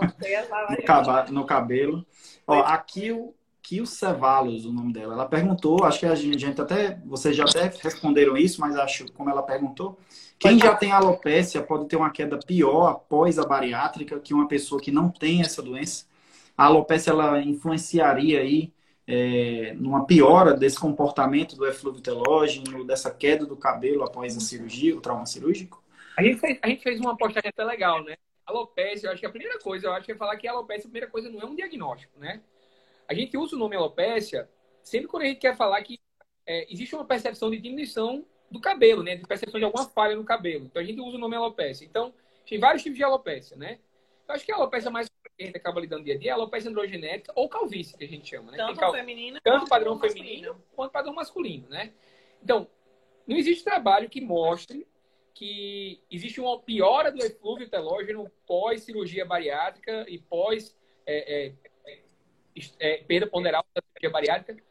Mantenha 0.00 0.40
as 0.40 0.48
lavagens. 0.48 1.30
no, 1.30 1.44
cabelo. 1.46 2.06
Ó, 2.46 2.60
aqui 2.60 3.12
o 3.12 3.34
Kio 3.64 3.86
Cevalos, 3.86 4.66
o 4.66 4.72
nome 4.72 4.92
dela. 4.92 5.14
Ela 5.14 5.26
perguntou, 5.26 5.84
acho 5.84 6.00
que 6.00 6.06
a 6.06 6.14
gente 6.14 6.60
até, 6.60 7.00
vocês 7.06 7.34
já 7.34 7.44
até 7.44 7.72
responderam 7.82 8.36
isso, 8.36 8.60
mas 8.60 8.76
acho 8.76 9.10
como 9.12 9.30
ela 9.30 9.42
perguntou, 9.42 9.98
quem 10.38 10.58
já 10.58 10.76
tem 10.76 10.92
alopecia 10.92 11.62
pode 11.62 11.88
ter 11.88 11.96
uma 11.96 12.10
queda 12.10 12.38
pior 12.38 12.88
após 12.88 13.38
a 13.38 13.46
bariátrica 13.46 14.20
que 14.20 14.34
uma 14.34 14.46
pessoa 14.46 14.78
que 14.78 14.90
não 14.90 15.08
tem 15.08 15.40
essa 15.40 15.62
doença. 15.62 16.04
A 16.56 16.66
alopecia 16.66 17.10
ela 17.14 17.40
influenciaria 17.40 18.40
aí 18.40 18.70
é, 19.06 19.74
numa 19.78 20.04
piora 20.04 20.52
desse 20.52 20.78
comportamento 20.78 21.56
do 21.56 21.66
eflúvio 21.66 22.02
telógeno, 22.02 22.84
dessa 22.84 23.10
queda 23.10 23.46
do 23.46 23.56
cabelo 23.56 24.04
após 24.04 24.36
a 24.36 24.40
cirurgia, 24.40 24.94
o 24.94 25.00
trauma 25.00 25.24
cirúrgico? 25.24 25.82
A 26.18 26.22
gente 26.22 26.38
fez, 26.38 26.58
a 26.62 26.68
gente 26.68 26.82
fez 26.82 27.00
uma 27.00 27.16
postagem 27.16 27.48
até 27.48 27.64
legal, 27.64 28.04
né? 28.04 28.14
Alopecia, 28.44 29.08
eu 29.08 29.12
acho 29.12 29.20
que 29.20 29.26
a 29.26 29.30
primeira 29.30 29.58
coisa, 29.58 29.86
eu 29.86 29.92
acho 29.94 30.04
que 30.04 30.12
é 30.12 30.16
falar 30.16 30.36
que 30.36 30.46
a 30.46 30.52
alopecia, 30.52 30.82
a 30.84 30.90
primeira 30.90 31.08
coisa 31.08 31.30
não 31.30 31.40
é 31.40 31.46
um 31.46 31.56
diagnóstico, 31.56 32.20
né? 32.20 32.42
A 33.08 33.14
gente 33.14 33.36
usa 33.36 33.56
o 33.56 33.58
nome 33.58 33.76
alopecia 33.76 34.48
sempre 34.82 35.08
quando 35.08 35.22
a 35.22 35.26
gente 35.26 35.38
quer 35.38 35.56
falar 35.56 35.82
que 35.82 36.00
é, 36.46 36.70
existe 36.72 36.94
uma 36.94 37.04
percepção 37.04 37.50
de 37.50 37.58
diminuição 37.58 38.24
do 38.50 38.60
cabelo, 38.60 39.02
né? 39.02 39.16
De 39.16 39.26
percepção 39.26 39.58
de 39.58 39.64
alguma 39.64 39.88
falha 39.88 40.14
no 40.14 40.24
cabelo. 40.24 40.66
Então 40.66 40.80
a 40.80 40.84
gente 40.84 41.00
usa 41.00 41.16
o 41.16 41.20
nome 41.20 41.36
alopecia. 41.36 41.86
Então, 41.86 42.12
tem 42.46 42.58
vários 42.58 42.82
tipos 42.82 42.98
de 42.98 43.04
alopecia, 43.04 43.56
né? 43.56 43.78
Eu 44.28 44.34
acho 44.34 44.44
que 44.44 44.52
a 44.52 44.56
alopecia 44.56 44.90
mais 44.90 45.08
que 45.08 45.42
a 45.42 45.46
gente 45.46 45.56
acaba 45.56 45.80
lidando 45.80 46.04
dia 46.04 46.14
a 46.14 46.18
dia 46.18 46.30
é 46.30 46.32
a 46.32 46.36
alopecia 46.36 46.70
androgenética 46.70 47.32
ou 47.34 47.48
calvície, 47.48 47.96
que 47.96 48.04
a 48.04 48.08
gente 48.08 48.28
chama, 48.28 48.52
né? 48.52 48.58
Tanto 48.58 48.78
cal... 48.78 48.92
feminina 48.92 49.40
tanto 49.42 49.66
padrão 49.66 49.98
feminino 49.98 50.62
quanto 50.76 50.92
padrão 50.92 51.14
masculino, 51.14 51.68
né? 51.68 51.92
Então, 52.42 52.68
não 53.26 53.36
existe 53.36 53.64
trabalho 53.64 54.08
que 54.08 54.20
mostre 54.20 54.86
que 55.34 56.00
existe 56.10 56.40
uma 56.40 56.60
piora 56.60 57.10
do 57.10 57.24
eflúvio 57.24 57.68
telógeno 57.68 58.30
pós-cirurgia 58.46 59.24
bariátrica 59.24 60.06
e 60.08 60.18
pós 60.18 60.76
é, 61.04 61.46
é, 61.46 61.52
é, 62.78 62.98
perda 62.98 63.26
ponderal 63.26 63.64
da 63.74 63.82
cirurgia 63.82 64.10
bariátrica 64.10 64.62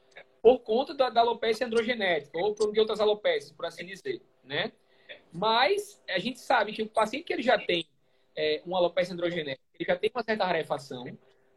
por 0.42 0.60
conta 0.60 0.94
da, 0.94 1.10
da 1.10 1.22
alopecia 1.22 1.66
androgenética 1.66 2.38
ou 2.38 2.54
de 2.72 2.80
outras 2.80 3.00
alopécias, 3.00 3.52
por 3.54 3.66
assim 3.66 3.86
dizer, 3.86 4.22
né? 4.44 4.72
Mas 5.32 6.02
a 6.10 6.20
gente 6.20 6.40
sabe 6.40 6.74
que 6.74 6.82
o 6.82 6.90
paciente 6.90 7.24
que 7.24 7.34
ele 7.34 7.42
já 7.42 7.58
tem 7.58 7.88
é, 8.36 8.62
uma 8.66 8.78
alopecia 8.78 9.14
androgenética, 9.14 9.64
ele 9.80 9.88
já 9.88 9.96
tem 9.96 10.12
uma 10.14 10.24
certa 10.24 10.46
rarefação. 10.46 11.06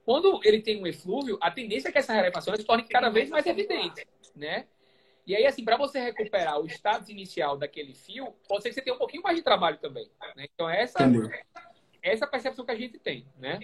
Quando 0.04 0.40
ele 0.44 0.62
tem 0.62 0.80
um 0.80 0.86
eflúvio, 0.86 1.36
a 1.40 1.50
tendência 1.50 1.88
é 1.88 1.92
que 1.92 1.98
essa 1.98 2.14
rarefação 2.14 2.54
se 2.54 2.64
torne 2.64 2.84
cada 2.84 3.08
vez 3.08 3.28
mais 3.28 3.44
evidente, 3.44 4.06
né? 4.34 4.66
E 5.26 5.34
aí, 5.34 5.44
assim, 5.44 5.64
para 5.64 5.76
você 5.76 5.98
recuperar 5.98 6.60
o 6.60 6.66
status 6.66 7.08
inicial 7.08 7.56
daquele 7.56 7.92
fio, 7.92 8.32
pode 8.48 8.62
ser 8.62 8.68
que 8.68 8.76
você 8.76 8.82
tenha 8.82 8.94
um 8.94 8.98
pouquinho 8.98 9.24
mais 9.24 9.36
de 9.36 9.42
trabalho 9.42 9.76
também. 9.78 10.08
Né? 10.36 10.46
Então, 10.54 10.70
essa, 10.70 11.00
essa 12.00 12.26
percepção 12.28 12.64
que 12.64 12.70
a 12.70 12.76
gente 12.76 12.96
tem, 13.00 13.26
né? 13.36 13.58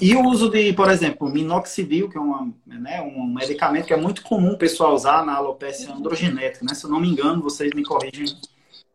E 0.00 0.16
o 0.16 0.24
uso 0.26 0.48
de, 0.50 0.72
por 0.72 0.90
exemplo, 0.90 1.28
minoxidil, 1.28 2.08
que 2.08 2.16
é 2.16 2.20
uma, 2.20 2.52
né, 2.66 3.02
um 3.02 3.26
medicamento 3.26 3.86
que 3.86 3.92
é 3.92 3.96
muito 3.96 4.22
comum 4.22 4.52
o 4.52 4.58
pessoal 4.58 4.94
usar 4.94 5.24
na 5.24 5.34
alopecia 5.34 5.92
androgenética, 5.92 6.64
né? 6.64 6.74
Se 6.74 6.84
eu 6.84 6.90
não 6.90 7.00
me 7.00 7.08
engano, 7.08 7.42
vocês 7.42 7.72
me 7.74 7.84
corrigem 7.84 8.26
se 8.26 8.38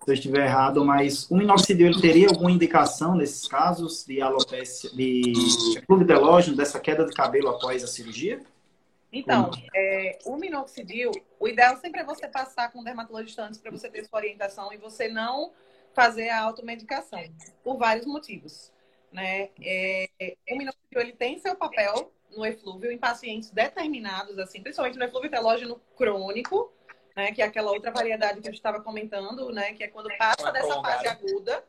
eu 0.08 0.14
estiver 0.14 0.46
errado, 0.46 0.84
mas 0.84 1.30
o 1.30 1.36
minoxidil 1.36 1.88
ele 1.88 2.02
teria 2.02 2.28
alguma 2.30 2.52
indicação 2.52 3.16
nesses 3.16 3.48
casos 3.48 4.06
de 4.06 4.22
alopecia, 4.22 4.90
de 4.92 5.82
clube 5.86 6.06
delógeno, 6.06 6.58
dessa 6.58 6.80
queda 6.80 7.06
de 7.06 7.14
cabelo 7.14 7.50
após 7.50 7.84
a 7.84 7.88
cirurgia? 7.88 8.42
Então, 9.12 9.52
é, 9.76 10.20
o 10.26 10.38
minoxidil, 10.38 11.12
o 11.40 11.48
ideal 11.48 11.76
sempre 11.78 12.02
é 12.02 12.04
você 12.04 12.28
passar 12.28 12.72
com 12.72 12.80
o 12.80 12.84
dermatologista 12.84 13.44
antes 13.44 13.60
para 13.60 13.72
você 13.72 13.90
ter 13.90 14.06
sua 14.06 14.20
orientação 14.20 14.72
e 14.72 14.78
você 14.78 15.08
não 15.08 15.52
fazer 15.94 16.30
a 16.30 16.42
automedicação, 16.42 17.20
por 17.64 17.78
vários 17.78 18.06
motivos. 18.06 18.72
Né? 19.12 19.50
É, 19.62 20.10
o 20.52 20.58
minoxidil 20.58 21.02
ele 21.02 21.14
tem 21.14 21.40
seu 21.40 21.56
papel 21.56 22.14
no 22.36 22.46
eflúvio 22.46 22.92
em 22.92 22.98
pacientes 22.98 23.50
determinados, 23.50 24.38
assim, 24.38 24.62
principalmente 24.62 24.98
no 24.98 25.06
eflúvio 25.06 25.30
telógeno 25.30 25.82
crônico, 25.96 26.72
né, 27.16 27.32
que 27.32 27.42
é 27.42 27.46
aquela 27.46 27.72
outra 27.72 27.92
variedade 27.92 28.40
que 28.40 28.48
eu 28.48 28.54
estava 28.54 28.82
comentando, 28.82 29.52
né, 29.52 29.74
que 29.74 29.84
é 29.84 29.88
quando 29.88 30.10
passa 30.18 30.52
dessa 30.52 30.82
fase 30.82 31.08
aguda. 31.08 31.64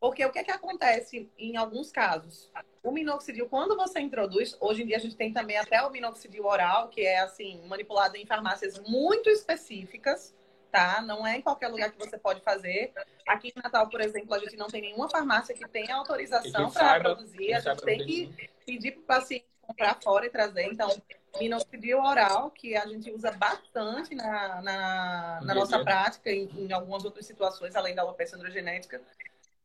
Porque 0.00 0.24
o 0.24 0.32
que, 0.32 0.40
é 0.40 0.44
que 0.44 0.50
acontece 0.50 1.30
em 1.38 1.56
alguns 1.56 1.92
casos? 1.92 2.50
O 2.82 2.90
minoxidil, 2.90 3.48
quando 3.48 3.76
você 3.76 4.00
introduz, 4.00 4.56
hoje 4.60 4.82
em 4.82 4.86
dia 4.86 4.96
a 4.96 5.00
gente 5.00 5.14
tem 5.14 5.32
também 5.32 5.56
até 5.56 5.80
o 5.82 5.90
minoxidil 5.90 6.44
oral, 6.44 6.88
que 6.88 7.02
é 7.02 7.20
assim, 7.20 7.64
manipulado 7.68 8.16
em 8.16 8.26
farmácias 8.26 8.80
muito 8.80 9.30
específicas, 9.30 10.34
tá? 10.72 11.02
Não 11.02 11.24
é 11.26 11.36
em 11.36 11.42
qualquer 11.42 11.68
lugar 11.68 11.92
que 11.92 11.98
você 11.98 12.16
pode 12.16 12.40
fazer. 12.40 12.92
Aqui 13.28 13.52
em 13.54 13.62
Natal, 13.62 13.88
por 13.88 14.00
exemplo, 14.00 14.34
a 14.34 14.38
gente 14.38 14.56
não 14.56 14.66
tem 14.66 14.80
nenhuma 14.80 15.08
farmácia 15.08 15.54
que 15.54 15.68
tenha 15.68 15.94
autorização 15.94 16.70
para 16.70 16.98
produzir. 16.98 17.52
A 17.52 17.60
gente 17.60 17.82
tem 17.82 17.98
que 17.98 18.50
pedir 18.64 18.92
para 18.92 19.00
o 19.00 19.04
paciente 19.04 19.44
comprar 19.60 19.98
fora 20.02 20.26
e 20.26 20.30
trazer. 20.30 20.64
Então, 20.64 20.90
minoxidil 21.38 22.00
oral, 22.00 22.50
que 22.50 22.74
a 22.74 22.86
gente 22.86 23.10
usa 23.10 23.30
bastante 23.32 24.14
na, 24.14 24.62
na, 24.62 25.40
na 25.42 25.54
nossa 25.54 25.84
prática, 25.84 26.30
em, 26.30 26.48
em, 26.56 26.72
algumas 26.72 27.04
outras 27.04 27.26
situações, 27.26 27.76
além 27.76 27.94
da 27.94 28.02
alopecia 28.02 28.36
androgenética, 28.36 29.00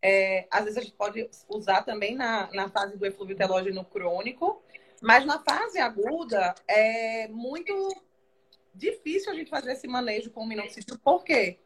é, 0.01 0.45
às 0.51 0.65
vezes 0.65 0.77
a 0.77 0.81
gente 0.81 0.93
pode 0.93 1.29
usar 1.49 1.83
também 1.83 2.15
na, 2.15 2.49
na 2.53 2.69
fase 2.69 2.97
do 2.97 3.05
eflúvio 3.05 3.35
telógeno 3.35 3.83
crônico, 3.85 4.61
mas 5.01 5.25
na 5.25 5.39
fase 5.39 5.79
aguda 5.79 6.53
é 6.67 7.27
muito 7.29 7.73
difícil 8.77 9.31
a 9.31 9.35
gente 9.35 9.49
fazer 9.49 9.71
esse 9.71 9.87
manejo 9.87 10.29
com 10.31 10.41
o 10.41 10.47
minoxidil, 10.47 10.97
porque 11.03 11.57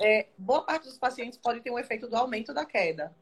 é, 0.00 0.26
boa 0.36 0.62
parte 0.62 0.84
dos 0.84 0.98
pacientes 0.98 1.38
pode 1.38 1.60
ter 1.60 1.70
um 1.70 1.78
efeito 1.78 2.08
do 2.08 2.16
aumento 2.16 2.52
da 2.52 2.64
queda. 2.64 3.14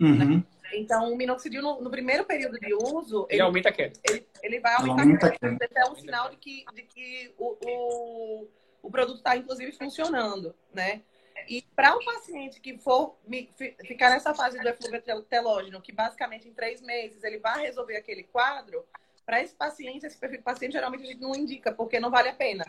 Uhum. 0.00 0.36
Né? 0.36 0.44
Então, 0.72 1.12
o 1.12 1.16
minoxidil, 1.16 1.62
no, 1.62 1.80
no, 1.80 1.90
primeiro 1.90 2.24
período 2.24 2.58
de 2.58 2.74
uso... 2.74 3.26
Ele, 3.28 3.34
ele 3.36 3.42
aumenta 3.42 3.68
a 3.68 3.72
queda. 3.72 3.98
Ele, 4.08 4.26
ele 4.42 4.60
vai 4.60 4.74
aumentar 4.74 5.02
aumenta 5.02 5.26
a 5.26 5.30
queda. 5.30 5.64
Isso 5.64 5.78
é 5.78 5.90
um 5.90 5.94
sinal 5.94 6.30
de 6.30 6.36
que, 6.36 6.64
de 6.74 6.82
que 6.82 7.34
o, 7.38 7.56
o, 7.64 8.48
o 8.82 8.90
produto 8.90 9.18
está, 9.18 9.36
inclusive, 9.36 9.72
funcionando, 9.72 10.54
né? 10.72 11.02
E 11.48 11.62
para 11.76 11.94
um 11.96 12.04
paciente 12.04 12.60
que 12.60 12.78
for 12.78 13.18
ficar 13.86 14.10
nessa 14.10 14.34
fase 14.34 14.58
do 14.58 14.68
eflúvio 14.68 15.02
telógeno, 15.28 15.80
que 15.80 15.92
basicamente 15.92 16.48
em 16.48 16.54
três 16.54 16.80
meses 16.80 17.22
ele 17.22 17.38
vai 17.38 17.62
resolver 17.62 17.96
aquele 17.96 18.22
quadro, 18.22 18.84
para 19.24 19.42
esse 19.42 19.54
paciente, 19.54 20.06
esse 20.06 20.18
perfil 20.18 20.38
de 20.38 20.44
paciente, 20.44 20.72
geralmente 20.72 21.04
a 21.04 21.06
gente 21.06 21.20
não 21.20 21.34
indica, 21.34 21.72
porque 21.72 22.00
não 22.00 22.10
vale 22.10 22.28
a 22.28 22.34
pena. 22.34 22.64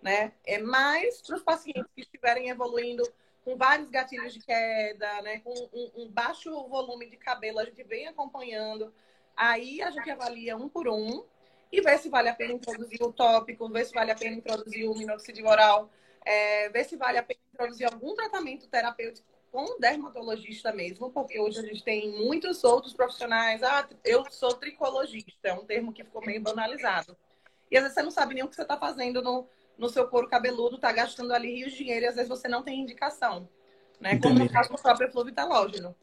Né? 0.00 0.32
É 0.44 0.58
mais 0.58 1.22
para 1.22 1.36
os 1.36 1.42
pacientes 1.42 1.86
que 1.94 2.02
estiverem 2.02 2.48
evoluindo 2.48 3.02
com 3.44 3.56
vários 3.56 3.88
gatilhos 3.90 4.32
de 4.34 4.40
queda, 4.40 5.22
né? 5.22 5.40
com 5.40 5.52
um, 5.72 6.02
um, 6.02 6.08
baixo 6.10 6.50
volume 6.68 7.08
de 7.08 7.16
cabelo, 7.16 7.60
a 7.60 7.64
gente 7.64 7.82
vem 7.84 8.08
acompanhando. 8.08 8.92
Aí 9.36 9.80
a 9.80 9.90
gente 9.90 10.10
avalia 10.10 10.56
um 10.56 10.68
por 10.68 10.88
um 10.88 11.24
e 11.70 11.80
vê 11.80 11.96
se 11.98 12.08
vale 12.08 12.28
a 12.28 12.34
pena 12.34 12.52
introduzir 12.52 13.02
o 13.02 13.12
tópico, 13.12 13.68
vê 13.68 13.84
se 13.84 13.92
vale 13.92 14.10
a 14.10 14.16
pena 14.16 14.36
introduzir 14.36 14.88
o 14.88 14.94
minoxidil 14.94 15.46
oral 15.46 15.90
é, 16.24 16.68
ver 16.68 16.84
se 16.84 16.96
vale 16.96 17.18
a 17.18 17.22
pena 17.22 17.40
introduzir 17.52 17.86
algum 17.86 18.14
tratamento 18.14 18.68
terapêutico 18.68 19.26
com 19.52 19.64
o 19.64 19.78
dermatologista 19.78 20.72
mesmo, 20.72 21.10
porque 21.10 21.38
hoje 21.38 21.60
a 21.60 21.62
gente 21.62 21.84
tem 21.84 22.10
muitos 22.24 22.64
outros 22.64 22.94
profissionais. 22.94 23.62
Ah, 23.62 23.86
eu 24.02 24.24
sou 24.30 24.54
tricologista, 24.54 25.48
é 25.48 25.52
um 25.52 25.66
termo 25.66 25.92
que 25.92 26.02
ficou 26.02 26.24
meio 26.24 26.40
banalizado. 26.40 27.14
E 27.70 27.76
às 27.76 27.82
vezes 27.82 27.94
você 27.94 28.02
não 28.02 28.10
sabe 28.10 28.34
nem 28.34 28.42
o 28.42 28.48
que 28.48 28.56
você 28.56 28.62
está 28.62 28.78
fazendo 28.78 29.20
no, 29.20 29.46
no 29.76 29.90
seu 29.90 30.08
couro 30.08 30.26
cabeludo, 30.26 30.76
está 30.76 30.90
gastando 30.90 31.34
ali 31.34 31.54
rios 31.54 31.72
de 31.72 31.78
dinheiro 31.78 32.06
e 32.06 32.08
às 32.08 32.14
vezes 32.14 32.30
você 32.30 32.48
não 32.48 32.62
tem 32.62 32.80
indicação. 32.80 33.46
Né? 34.00 34.18
Como 34.18 34.38
no 34.38 34.50
caso 34.50 34.70
do 34.70 34.80
próprio 34.80 35.08
eflúvio 35.08 35.34
talógeno. 35.34 35.94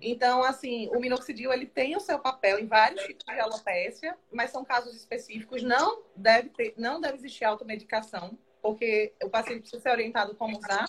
Então, 0.00 0.42
assim, 0.42 0.88
o 0.94 0.98
minoxidil 0.98 1.52
ele 1.52 1.66
tem 1.66 1.94
o 1.94 2.00
seu 2.00 2.18
papel 2.18 2.58
em 2.58 2.66
vários 2.66 3.02
tipos 3.02 3.26
de 3.26 3.38
alopecia, 3.38 4.16
mas 4.32 4.50
são 4.50 4.64
casos 4.64 4.96
específicos. 4.96 5.62
Não 5.62 6.02
deve, 6.16 6.48
ter, 6.48 6.74
não 6.78 6.98
deve 6.98 7.18
existir 7.18 7.44
automedicação 7.44 8.38
porque 8.62 9.12
o 9.22 9.28
paciente 9.28 9.60
precisa 9.60 9.82
ser 9.82 9.90
orientado 9.90 10.34
como 10.34 10.58
usar, 10.58 10.86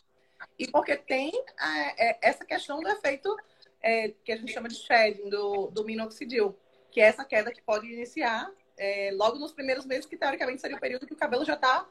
e 0.58 0.68
porque 0.68 0.96
tem 0.96 1.32
é, 1.98 2.28
essa 2.28 2.46
questão 2.46 2.80
do 2.80 2.88
efeito 2.90 3.36
é, 3.82 4.14
que 4.24 4.32
a 4.32 4.38
gente 4.38 4.52
chama 4.52 4.68
de 4.68 4.76
shedding, 4.76 5.30
do, 5.30 5.68
do 5.68 5.84
minoxidil, 5.84 6.56
que 6.92 7.02
é 7.02 7.06
essa 7.06 7.26
queda 7.26 7.52
que 7.52 7.62
pode 7.62 7.88
iniciar 7.88 8.50
é, 8.78 9.12
logo 9.14 9.38
nos 9.38 9.52
primeiros 9.52 9.86
meses, 9.86 10.06
que 10.06 10.18
teoricamente 10.18 10.62
seria 10.62 10.78
o 10.78 10.80
período 10.80 11.08
que 11.08 11.14
o 11.14 11.18
cabelo 11.18 11.46
já 11.46 11.54
está 11.54 11.86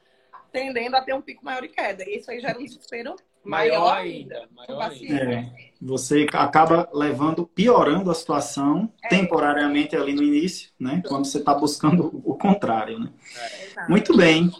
tendendo 0.52 0.96
a 0.96 1.00
ter 1.00 1.14
um 1.14 1.20
pico 1.20 1.44
maior 1.44 1.62
de 1.62 1.68
queda. 1.68 2.04
E 2.04 2.16
isso 2.16 2.30
aí 2.30 2.40
gera 2.40 2.58
um 2.58 2.64
desespero 2.64 3.14
maior, 3.44 3.80
maior 3.80 3.96
ainda. 3.96 4.48
Maior 4.52 4.90
ainda. 4.90 5.32
É, 5.32 5.52
você 5.80 6.26
acaba 6.32 6.88
levando, 6.92 7.46
piorando 7.46 8.10
a 8.10 8.14
situação 8.14 8.92
é. 9.04 9.08
temporariamente 9.08 9.96
ali 9.96 10.12
no 10.12 10.22
início, 10.22 10.70
né? 10.78 11.02
Quando 11.06 11.26
você 11.26 11.38
está 11.38 11.54
buscando 11.54 12.20
o 12.24 12.36
contrário, 12.36 12.98
né? 12.98 13.12
É. 13.76 13.88
Muito 13.88 14.16
bem. 14.16 14.50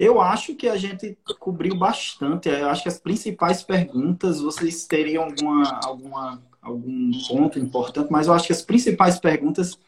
Eu 0.00 0.18
acho 0.18 0.54
que 0.54 0.66
a 0.66 0.78
gente 0.78 1.18
cobriu 1.38 1.76
bastante. 1.76 2.48
Eu 2.48 2.70
acho 2.70 2.82
que 2.82 2.88
as 2.88 2.98
principais 2.98 3.62
perguntas, 3.62 4.40
vocês 4.40 4.86
teriam 4.86 5.24
alguma, 5.24 5.78
alguma, 5.84 6.42
algum 6.62 7.10
ponto 7.28 7.58
importante, 7.58 8.10
mas 8.10 8.26
eu 8.26 8.32
acho 8.32 8.46
que 8.46 8.52
as 8.54 8.62
principais 8.62 9.20
perguntas, 9.20 9.78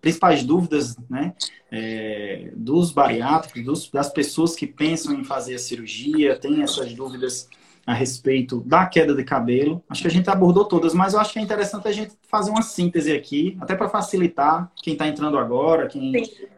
principais 0.00 0.44
dúvidas, 0.44 0.96
né, 1.10 1.34
é, 1.68 2.52
dos 2.54 2.92
bariátricos, 2.92 3.64
dos, 3.64 3.90
das 3.90 4.08
pessoas 4.08 4.54
que 4.54 4.68
pensam 4.68 5.18
em 5.18 5.24
fazer 5.24 5.56
a 5.56 5.58
cirurgia, 5.58 6.38
tem 6.38 6.62
essas 6.62 6.94
dúvidas 6.94 7.48
a 7.84 7.92
respeito 7.92 8.60
da 8.60 8.86
queda 8.86 9.16
de 9.16 9.24
cabelo. 9.24 9.82
Acho 9.88 10.02
que 10.02 10.08
a 10.08 10.12
gente 10.12 10.30
abordou 10.30 10.64
todas, 10.64 10.94
mas 10.94 11.12
eu 11.12 11.18
acho 11.18 11.32
que 11.32 11.40
é 11.40 11.42
interessante 11.42 11.88
a 11.88 11.92
gente 11.92 12.14
fazer 12.28 12.52
uma 12.52 12.62
síntese 12.62 13.10
aqui, 13.10 13.56
até 13.60 13.74
para 13.74 13.88
facilitar 13.88 14.70
quem 14.76 14.92
está 14.92 15.08
entrando 15.08 15.36
agora, 15.36 15.88
quem, 15.88 16.12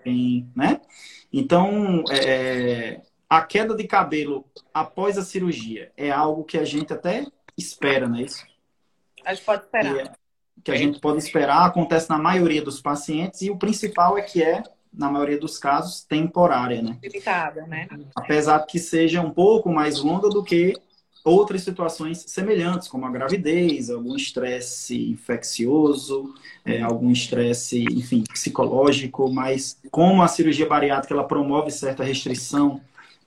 quem 0.04 0.46
né? 0.54 0.82
Então, 1.32 2.04
é, 2.10 3.00
a 3.28 3.42
queda 3.42 3.74
de 3.74 3.86
cabelo 3.86 4.44
após 4.72 5.18
a 5.18 5.22
cirurgia 5.22 5.92
é 5.96 6.10
algo 6.10 6.44
que 6.44 6.56
a 6.56 6.64
gente 6.64 6.92
até 6.92 7.26
espera, 7.56 8.08
não 8.08 8.18
é 8.18 8.22
isso? 8.22 8.46
A 9.24 9.34
gente 9.34 9.44
pode 9.44 9.64
esperar. 9.64 9.96
É, 9.96 10.12
que 10.64 10.70
a 10.70 10.76
gente 10.76 11.00
pode 11.00 11.18
esperar, 11.18 11.66
acontece 11.66 12.08
na 12.10 12.18
maioria 12.18 12.62
dos 12.62 12.80
pacientes, 12.80 13.42
e 13.42 13.50
o 13.50 13.56
principal 13.56 14.16
é 14.18 14.22
que 14.22 14.42
é, 14.42 14.62
na 14.92 15.10
maioria 15.10 15.38
dos 15.38 15.58
casos, 15.58 16.02
temporária, 16.02 16.82
né? 16.82 16.98
Limitada, 17.02 17.66
né? 17.66 17.86
Apesar 18.16 18.58
de 18.58 18.66
que 18.66 18.78
seja 18.78 19.20
um 19.20 19.30
pouco 19.30 19.70
mais 19.70 20.00
longa 20.00 20.28
do 20.28 20.42
que 20.42 20.74
outras 21.28 21.62
situações 21.62 22.24
semelhantes, 22.26 22.88
como 22.88 23.06
a 23.06 23.10
gravidez, 23.10 23.90
algum 23.90 24.16
estresse 24.16 25.10
infeccioso, 25.10 26.34
é, 26.64 26.82
algum 26.82 27.10
estresse, 27.10 27.84
enfim, 27.90 28.24
psicológico, 28.24 29.30
mas 29.30 29.78
como 29.90 30.22
a 30.22 30.28
cirurgia 30.28 30.66
bariátrica 30.66 31.14
ela 31.14 31.24
promove 31.24 31.70
certa 31.70 32.02
restrição 32.02 32.80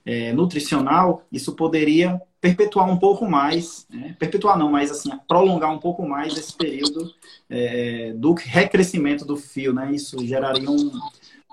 é, 0.04 0.32
nutricional, 0.32 1.24
isso 1.30 1.52
poderia 1.52 2.20
perpetuar 2.40 2.90
um 2.90 2.96
pouco 2.96 3.24
mais, 3.24 3.86
né? 3.88 4.16
perpetuar 4.18 4.58
não, 4.58 4.68
mas 4.68 4.90
assim, 4.90 5.10
prolongar 5.28 5.72
um 5.72 5.78
pouco 5.78 6.06
mais 6.06 6.36
esse 6.36 6.52
período 6.52 7.08
é, 7.48 8.12
do 8.16 8.34
recrescimento 8.34 9.24
do 9.24 9.36
fio, 9.36 9.72
né? 9.72 9.92
Isso 9.92 10.26
geraria 10.26 10.68
um, 10.68 10.90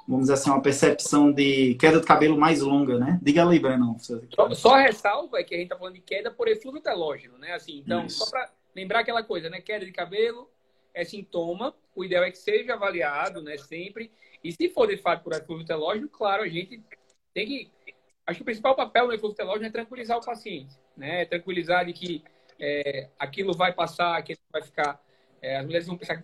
vamos 0.09 0.23
dizer 0.23 0.33
assim, 0.33 0.49
uma 0.49 0.61
percepção 0.61 1.31
de 1.31 1.75
queda 1.75 1.99
de 1.99 2.05
cabelo 2.05 2.37
mais 2.37 2.61
longa, 2.61 2.97
né? 2.97 3.19
Diga 3.21 3.43
ali, 3.43 3.59
Breno. 3.59 3.95
Só, 3.99 4.53
só 4.53 4.75
ressalva 4.75 5.39
é 5.39 5.43
que 5.43 5.53
a 5.53 5.57
gente 5.57 5.67
está 5.67 5.77
falando 5.77 5.93
de 5.93 6.01
queda 6.01 6.31
por 6.31 6.47
eflúvio 6.47 6.81
telógeno, 6.81 7.37
né? 7.37 7.53
Assim, 7.53 7.77
então, 7.77 8.05
Isso. 8.05 8.19
só 8.19 8.29
para 8.29 8.49
lembrar 8.75 9.01
aquela 9.01 9.23
coisa, 9.23 9.49
né? 9.49 9.61
Queda 9.61 9.85
de 9.85 9.91
cabelo 9.91 10.49
é 10.93 11.05
sintoma, 11.05 11.75
o 11.95 12.03
ideal 12.03 12.23
é 12.23 12.31
que 12.31 12.37
seja 12.37 12.73
avaliado, 12.73 13.41
né? 13.41 13.57
Sempre. 13.57 14.11
E 14.43 14.51
se 14.51 14.69
for 14.69 14.87
de 14.87 14.97
fato 14.97 15.23
por 15.23 15.33
eflúvio 15.33 15.65
telógeno, 15.65 16.09
claro, 16.09 16.43
a 16.43 16.47
gente 16.47 16.83
tem 17.33 17.45
que 17.45 17.71
Acho 18.29 18.37
que 18.37 18.41
o 18.43 18.45
principal 18.45 18.75
papel 18.75 19.07
no 19.07 19.13
efluvio 19.13 19.35
telógeno 19.35 19.65
é 19.65 19.71
tranquilizar 19.71 20.15
o 20.15 20.23
paciente, 20.23 20.75
né? 20.95 21.25
Tranquilizar 21.25 21.83
de 21.83 21.93
que 21.93 22.23
é, 22.59 23.09
aquilo 23.17 23.57
vai 23.57 23.73
passar, 23.73 24.21
que 24.21 24.37
vai 24.51 24.61
ficar. 24.61 25.01
É, 25.41 25.57
as 25.57 25.65
mulheres 25.65 25.87
vão 25.87 25.97
pensar. 25.97 26.21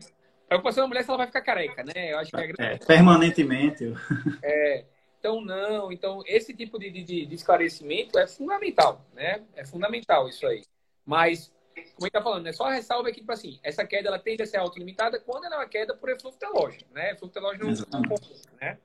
A 0.55 0.57
preocupação 0.57 0.83
da 0.83 0.87
mulher 0.87 1.01
é 1.01 1.03
se 1.03 1.09
ela 1.09 1.17
vai 1.17 1.27
ficar 1.27 1.41
careca, 1.41 1.83
né? 1.83 2.13
Eu 2.13 2.19
acho 2.19 2.31
que 2.31 2.37
é, 2.37 2.73
é 2.73 2.77
permanentemente. 2.77 3.93
É, 4.41 4.85
então, 5.19 5.41
não. 5.41 5.91
Então, 5.91 6.21
esse 6.25 6.53
tipo 6.53 6.79
de, 6.79 6.89
de, 6.91 7.25
de, 7.25 7.35
esclarecimento 7.35 8.17
é 8.17 8.27
fundamental, 8.27 9.05
né? 9.13 9.41
É 9.55 9.65
fundamental 9.65 10.29
isso 10.29 10.45
aí. 10.45 10.63
Mas, 11.05 11.51
como 11.73 11.77
a 11.77 11.81
gente 11.81 12.07
está 12.07 12.21
falando, 12.21 12.43
né? 12.43 12.53
Só 12.53 12.69
ressalva 12.69 13.09
aqui, 13.09 13.19
tipo 13.19 13.31
assim, 13.31 13.59
essa 13.63 13.85
queda 13.85 14.07
ela 14.07 14.19
tende 14.19 14.43
a 14.43 14.45
ser 14.45 14.57
autolimitada 14.57 15.19
quando 15.19 15.45
ela 15.45 15.55
é 15.55 15.57
uma 15.59 15.67
queda 15.67 15.95
por 15.95 16.09
efluvio 16.09 16.39
telógeno, 16.39 16.85
né? 16.93 17.11
Efluvio 17.11 17.33
telógeno 17.33 17.65
não, 17.91 18.01
não 18.01 18.15
né? 18.61 18.77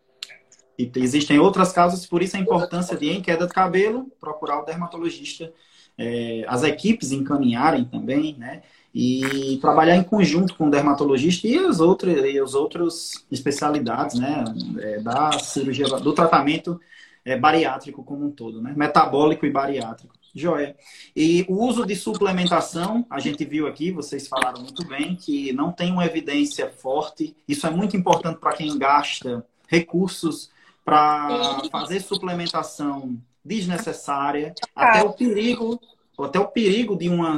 E 0.79 0.91
existem 0.97 1.39
outras 1.39 1.73
causas, 1.73 2.07
por 2.07 2.23
isso 2.23 2.37
a 2.37 2.41
importância 2.41 2.97
de, 2.97 3.11
em 3.11 3.21
queda 3.21 3.47
de 3.47 3.53
cabelo, 3.53 4.11
procurar 4.19 4.61
o 4.61 4.65
dermatologista, 4.65 5.53
é, 5.99 6.43
as 6.49 6.63
equipes 6.63 7.13
encaminharem 7.13 7.85
também, 7.85 8.35
né? 8.39 8.63
E 8.93 9.59
trabalhar 9.61 9.97
em 9.97 10.03
conjunto 10.03 10.57
com 10.57 10.67
o 10.67 10.71
dermatologista 10.71 11.47
e 11.47 11.57
as 11.57 11.79
outras, 11.79 12.25
e 12.25 12.39
as 12.39 12.55
outras 12.55 13.25
especialidades, 13.31 14.19
né? 14.19 14.45
É, 14.81 15.01
da 15.01 15.33
cirurgia, 15.39 15.87
do 15.87 16.13
tratamento 16.13 16.81
é, 17.25 17.39
bariátrico 17.39 18.03
como 18.03 18.27
um 18.27 18.31
todo, 18.31 18.61
né? 18.61 18.75
Metabólico 18.77 19.47
e 19.47 19.51
bariátrico. 19.51 20.15
Joia. 20.35 20.77
E 21.15 21.45
o 21.49 21.65
uso 21.65 21.85
de 21.85 21.97
suplementação, 21.97 23.05
a 23.11 23.19
gente 23.19 23.45
viu 23.45 23.67
aqui, 23.67 23.91
vocês 23.91 24.29
falaram 24.29 24.63
muito 24.63 24.87
bem, 24.87 25.17
que 25.17 25.53
não 25.53 25.73
tem 25.73 25.91
uma 25.93 26.05
evidência 26.05 26.69
forte. 26.71 27.37
Isso 27.49 27.67
é 27.67 27.71
muito 27.71 27.97
importante 27.97 28.39
para 28.39 28.53
quem 28.53 28.79
gasta 28.79 29.45
recursos 29.67 30.51
para 30.85 31.63
fazer 31.71 32.01
suplementação 32.01 33.17
desnecessária, 33.45 34.55
até 34.75 35.03
o 35.03 35.13
perigo, 35.13 35.81
até 36.25 36.39
o 36.39 36.49
perigo 36.49 36.97
de 36.97 37.09
uma, 37.09 37.37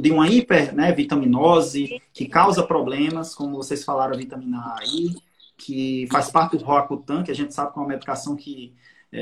de 0.00 0.10
uma 0.10 0.28
hipervitaminose 0.28 1.90
né, 1.90 1.98
que 2.12 2.26
causa 2.26 2.62
problemas, 2.62 3.34
como 3.34 3.56
vocês 3.56 3.84
falaram, 3.84 4.14
a 4.14 4.16
vitamina 4.16 4.58
A 4.58 4.80
aí, 4.80 5.14
que 5.56 6.06
faz 6.10 6.30
parte 6.30 6.56
do 6.56 6.64
Roacutan, 6.64 7.22
que 7.22 7.30
a 7.30 7.34
gente 7.34 7.54
sabe 7.54 7.72
que 7.72 7.78
é 7.78 7.82
uma 7.82 7.88
medicação 7.88 8.36
que 8.36 8.74
é, 9.16 9.20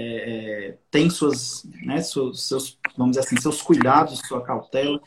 é, 0.70 0.76
tem 0.90 1.10
suas, 1.10 1.66
né, 1.84 2.00
seus, 2.00 2.42
seus, 2.44 2.78
vamos 2.96 3.14
dizer 3.14 3.26
assim, 3.26 3.38
seus 3.38 3.60
cuidados, 3.60 4.20
sua 4.20 4.40
cautela. 4.40 4.98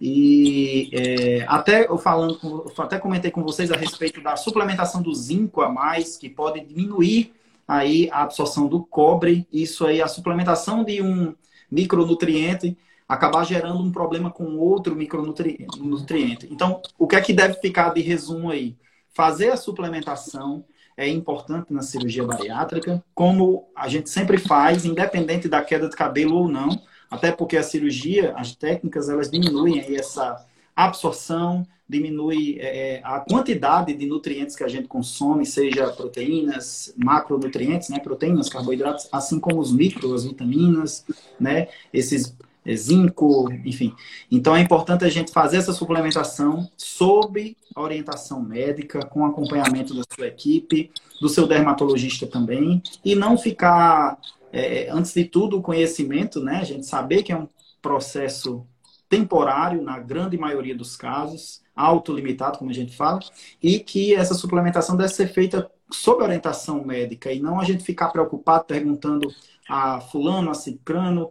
E 0.00 0.88
é, 0.94 1.44
até 1.46 1.86
eu 1.86 1.98
falando, 1.98 2.72
até 2.78 2.98
comentei 2.98 3.30
com 3.30 3.42
vocês 3.42 3.70
a 3.70 3.76
respeito 3.76 4.22
da 4.22 4.36
suplementação 4.36 5.02
do 5.02 5.14
zinco 5.14 5.60
a 5.60 5.68
mais, 5.68 6.16
que 6.16 6.30
pode 6.30 6.60
diminuir 6.60 7.34
aí 7.68 8.08
a 8.10 8.22
absorção 8.22 8.66
do 8.66 8.82
cobre, 8.82 9.46
isso 9.52 9.86
aí, 9.86 10.00
a 10.00 10.08
suplementação 10.08 10.82
de 10.82 11.02
um 11.02 11.34
micronutriente 11.70 12.76
acabar 13.10 13.42
gerando 13.42 13.82
um 13.82 13.90
problema 13.90 14.30
com 14.30 14.56
outro 14.56 14.94
micronutriente. 14.94 16.46
Então, 16.48 16.80
o 16.96 17.08
que 17.08 17.16
é 17.16 17.20
que 17.20 17.32
deve 17.32 17.54
ficar 17.54 17.92
de 17.92 18.00
resumo 18.00 18.52
aí? 18.52 18.76
Fazer 19.12 19.50
a 19.50 19.56
suplementação 19.56 20.64
é 20.96 21.08
importante 21.08 21.72
na 21.72 21.82
cirurgia 21.82 22.22
bariátrica, 22.22 23.02
como 23.12 23.68
a 23.74 23.88
gente 23.88 24.08
sempre 24.08 24.38
faz, 24.38 24.84
independente 24.84 25.48
da 25.48 25.60
queda 25.60 25.88
de 25.88 25.96
cabelo 25.96 26.36
ou 26.36 26.48
não, 26.48 26.68
até 27.10 27.32
porque 27.32 27.56
a 27.56 27.64
cirurgia, 27.64 28.32
as 28.36 28.54
técnicas, 28.54 29.08
elas 29.08 29.28
diminuem 29.28 29.80
aí 29.80 29.96
essa 29.96 30.46
absorção, 30.76 31.66
diminui 31.88 32.58
é, 32.60 32.98
é, 32.98 33.00
a 33.02 33.18
quantidade 33.18 33.92
de 33.92 34.06
nutrientes 34.06 34.54
que 34.54 34.62
a 34.62 34.68
gente 34.68 34.86
consome, 34.86 35.44
seja 35.44 35.88
proteínas, 35.88 36.94
macronutrientes, 36.96 37.88
né, 37.88 37.98
proteínas, 37.98 38.48
carboidratos, 38.48 39.08
assim 39.10 39.40
como 39.40 39.58
os 39.58 39.72
micro, 39.72 40.14
as 40.14 40.22
vitaminas, 40.22 41.04
né, 41.40 41.66
esses 41.92 42.36
zinco, 42.74 43.50
enfim. 43.64 43.94
Então 44.30 44.54
é 44.54 44.60
importante 44.60 45.04
a 45.04 45.08
gente 45.08 45.32
fazer 45.32 45.56
essa 45.56 45.72
suplementação 45.72 46.70
sob 46.76 47.56
orientação 47.74 48.42
médica, 48.42 49.04
com 49.06 49.24
acompanhamento 49.24 49.94
da 49.94 50.02
sua 50.14 50.26
equipe, 50.26 50.90
do 51.20 51.28
seu 51.28 51.46
dermatologista 51.46 52.26
também, 52.26 52.82
e 53.04 53.14
não 53.14 53.38
ficar, 53.38 54.18
é, 54.52 54.88
antes 54.90 55.14
de 55.14 55.24
tudo, 55.24 55.58
o 55.58 55.62
conhecimento, 55.62 56.40
né, 56.42 56.56
a 56.56 56.64
gente 56.64 56.86
saber 56.86 57.22
que 57.22 57.32
é 57.32 57.36
um 57.36 57.48
processo 57.80 58.66
temporário, 59.08 59.82
na 59.82 59.98
grande 59.98 60.38
maioria 60.38 60.76
dos 60.76 60.96
casos, 60.96 61.62
autolimitado, 61.74 62.58
como 62.58 62.70
a 62.70 62.74
gente 62.74 62.96
fala, 62.96 63.18
e 63.62 63.80
que 63.80 64.14
essa 64.14 64.34
suplementação 64.34 64.96
deve 64.96 65.12
ser 65.12 65.28
feita 65.28 65.70
sob 65.90 66.22
orientação 66.22 66.84
médica 66.84 67.32
e 67.32 67.40
não 67.40 67.58
a 67.58 67.64
gente 67.64 67.82
ficar 67.82 68.10
preocupado 68.10 68.64
perguntando 68.64 69.28
a 69.68 70.00
fulano, 70.00 70.50
a 70.50 70.54
cicrano, 70.54 71.30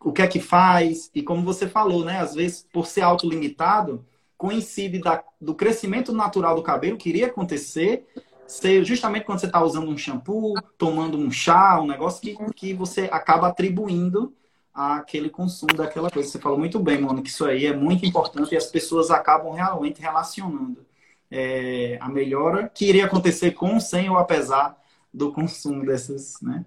o 0.00 0.12
que 0.12 0.22
é 0.22 0.26
que 0.26 0.40
faz, 0.40 1.10
e 1.14 1.22
como 1.22 1.42
você 1.42 1.66
falou, 1.66 2.04
né, 2.04 2.20
às 2.20 2.34
vezes, 2.34 2.66
por 2.72 2.86
ser 2.86 3.02
autolimitado, 3.02 4.04
coincide 4.36 5.00
da, 5.00 5.22
do 5.40 5.54
crescimento 5.54 6.12
natural 6.12 6.54
do 6.54 6.62
cabelo 6.62 6.98
que 6.98 7.08
iria 7.08 7.26
acontecer 7.26 8.06
ser 8.46 8.84
justamente 8.84 9.24
quando 9.24 9.40
você 9.40 9.46
está 9.46 9.62
usando 9.62 9.88
um 9.88 9.98
shampoo, 9.98 10.54
tomando 10.78 11.18
um 11.18 11.30
chá, 11.30 11.80
um 11.80 11.86
negócio 11.86 12.20
que, 12.20 12.36
que 12.54 12.74
você 12.74 13.08
acaba 13.10 13.48
atribuindo 13.48 14.32
aquele 14.72 15.30
consumo 15.30 15.74
daquela 15.74 16.10
coisa. 16.10 16.28
Você 16.28 16.38
falou 16.38 16.58
muito 16.58 16.78
bem, 16.78 17.00
Mônica, 17.00 17.28
isso 17.28 17.44
aí 17.44 17.66
é 17.66 17.74
muito 17.74 18.06
importante 18.06 18.52
e 18.52 18.56
as 18.56 18.66
pessoas 18.66 19.10
acabam 19.10 19.52
realmente 19.52 20.00
relacionando 20.00 20.84
é, 21.30 21.98
a 22.00 22.08
melhora 22.08 22.70
que 22.72 22.86
iria 22.86 23.06
acontecer 23.06 23.52
com, 23.52 23.80
sem 23.80 24.08
ou 24.08 24.16
apesar 24.16 24.76
do 25.12 25.32
consumo 25.32 25.84
dessas, 25.84 26.34
né? 26.42 26.64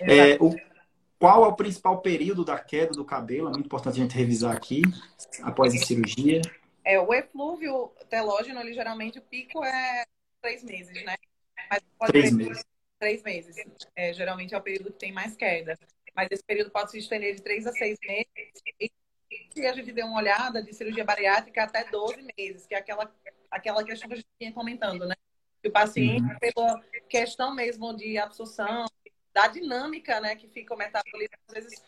É, 0.00 0.36
o, 0.38 0.54
qual 1.18 1.44
é 1.44 1.48
o 1.48 1.56
principal 1.56 2.00
período 2.00 2.44
da 2.44 2.58
queda 2.58 2.92
do 2.92 3.04
cabelo? 3.04 3.48
É 3.48 3.52
muito 3.52 3.66
importante 3.66 3.98
a 3.98 4.02
gente 4.02 4.16
revisar 4.16 4.54
aqui, 4.54 4.82
após 5.42 5.74
a 5.74 5.78
cirurgia. 5.78 6.42
É, 6.84 7.00
o 7.00 7.12
eflúvio 7.12 7.92
telógeno, 8.08 8.60
ele 8.60 8.72
geralmente 8.72 9.18
o 9.18 9.22
pico 9.22 9.64
é 9.64 10.04
três 10.40 10.62
meses, 10.62 11.04
né? 11.04 11.16
três 12.06 12.32
meses. 12.32 12.64
Três 12.98 13.22
meses. 13.22 13.56
É, 13.94 14.12
geralmente 14.12 14.54
é 14.54 14.58
o 14.58 14.62
período 14.62 14.92
que 14.92 14.98
tem 14.98 15.12
mais 15.12 15.36
queda 15.36 15.76
mas 16.16 16.28
esse 16.30 16.42
período 16.42 16.70
pode 16.70 16.90
se 16.90 16.98
estender 16.98 17.34
de 17.34 17.42
3 17.42 17.66
a 17.66 17.72
6 17.72 17.98
meses. 18.02 18.62
E 18.80 18.90
se 19.52 19.66
a 19.66 19.72
gente 19.74 19.92
der 19.92 20.04
uma 20.04 20.18
olhada 20.18 20.62
de 20.62 20.72
cirurgia 20.72 21.04
bariátrica, 21.04 21.64
até 21.64 21.84
12 21.84 22.26
meses, 22.36 22.66
que 22.66 22.74
é 22.74 22.78
aquela, 22.78 23.12
aquela 23.50 23.84
questão 23.84 24.08
que 24.08 24.14
a 24.14 24.16
gente 24.16 24.28
vinha 24.40 24.52
comentando, 24.52 25.06
né? 25.06 25.14
Que 25.62 25.68
o 25.68 25.72
paciente, 25.72 26.22
uhum. 26.22 26.38
pela 26.38 26.80
questão 27.08 27.54
mesmo 27.54 27.94
de 27.94 28.16
absorção, 28.16 28.86
da 29.36 29.48
dinâmica, 29.48 30.18
né, 30.18 30.34
que 30.34 30.48
fica 30.48 30.74
o 30.74 30.78
metabolismo, 30.78 31.36
às 31.46 31.54
vezes 31.54 31.82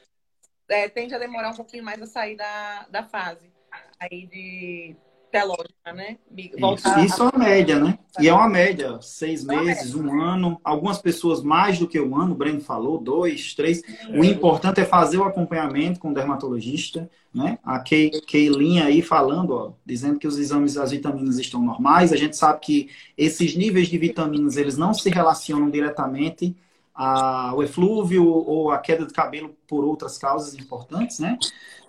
é, 0.68 0.86
tende 0.86 1.14
a 1.14 1.18
demorar 1.18 1.48
um 1.48 1.56
pouquinho 1.56 1.82
mais 1.82 2.00
a 2.02 2.06
sair 2.06 2.36
da, 2.36 2.86
da 2.90 3.02
fase 3.02 3.50
aí 3.98 4.26
de 4.26 4.94
telógica, 5.30 5.92
né? 5.94 6.18
Voltar 6.58 7.04
isso, 7.04 7.14
isso 7.14 7.22
a... 7.22 7.26
é 7.26 7.28
uma 7.28 7.44
média, 7.44 7.78
né? 7.78 7.98
E 8.18 8.28
é 8.28 8.32
uma 8.32 8.48
média, 8.48 8.98
seis 9.00 9.44
meses, 9.44 9.94
um 9.94 10.20
ano, 10.20 10.60
algumas 10.64 10.98
pessoas 10.98 11.42
mais 11.42 11.78
do 11.78 11.88
que 11.88 12.00
um 12.00 12.16
ano, 12.16 12.32
o 12.32 12.34
Breno 12.34 12.60
falou, 12.60 12.98
dois, 12.98 13.54
três. 13.54 13.82
O 14.10 14.24
importante 14.24 14.80
é 14.80 14.84
fazer 14.84 15.18
o 15.18 15.24
acompanhamento 15.24 16.00
com 16.00 16.10
o 16.10 16.14
dermatologista, 16.14 17.10
né? 17.32 17.58
A 17.62 17.78
Keilinha 17.80 18.86
aí 18.86 19.02
falando, 19.02 19.50
ó, 19.54 19.72
dizendo 19.84 20.18
que 20.18 20.26
os 20.26 20.38
exames 20.38 20.74
das 20.74 20.90
vitaminas 20.90 21.38
estão 21.38 21.62
normais. 21.62 22.12
A 22.12 22.16
gente 22.16 22.36
sabe 22.36 22.60
que 22.60 22.90
esses 23.16 23.54
níveis 23.54 23.88
de 23.88 23.98
vitaminas, 23.98 24.56
eles 24.56 24.78
não 24.78 24.94
se 24.94 25.10
relacionam 25.10 25.70
diretamente 25.70 26.56
ao 26.98 27.62
eflúvio 27.62 28.26
ou 28.26 28.72
a 28.72 28.78
queda 28.78 29.06
de 29.06 29.12
cabelo 29.12 29.54
por 29.68 29.84
outras 29.84 30.18
causas 30.18 30.54
importantes, 30.54 31.20
né? 31.20 31.38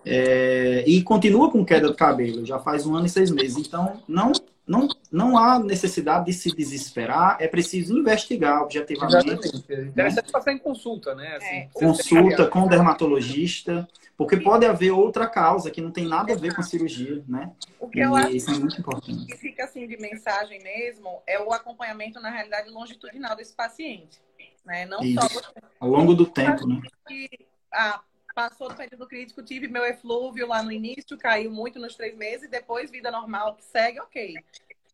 É, 0.05 0.84
e 0.86 1.01
continua 1.01 1.51
com 1.51 1.66
queda 1.66 1.89
de 1.89 1.95
cabelo, 1.95 2.45
já 2.45 2.60
faz 2.60 2.86
um 2.86 2.95
ano 2.95 3.07
e 3.07 3.10
seis 3.10 3.32
meses. 3.32 3.57
Então, 3.57 4.03
não, 4.07 4.32
não, 4.68 4.88
não 5.12 5.36
há 5.36 5.57
necessidade 5.57 6.28
de 6.28 6.34
se 6.34 6.55
desesperar, 6.55 7.38
é 7.39 7.47
preciso 7.47 7.97
investigar 7.97 8.62
objetivamente. 8.62 9.47
Exatamente. 9.47 9.74
É 9.74 9.82
interessante 9.86 10.26
né? 10.28 10.32
passar 10.32 10.53
em 10.53 10.60
consulta, 10.60 11.16
né? 11.16 11.38
Assim, 11.38 11.55
é. 11.55 11.70
Consulta 11.74 12.45
com 12.45 12.62
o 12.62 12.70
dermatologista, 12.70 13.89
porque 14.16 14.38
pode 14.38 14.68
haver 14.68 14.91
outra 14.91 15.28
causa 15.28 15.72
que 15.72 15.82
não 15.82 15.89
tem 15.89 16.07
nada 16.07 16.34
a 16.34 16.36
ver 16.36 16.53
com 16.53 16.62
a 16.62 16.64
cirurgia, 16.64 17.24
né? 17.28 17.51
O 17.80 17.89
que 17.89 17.99
eu 17.99 18.16
e 18.16 18.22
acho 18.22 18.36
isso 18.36 18.51
é 18.51 18.60
muito 18.60 18.80
importante. 18.80 19.26
que 19.26 19.38
fica 19.38 19.64
assim 19.64 19.88
de 19.88 19.97
mensagem 19.97 20.62
mesmo 20.62 21.20
é 21.26 21.41
o 21.41 21.51
acompanhamento, 21.51 22.20
na 22.20 22.30
realidade, 22.30 22.70
longitudinal 22.70 23.36
desse 23.36 23.55
paciente. 23.55 24.22
Né? 24.70 24.86
Não 24.86 25.01
Isso. 25.01 25.20
só 25.20 25.28
você... 25.28 25.49
Ao 25.80 25.89
longo 25.89 26.13
do 26.13 26.28
tempo, 26.28 26.67
né? 26.67 26.80
Que, 27.07 27.28
ah, 27.74 27.99
passou 28.36 28.70
do 28.70 28.76
período 28.76 29.07
crítico, 29.07 29.41
tive 29.41 29.67
meu 29.67 29.84
eflúvio 29.84 30.47
lá 30.47 30.61
no 30.61 30.72
início, 30.72 31.17
caiu 31.17 31.49
muito 31.49 31.80
nos 31.80 31.95
três 31.95 32.15
meses, 32.15 32.47
depois 32.47 32.91
vida 32.91 33.09
normal 33.09 33.55
que 33.55 33.63
segue, 33.63 33.99
ok. 33.99 34.36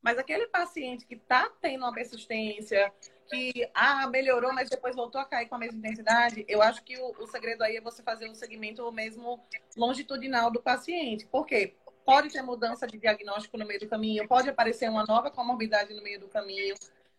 Mas 0.01 0.17
aquele 0.17 0.47
paciente 0.47 1.05
que 1.05 1.15
está 1.15 1.51
tendo 1.59 1.83
uma 1.83 1.93
persistência, 1.93 2.89
que 3.29 3.69
ah, 3.73 4.07
melhorou, 4.07 4.53
mas 4.53 4.69
depois 4.69 4.95
voltou 4.95 5.19
a 5.19 5.25
cair 5.25 5.49
com 5.49 5.55
a 5.55 5.59
mesma 5.59 5.77
intensidade, 5.77 6.45
eu 6.47 6.61
acho 6.61 6.81
que 6.81 6.97
o, 6.97 7.13
o 7.19 7.27
segredo 7.27 7.61
aí 7.61 7.75
é 7.75 7.81
você 7.81 8.01
fazer 8.01 8.29
um 8.29 8.35
segmento 8.35 8.89
mesmo 8.93 9.43
longitudinal 9.75 10.49
do 10.49 10.61
paciente. 10.61 11.27
Por 11.27 11.45
quê? 11.45 11.75
Pode 12.05 12.29
ter 12.29 12.41
mudança 12.41 12.87
de 12.87 12.97
diagnóstico 12.97 13.57
no 13.57 13.65
meio 13.65 13.81
do 13.81 13.89
caminho, 13.89 14.25
pode 14.25 14.49
aparecer 14.49 14.89
uma 14.89 15.03
nova 15.05 15.29
comorbidade 15.29 15.93
no 15.93 16.01
meio 16.01 16.19
do 16.19 16.29
caminho. 16.29 16.75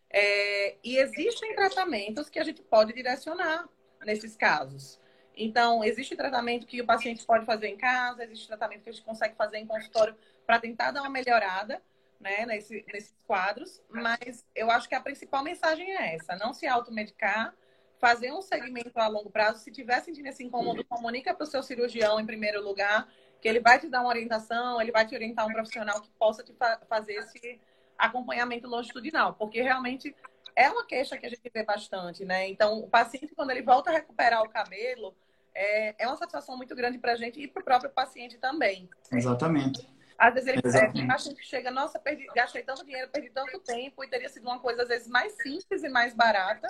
É, 0.09 0.77
e 0.83 0.97
existem 0.97 1.55
tratamentos 1.55 2.29
que 2.29 2.39
a 2.39 2.43
gente 2.43 2.61
pode 2.61 2.93
direcionar 2.93 3.67
nesses 4.05 4.35
casos. 4.35 4.99
Então, 5.35 5.83
existe 5.83 6.15
tratamento 6.15 6.65
que 6.65 6.81
o 6.81 6.85
paciente 6.85 7.25
pode 7.25 7.45
fazer 7.45 7.67
em 7.67 7.77
casa, 7.77 8.23
existe 8.23 8.47
tratamento 8.47 8.83
que 8.83 8.89
a 8.89 8.93
gente 8.93 9.05
consegue 9.05 9.35
fazer 9.35 9.57
em 9.57 9.67
consultório 9.67 10.15
para 10.45 10.59
tentar 10.59 10.91
dar 10.91 11.01
uma 11.01 11.09
melhorada 11.09 11.81
né, 12.19 12.45
nesse, 12.45 12.83
nesses 12.91 13.15
quadros, 13.27 13.83
mas 13.89 14.43
eu 14.55 14.71
acho 14.71 14.89
que 14.89 14.95
a 14.95 15.01
principal 15.01 15.43
mensagem 15.43 15.91
é 15.91 16.15
essa: 16.15 16.35
não 16.35 16.53
se 16.53 16.65
automedicar, 16.65 17.53
fazer 17.99 18.31
um 18.31 18.41
segmento 18.41 18.99
a 18.99 19.07
longo 19.07 19.29
prazo. 19.29 19.63
Se 19.63 19.71
tiver 19.71 20.01
sentindo 20.01 20.27
esse 20.27 20.43
incômodo, 20.43 20.83
comunica 20.85 21.33
para 21.33 21.43
o 21.43 21.47
seu 21.47 21.61
cirurgião 21.61 22.19
em 22.19 22.25
primeiro 22.25 22.63
lugar, 22.63 23.07
que 23.39 23.47
ele 23.47 23.59
vai 23.59 23.79
te 23.79 23.87
dar 23.87 24.01
uma 24.01 24.09
orientação, 24.09 24.81
ele 24.81 24.91
vai 24.91 25.05
te 25.05 25.13
orientar 25.13 25.45
um 25.45 25.53
profissional 25.53 26.01
que 26.01 26.09
possa 26.11 26.43
te 26.43 26.53
fa 26.53 26.81
fazer 26.89 27.13
esse 27.13 27.59
acompanhamento 27.97 28.67
longitudinal, 28.67 29.33
porque 29.33 29.61
realmente 29.61 30.15
é 30.55 30.69
uma 30.69 30.85
queixa 30.85 31.17
que 31.17 31.25
a 31.25 31.29
gente 31.29 31.49
vê 31.53 31.63
bastante, 31.63 32.25
né? 32.25 32.47
Então, 32.49 32.79
o 32.79 32.87
paciente, 32.87 33.33
quando 33.35 33.51
ele 33.51 33.61
volta 33.61 33.89
a 33.89 33.93
recuperar 33.93 34.41
o 34.43 34.49
cabelo, 34.49 35.15
é, 35.53 35.95
é 35.97 36.07
uma 36.07 36.15
satisfação 36.15 36.57
muito 36.57 36.75
grande 36.75 36.97
para 36.97 37.13
a 37.13 37.15
gente 37.15 37.41
e 37.41 37.47
para 37.47 37.61
o 37.61 37.65
próprio 37.65 37.89
paciente 37.91 38.37
também. 38.37 38.89
Exatamente. 39.11 39.87
Às 40.17 40.33
vezes 40.33 40.49
ele 40.49 40.61
Exatamente. 40.63 41.03
o 41.03 41.07
paciente 41.07 41.45
chega, 41.45 41.69
nossa, 41.69 41.99
perdi, 41.99 42.25
gastei 42.35 42.63
tanto 42.63 42.83
dinheiro, 42.83 43.09
perdi 43.09 43.29
tanto 43.29 43.59
tempo, 43.59 44.03
e 44.03 44.09
teria 44.09 44.29
sido 44.29 44.47
uma 44.47 44.59
coisa, 44.59 44.81
às 44.81 44.87
vezes, 44.87 45.07
mais 45.07 45.33
simples 45.33 45.83
e 45.83 45.89
mais 45.89 46.13
barata. 46.13 46.67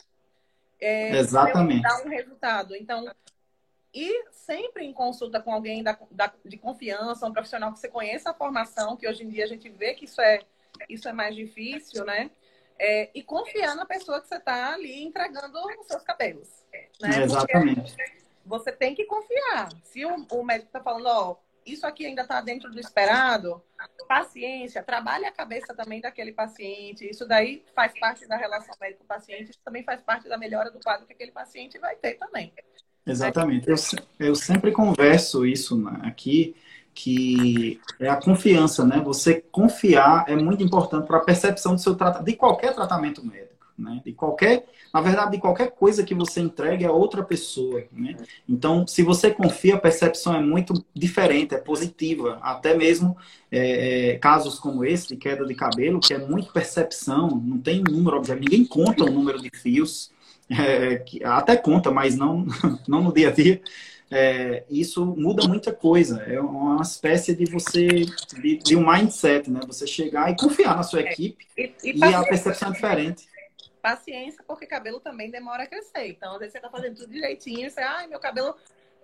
É, 0.80 1.18
Exatamente. 1.18 1.82
Dar 1.82 2.06
um 2.06 2.10
resultado. 2.10 2.76
Então, 2.76 3.10
e 3.94 4.26
sempre 4.32 4.86
em 4.86 4.94
consulta 4.94 5.42
com 5.42 5.54
alguém 5.54 5.82
da, 5.82 5.98
da, 6.12 6.32
de 6.44 6.58
confiança, 6.58 7.26
um 7.26 7.32
profissional 7.32 7.72
que 7.72 7.80
você 7.80 7.88
conheça 7.88 8.32
a 8.32 8.34
formação, 8.34 8.98
que 8.98 9.08
hoje 9.08 9.24
em 9.24 9.30
dia 9.30 9.46
a 9.46 9.48
gente 9.48 9.70
vê 9.70 9.94
que 9.94 10.06
isso 10.06 10.22
é, 10.22 10.42
isso 10.90 11.08
é 11.08 11.14
mais 11.14 11.36
difícil, 11.36 12.06
né? 12.06 12.32
É, 12.80 13.10
e 13.14 13.24
confiar 13.24 13.76
na 13.76 13.86
pessoa 13.86 14.22
que 14.22 14.28
você 14.28 14.36
está 14.36 14.74
ali 14.74 15.04
entregando 15.04 15.58
os 15.80 15.88
seus 15.88 16.04
cabelos. 16.04 16.48
Né? 17.02 17.24
Exatamente. 17.24 17.96
Porque 17.96 18.18
você 18.46 18.72
tem 18.72 18.94
que 18.94 19.06
confiar. 19.06 19.70
Se 19.84 20.06
o, 20.06 20.26
o 20.32 20.44
médico 20.44 20.68
está 20.68 20.80
falando, 20.80 21.08
ó, 21.08 21.36
isso 21.66 21.86
aqui 21.86 22.06
ainda 22.06 22.22
está 22.22 22.40
dentro 22.40 22.72
do 22.72 22.80
esperado, 22.80 23.62
paciência, 24.08 24.82
trabalhe 24.82 25.26
a 25.26 25.32
cabeça 25.32 25.74
também 25.74 26.00
daquele 26.00 26.32
paciente. 26.32 27.08
Isso 27.08 27.28
daí 27.28 27.64
faz 27.76 27.92
parte 28.00 28.26
da 28.28 28.38
relação 28.38 28.74
médico-paciente, 28.80 29.52
isso 29.52 29.60
também 29.64 29.84
faz 29.84 30.02
parte 30.02 30.30
da 30.30 30.38
melhora 30.38 30.72
do 30.72 30.80
quadro 30.80 31.06
que 31.06 31.14
aquele 31.14 31.32
paciente 31.32 31.78
vai 31.78 31.96
ter 31.96 32.14
também. 32.14 32.54
Exatamente. 33.06 33.70
Eu, 33.70 33.76
eu 34.20 34.36
sempre 34.36 34.72
converso 34.72 35.46
isso 35.46 35.86
aqui, 36.04 36.56
que 37.00 37.80
é 38.00 38.10
a 38.10 38.16
confiança, 38.16 38.84
né? 38.84 39.00
Você 39.06 39.43
confiar 39.52 40.26
é 40.28 40.36
muito 40.36 40.64
importante 40.64 41.06
para 41.06 41.18
a 41.18 41.24
percepção 41.24 41.76
do 41.76 41.82
seu 41.82 41.95
tratamento, 41.95 42.26
de 42.26 42.36
qualquer 42.36 42.74
tratamento 42.74 43.24
médico 43.24 43.58
né? 43.78 44.02
De 44.04 44.12
qualquer, 44.12 44.66
na 44.91 45.02
verdade, 45.02 45.32
de 45.32 45.38
qualquer 45.38 45.70
coisa 45.72 46.04
que 46.04 46.16
você 46.16 46.41
entregue 46.41 46.84
a 46.84 46.91
outra 46.91 47.24
pessoa, 47.24 47.84
né? 47.91 48.16
Então, 48.50 48.88
se 48.88 49.04
você 49.04 49.30
confia, 49.30 49.76
a 49.76 49.80
percepção 49.80 50.36
é 50.36 50.41
muito 50.41 50.74
diferente, 50.93 51.54
é 51.54 51.60
positiva. 51.60 52.39
Até 52.41 52.76
mesmo 52.76 53.16
é, 53.52 54.14
é, 54.14 54.18
casos 54.18 54.58
como 54.60 54.84
esse 54.84 55.10
de 55.10 55.18
queda 55.18 55.45
de 55.45 55.54
cabelo, 55.54 56.00
que 56.00 56.14
é 56.14 56.18
muito 56.18 56.52
percepção, 56.52 57.30
não 57.30 57.60
tem 57.60 57.84
número, 57.84 58.22
ninguém 58.39 58.66
conta 58.66 59.04
o 59.04 59.12
número 59.12 59.39
de 59.39 59.52
fios, 59.52 60.12
é, 60.50 60.95
que, 60.98 61.24
até 61.24 61.56
conta, 61.56 61.91
mas 61.91 62.16
não, 62.16 62.48
não 62.88 63.04
no 63.04 63.14
dia 63.14 63.30
a 63.30 63.32
dia. 63.32 63.62
É, 64.10 64.64
isso 64.70 65.05
muda 65.05 65.47
muita 65.47 65.74
coisa. 65.74 66.22
É 66.24 66.39
uma 66.39 66.82
espécie 66.82 67.36
de 67.36 67.45
você, 67.45 67.88
de, 67.88 68.58
de, 68.58 68.76
um 68.76 68.89
mindset, 68.89 69.51
né? 69.51 69.60
Você 69.68 69.86
chegar 69.86 70.32
e 70.32 70.36
confiar 70.36 70.76
na 70.76 70.84
sua 70.84 71.01
é, 71.01 71.12
equipe 71.12 71.45
e, 71.58 71.74
e, 71.84 71.97
e 71.97 72.03
a 72.03 72.24
percepção 72.24 72.70
é 72.70 72.72
diferente 72.74 73.28
paciência, 73.88 74.43
porque 74.45 74.66
cabelo 74.66 74.99
também 74.99 75.32
demora 75.32 75.64
a 75.64 75.68
crescer. 75.68 76.08
Então, 76.08 76.34
às 76.34 76.39
vezes 76.39 76.51
você 76.51 76.60
tá 76.60 76.70
fazendo 76.70 76.97
tudo 76.97 77.14
direitinho, 77.14 77.70
você, 77.70 77.80
ai, 77.80 78.05
meu 78.08 78.20
cabelo 78.20 78.53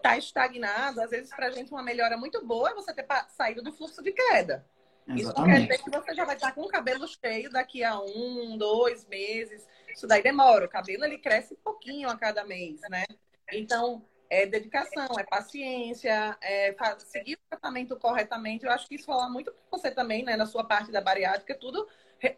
tá 0.02 0.18
estagnado. 0.18 1.00
Às 1.00 1.10
vezes, 1.10 1.34
pra 1.34 1.50
gente, 1.52 1.72
uma 1.72 1.82
melhora 1.82 2.18
muito 2.18 2.46
boa 2.46 2.72
é 2.72 2.74
você 2.74 2.94
ter 2.94 3.06
saído 3.30 3.62
do 3.62 3.72
fluxo 3.72 4.04
de 4.04 4.12
queda. 4.12 4.66
Exatamente. 5.08 5.22
Isso 5.22 5.34
não 5.40 5.46
quer 5.46 5.62
dizer 5.62 5.84
que 5.84 5.90
você 5.90 6.14
já 6.14 6.26
vai 6.26 6.36
estar 6.36 6.52
com 6.52 6.62
o 6.62 6.68
cabelo 6.68 7.08
cheio 7.08 7.50
daqui 7.50 7.82
a 7.82 7.98
um, 8.00 8.58
dois 8.58 9.08
meses. 9.08 9.66
Isso 9.94 10.06
daí 10.06 10.22
demora. 10.22 10.66
O 10.66 10.70
cabelo, 10.70 11.06
ele 11.06 11.18
cresce 11.18 11.56
pouquinho 11.56 12.10
a 12.10 12.18
cada 12.18 12.44
mês, 12.44 12.82
né? 12.90 13.06
Então, 13.54 14.04
é 14.34 14.46
dedicação, 14.48 15.08
é 15.20 15.24
paciência, 15.24 16.36
é 16.42 16.76
seguir 17.00 17.36
o 17.36 17.50
tratamento 17.50 17.96
corretamente. 17.98 18.66
Eu 18.66 18.72
acho 18.72 18.88
que 18.88 18.96
isso 18.96 19.06
fala 19.06 19.30
muito 19.30 19.52
para 19.52 19.78
você 19.78 19.92
também, 19.92 20.24
né, 20.24 20.36
na 20.36 20.46
sua 20.46 20.64
parte 20.64 20.92
da 20.92 21.02
bariátrica, 21.02 21.56
tudo 21.56 21.88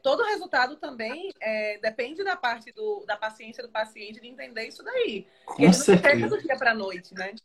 todo 0.01 0.23
resultado 0.23 0.77
também 0.77 1.31
é, 1.39 1.77
depende 1.77 2.23
da 2.23 2.35
parte 2.35 2.71
do, 2.71 3.05
da 3.05 3.15
paciência 3.15 3.61
do 3.61 3.69
paciente 3.69 4.19
de 4.19 4.27
entender 4.27 4.67
isso 4.67 4.83
daí. 4.83 5.27
Com 5.45 5.61
ele 5.61 5.73
certeza. 5.73 6.27
do 6.27 6.41
dia 6.41 6.57
para 6.57 6.73
noite, 6.73 7.13
né? 7.13 7.35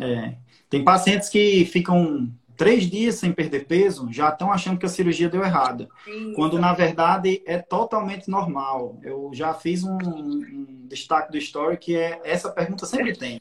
É. 0.00 0.36
Tem 0.70 0.84
pacientes 0.84 1.28
que 1.28 1.64
ficam 1.64 2.32
três 2.56 2.90
dias 2.90 3.14
sem 3.14 3.32
perder 3.32 3.66
peso, 3.66 4.12
já 4.12 4.28
estão 4.28 4.52
achando 4.52 4.78
que 4.78 4.84
a 4.84 4.88
cirurgia 4.88 5.28
deu 5.28 5.44
errada. 5.44 5.88
Quando, 6.34 6.58
na 6.58 6.72
verdade, 6.72 7.42
é 7.46 7.58
totalmente 7.58 8.28
normal. 8.28 8.98
Eu 9.02 9.30
já 9.32 9.54
fiz 9.54 9.84
um, 9.84 9.96
um 9.96 10.86
destaque 10.88 11.30
do 11.30 11.38
story 11.38 11.78
que 11.78 11.96
é 11.96 12.20
essa 12.24 12.50
pergunta 12.50 12.84
sempre 12.84 13.16
tem. 13.16 13.40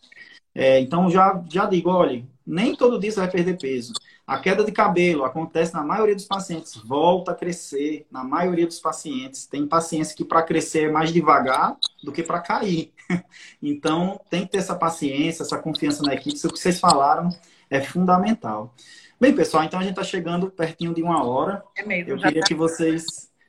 É, 0.59 0.79
então, 0.79 1.07
já, 1.07 1.39
já 1.47 1.67
digo, 1.67 1.91
olha, 1.91 2.25
nem 2.43 2.75
todo 2.75 2.99
dia 2.99 3.11
você 3.11 3.19
vai 3.19 3.29
perder 3.29 3.59
peso. 3.59 3.93
A 4.25 4.39
queda 4.39 4.63
de 4.63 4.71
cabelo 4.71 5.23
acontece 5.23 5.71
na 5.71 5.83
maioria 5.83 6.15
dos 6.15 6.25
pacientes, 6.25 6.75
volta 6.75 7.31
a 7.31 7.35
crescer 7.35 8.07
na 8.09 8.23
maioria 8.23 8.65
dos 8.65 8.79
pacientes. 8.79 9.45
Tem 9.45 9.67
pacientes 9.67 10.13
que 10.13 10.25
para 10.25 10.41
crescer 10.41 10.85
é 10.85 10.91
mais 10.91 11.13
devagar 11.13 11.77
do 12.03 12.11
que 12.11 12.23
para 12.23 12.39
cair. 12.41 12.91
Então, 13.61 14.19
tem 14.29 14.41
que 14.45 14.51
ter 14.51 14.57
essa 14.57 14.75
paciência, 14.75 15.43
essa 15.43 15.57
confiança 15.57 16.03
na 16.03 16.13
equipe. 16.13 16.35
Isso 16.35 16.49
que 16.49 16.59
vocês 16.59 16.79
falaram 16.79 17.29
é 17.69 17.79
fundamental. 17.79 18.73
Bem, 19.21 19.33
pessoal, 19.33 19.63
então 19.63 19.79
a 19.79 19.83
gente 19.83 19.91
está 19.91 20.03
chegando 20.03 20.49
pertinho 20.49 20.93
de 20.93 21.01
uma 21.01 21.23
hora. 21.23 21.63
É 21.77 21.85
mesmo, 21.85 22.11
Eu 22.11 22.17
queria 22.17 22.41
tá... 22.41 22.47
que 22.47 22.53
vocês 22.53 23.05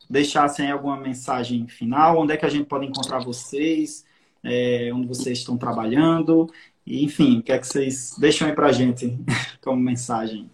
deixassem 0.09 0.71
alguma 0.71 0.97
mensagem 0.97 1.67
final, 1.67 2.19
onde 2.19 2.35
é 2.35 2.37
que 2.37 2.47
a 2.47 2.49
gente 2.49 2.67
pode 2.67 2.87
encontrar 2.87 3.19
vocês, 3.19 4.05
é, 4.45 4.91
onde 4.95 5.07
vocês 5.07 5.39
estão 5.39 5.57
trabalhando, 5.57 6.49
enfim, 6.89 7.39
o 7.39 7.43
que 7.43 7.53
é 7.53 7.59
que 7.59 7.67
vocês 7.67 8.17
deixam 8.19 8.49
aí 8.49 8.55
para 8.55 8.69
a 8.69 8.73
gente 8.73 9.19
como 9.63 9.81
mensagem? 9.81 10.51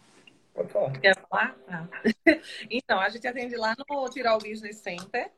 Quer 1.00 1.16
falar? 1.28 1.56
Ah. 1.68 1.86
Então, 2.70 3.00
a 3.00 3.08
gente 3.08 3.26
atende 3.26 3.56
lá 3.56 3.74
no 3.76 4.08
Tirol 4.08 4.38
Business 4.38 4.76
Center. 4.76 5.30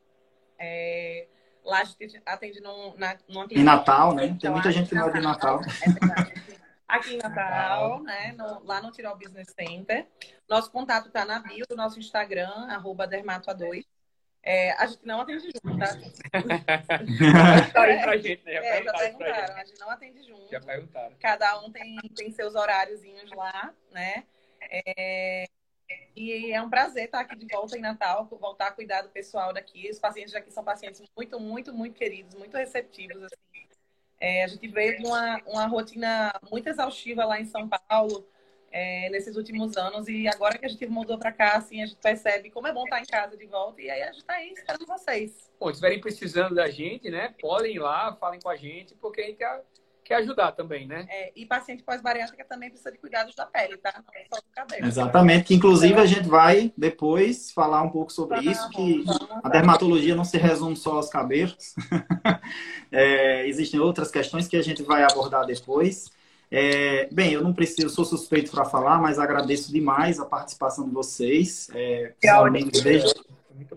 É, 0.59 1.27
lá 1.65 1.81
a 1.81 1.85
gente 1.85 2.21
atende 2.25 2.61
num, 2.61 2.95
na, 2.97 3.17
numa 3.29 3.47
clínica. 3.47 3.61
Em 3.61 3.65
Natal, 3.65 4.15
né? 4.15 4.37
Tem 4.41 4.51
muita 4.51 4.71
gente 4.71 4.89
que 4.89 4.95
não 4.95 5.09
é 5.09 5.13
de 5.13 5.21
Natal. 5.21 5.61
É 5.63 6.47
Aqui 6.87 7.15
em 7.15 7.19
Natal, 7.19 8.03
né? 8.03 8.33
No, 8.39 8.65
lá 8.65 8.81
no 8.81 8.93
Tirol 8.93 9.17
Business 9.17 9.53
Center. 9.59 10.07
Nosso 10.49 10.71
contato 10.71 11.09
está 11.09 11.25
na 11.25 11.41
bio 11.41 11.67
do 11.69 11.77
nosso 11.77 11.99
Instagram, 11.99 12.69
arroba 12.69 13.09
dermatoa2. 13.09 13.85
É, 14.49 14.71
a 14.75 14.87
gente 14.87 15.05
não 15.05 15.21
atende 15.21 15.47
junto, 15.47 15.77
tá? 15.77 15.89
pra 18.05 18.17
gente, 18.17 18.45
né? 18.45 18.53
Já 18.53 18.61
é, 18.61 18.85
já 18.85 18.93
perguntaram, 18.93 19.57
a 19.57 19.65
gente 19.65 19.81
não 19.81 19.91
atende 19.91 20.23
junto. 20.23 20.49
Já 20.49 20.61
perguntaram. 20.61 21.17
Cada 21.19 21.59
um 21.63 21.73
tem, 21.73 21.99
tem 22.15 22.31
seus 22.31 22.55
horáriozinhos 22.55 23.29
lá, 23.33 23.75
né? 23.91 24.23
É, 24.71 25.47
e 26.15 26.53
é 26.53 26.63
um 26.63 26.71
prazer 26.71 27.07
estar 27.07 27.23
aqui 27.23 27.35
de 27.35 27.53
volta 27.53 27.77
em 27.77 27.81
Natal, 27.81 28.25
voltar 28.25 28.69
a 28.69 28.71
cuidar 28.71 29.03
do 29.03 29.09
pessoal 29.09 29.53
daqui. 29.53 29.91
Os 29.91 29.99
pacientes 29.99 30.33
daqui 30.33 30.53
são 30.53 30.63
pacientes 30.63 31.03
muito, 31.17 31.41
muito, 31.41 31.75
muito 31.75 31.97
queridos, 31.97 32.37
muito 32.37 32.57
receptivos. 32.57 33.25
Assim. 33.25 33.67
É, 34.21 34.45
a 34.45 34.47
gente 34.47 34.69
veio 34.69 34.97
de 34.97 35.07
uma, 35.07 35.43
uma 35.45 35.67
rotina 35.67 36.33
muito 36.49 36.69
exaustiva 36.69 37.25
lá 37.25 37.41
em 37.41 37.47
São 37.47 37.69
Paulo 37.69 38.25
é, 38.71 39.09
nesses 39.11 39.37
últimos 39.37 39.77
anos 39.77 40.09
e 40.09 40.29
agora 40.29 40.59
que 40.59 40.67
a 40.67 40.69
gente 40.69 40.87
mudou 40.87 41.19
para 41.19 41.33
cá, 41.33 41.57
assim, 41.57 41.83
a 41.83 41.87
gente 41.87 41.99
percebe 41.99 42.51
como 42.51 42.67
é 42.67 42.73
bom 42.73 42.85
estar 42.85 43.01
em 43.01 43.07
casa 43.07 43.37
de 43.37 43.47
volta 43.47 43.81
e 43.81 43.91
aí 43.91 44.03
a 44.03 44.07
gente 44.07 44.19
está 44.19 44.35
aí 44.35 44.53
esperando 44.53 44.87
vocês. 44.87 45.51
Bom, 45.59 45.67
se 45.67 45.73
estiverem 45.73 46.01
precisando 46.01 46.55
da 46.55 46.69
gente, 46.69 47.11
né, 47.11 47.35
podem 47.41 47.75
ir 47.75 47.79
lá, 47.79 48.15
falem 48.17 48.41
com 48.41 48.49
a 48.49 48.57
gente, 48.57 48.95
porque 48.95 49.21
a 49.21 49.25
gente 49.25 49.37
quer 49.37 49.63
quer 50.07 50.17
ajudar 50.17 50.53
também, 50.53 50.87
né? 50.87 51.05
É, 51.11 51.33
e 51.35 51.45
paciente 51.45 51.83
pós-bariátrica 51.83 52.45
também 52.45 52.71
precisa 52.71 52.93
de 52.93 52.99
cuidados 52.99 53.35
da 53.35 53.45
pele, 53.45 53.77
tá? 53.77 53.93
Não 54.07 54.15
é 54.15 54.25
só 54.33 54.41
do 54.41 54.47
cabelo. 54.55 54.87
Exatamente, 54.87 55.45
que 55.47 55.55
inclusive 55.55 56.01
a 56.01 56.07
gente 56.07 56.29
vai 56.29 56.73
depois 56.77 57.51
falar 57.51 57.83
um 57.83 57.91
pouco 57.91 58.13
sobre 58.13 58.41
isso, 58.41 58.71
que 58.71 59.05
a 59.43 59.49
dermatologia 59.49 60.15
não 60.15 60.25
se 60.25 60.39
resume 60.39 60.77
só 60.77 60.95
aos 60.95 61.09
cabelos. 61.09 61.75
é, 62.93 63.49
existem 63.49 63.81
outras 63.81 64.11
questões 64.11 64.47
que 64.47 64.57
a 64.57 64.63
gente 64.63 64.83
vai 64.83 65.03
abordar 65.03 65.45
depois. 65.45 66.11
É, 66.59 67.07
bem, 67.13 67.35
eu 67.35 67.43
não 67.43 67.53
preciso, 67.53 67.91
sou 67.91 68.03
suspeito 68.03 68.51
para 68.51 68.65
falar, 68.65 68.99
mas 68.99 69.19
agradeço 69.19 69.71
demais 69.71 70.19
a 70.19 70.25
participação 70.25 70.89
de 70.89 70.91
vocês. 70.91 71.69
É, 71.75 72.15
amigos 72.31 72.81
desde, 72.81 73.15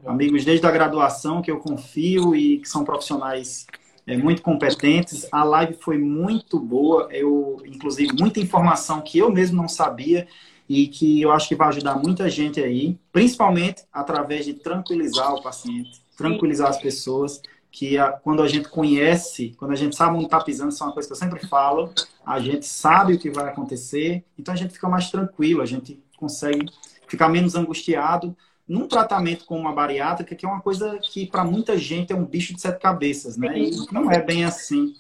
amigos 0.06 0.46
desde 0.46 0.66
a 0.66 0.72
graduação 0.72 1.42
que 1.42 1.52
eu 1.52 1.60
confio 1.60 2.34
e 2.34 2.60
que 2.60 2.70
são 2.70 2.86
profissionais 2.86 3.68
é, 4.08 4.16
muito 4.16 4.42
competentes. 4.42 5.28
A 5.30 5.44
live 5.44 5.74
foi 5.74 5.98
muito 5.98 6.58
boa, 6.58 7.10
eu, 7.12 7.62
inclusive, 7.66 8.14
muita 8.18 8.40
informação 8.40 9.02
que 9.02 9.18
eu 9.18 9.30
mesmo 9.30 9.58
não 9.58 9.68
sabia 9.68 10.26
e 10.70 10.88
que 10.88 11.22
eu 11.22 11.34
acho 11.34 11.50
que 11.50 11.56
vai 11.56 11.68
ajudar 11.68 11.96
muita 11.96 12.30
gente 12.30 12.62
aí, 12.62 12.98
principalmente 13.12 13.84
através 13.92 14.46
de 14.46 14.54
tranquilizar 14.54 15.34
o 15.34 15.44
paciente, 15.44 16.02
tranquilizar 16.16 16.70
as 16.70 16.82
pessoas, 16.82 17.42
que 17.72 17.98
a, 17.98 18.12
quando 18.12 18.42
a 18.42 18.48
gente 18.48 18.70
conhece, 18.70 19.54
quando 19.58 19.72
a 19.72 19.76
gente 19.76 19.96
sabe 19.96 20.16
onde 20.16 20.26
está 20.26 20.42
pisando, 20.42 20.70
isso 20.70 20.84
é 20.84 20.88
uma 20.88 20.94
coisa 20.94 21.08
que 21.08 21.14
eu 21.14 21.18
sempre 21.18 21.48
falo, 21.48 21.92
a 22.26 22.40
gente 22.40 22.66
sabe 22.66 23.14
o 23.14 23.20
que 23.20 23.30
vai 23.30 23.50
acontecer, 23.50 24.24
então 24.38 24.54
a 24.54 24.58
gente 24.58 24.74
fica 24.74 24.90
mais 24.90 25.10
tranquilo, 25.10 25.62
a 25.62 25.66
gente 25.66 26.02
consegue 26.18 26.66
ficar 27.08 27.30
menos 27.30 27.56
angustiado 27.56 28.36
num 28.68 28.88
tratamento 28.88 29.46
como 29.46 29.62
uma 29.62 29.74
bariátrica, 29.74 30.36
que 30.36 30.46
é 30.46 30.50
uma 30.50 30.62
coisa 30.62 31.00
que 31.00 31.26
para 31.26 31.44
muita 31.44 31.76
gente 31.78 32.14
é 32.14 32.16
um 32.16 32.26
bicho 32.26 32.54
de 32.54 32.62
sete 32.62 32.80
cabeças, 32.80 33.36
né? 33.36 33.58
E 33.58 33.72
não 33.92 34.12
é 34.12 34.22
bem 34.22 34.46
assim. 34.46 34.94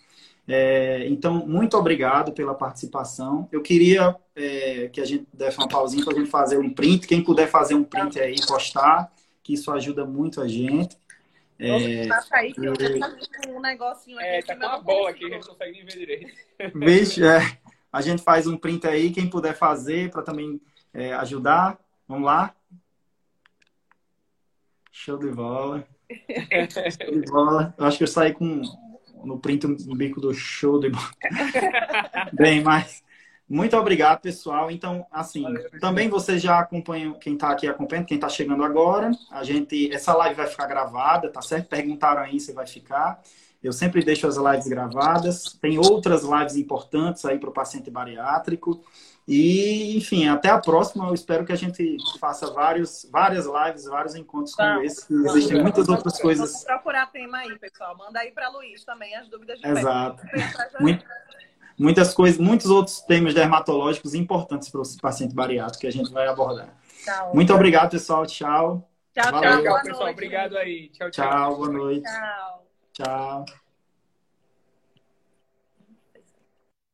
É, 0.47 1.07
então, 1.07 1.45
muito 1.45 1.78
obrigado 1.78 2.32
pela 2.32 2.55
participação. 2.55 3.47
Eu 3.51 3.61
queria 3.61 4.15
é, 4.36 4.89
que 4.91 4.99
a 4.99 5.05
gente 5.05 5.28
desse 5.32 5.59
uma 5.59 5.67
pausinha 5.67 6.03
para 6.03 6.15
a 6.15 6.17
gente 6.17 6.32
fazer 6.32 6.57
um 6.57 6.74
print. 6.74 7.05
Quem 7.05 7.24
puder 7.24 7.47
fazer 7.47 7.76
um 7.76 7.84
print 7.84 8.20
aí, 8.20 8.36
postar, 8.47 9.11
que 9.43 9.53
isso 9.53 9.72
ajuda 9.72 10.03
muito 10.03 10.41
a 10.41 10.47
gente. 10.47 10.97
É, 11.60 12.05
Nossa, 12.05 12.38
aí 12.38 12.53
eu 12.57 12.74
um 13.53 13.60
negocinho 13.60 14.18
aqui. 14.18 14.28
É, 14.28 14.41
tá 14.41 14.55
com 14.55 14.66
uma 14.66 14.80
bola 14.82 15.10
aqui, 15.10 15.26
a 15.26 15.30
gente 15.30 15.41
não 15.41 15.53
consegue 15.53 15.72
nem 15.74 15.86
ver 15.86 15.97
direito. 15.97 16.34
Vixe, 16.74 17.26
é, 17.26 17.39
a 17.91 18.01
gente 18.01 18.24
faz 18.24 18.47
um 18.47 18.55
print 18.55 18.88
aí, 18.88 19.12
quem 19.12 19.30
puder 19.30 19.53
fazer 19.53 20.10
para 20.10 20.22
também 20.22 20.62
é, 20.93 21.14
ajudar. 21.16 21.78
Vamos 22.07 22.26
lá. 22.26 22.55
Show 24.89 25.18
de 25.18 25.30
bola. 25.32 25.86
show 26.10 27.22
de 27.22 27.30
bola. 27.30 27.74
Eu 27.78 27.86
acho 27.86 27.97
que 27.97 28.03
eu 28.05 28.07
saí 28.07 28.34
com 28.34 28.62
no 29.24 29.38
print 29.38 29.68
um 29.68 29.95
bico 29.95 30.22
do 30.22 30.34
show 30.34 30.80
de 30.80 30.89
bola. 30.89 31.12
Bem, 32.32 32.64
mas 32.64 33.03
muito 33.50 33.76
obrigado, 33.76 34.22
pessoal. 34.22 34.70
Então, 34.70 35.06
assim, 35.12 35.41
Valeu, 35.41 35.80
também 35.80 36.08
vocês 36.08 36.41
já 36.41 36.60
acompanham, 36.60 37.14
quem 37.14 37.34
está 37.34 37.50
aqui 37.50 37.68
acompanhando, 37.68 38.06
quem 38.06 38.16
está 38.16 38.30
chegando 38.30 38.64
agora. 38.64 39.12
A 39.32 39.43
gente, 39.43 39.91
essa 39.91 40.14
live 40.14 40.36
vai 40.36 40.47
ficar 40.47 40.68
gravada, 40.68 41.32
tá 41.32 41.41
certo? 41.41 41.68
Perguntaram 41.68 42.22
aí 42.22 42.39
se 42.39 42.54
vai 42.54 42.68
ficar. 42.68 43.22
Eu 43.62 43.74
sempre 43.74 44.04
deixo 44.04 44.28
as 44.28 44.38
lives 44.38 44.68
gravadas. 44.68 45.58
Tem 45.60 45.78
outras 45.78 46.24
lives 46.24 46.56
importantes 46.56 47.26
aí 47.26 47.39
para 47.39 47.50
o 47.50 47.54
paciente 47.54 47.89
bariátrico. 47.89 48.82
E, 49.28 49.97
enfim, 49.97 50.28
até 50.28 50.50
a 50.50 50.58
próxima. 50.58 51.08
Eu 51.08 51.14
espero 51.14 51.45
que 51.45 51.52
a 51.52 51.56
gente 51.56 51.97
faça 52.20 52.52
vários, 52.52 53.08
várias 53.12 53.45
lives, 53.45 53.86
vários 53.86 54.16
encontros 54.16 54.56
como 54.56 54.80
tá. 54.80 54.84
esse. 54.86 55.14
Existem 55.14 55.62
muitas 55.62 55.89
outras 55.89 56.20
coisas. 56.20 56.52
Vamos 56.52 56.64
procurar 56.64 57.08
tema 57.08 57.39
aí, 57.39 57.60
pessoal. 57.60 57.97
Manda 57.97 58.20
aí 58.20 58.32
para 58.32 58.50
Luiz 58.50 58.84
também 58.86 59.16
as 59.16 59.28
dúvidas 59.28 59.60
de 59.60 59.68
Exato. 59.68 60.24
Muito, 60.80 61.06
muitas 61.80 62.13
coisas, 62.13 62.39
muitos 62.39 62.69
outros 62.69 62.99
temas 63.01 63.34
dermatológicos 63.34 64.13
importantes 64.13 64.69
para 64.69 64.82
o 64.82 64.84
paciente 65.01 65.34
bariátrico 65.34 65.80
que 65.80 65.88
a 65.88 65.91
gente 65.91 66.11
vai 66.11 66.27
abordar. 66.27 66.77
Tá 67.05 67.32
Muito 67.34 67.53
obrigado, 67.53 67.91
pessoal. 67.91 68.25
Tchau. 68.25 68.88
Tchau, 69.13 69.32
Valeu. 69.32 69.63
tchau. 69.63 69.82
pessoal. 69.82 70.09
Obrigado 70.11 70.57
aí. 70.57 70.89
Tchau, 70.89 71.09
tchau. 71.09 71.30
Tchau, 71.30 71.55
boa 71.55 71.69
noite. 71.69 72.03
Tchau. 72.03 72.65
Tchau. 72.93 73.68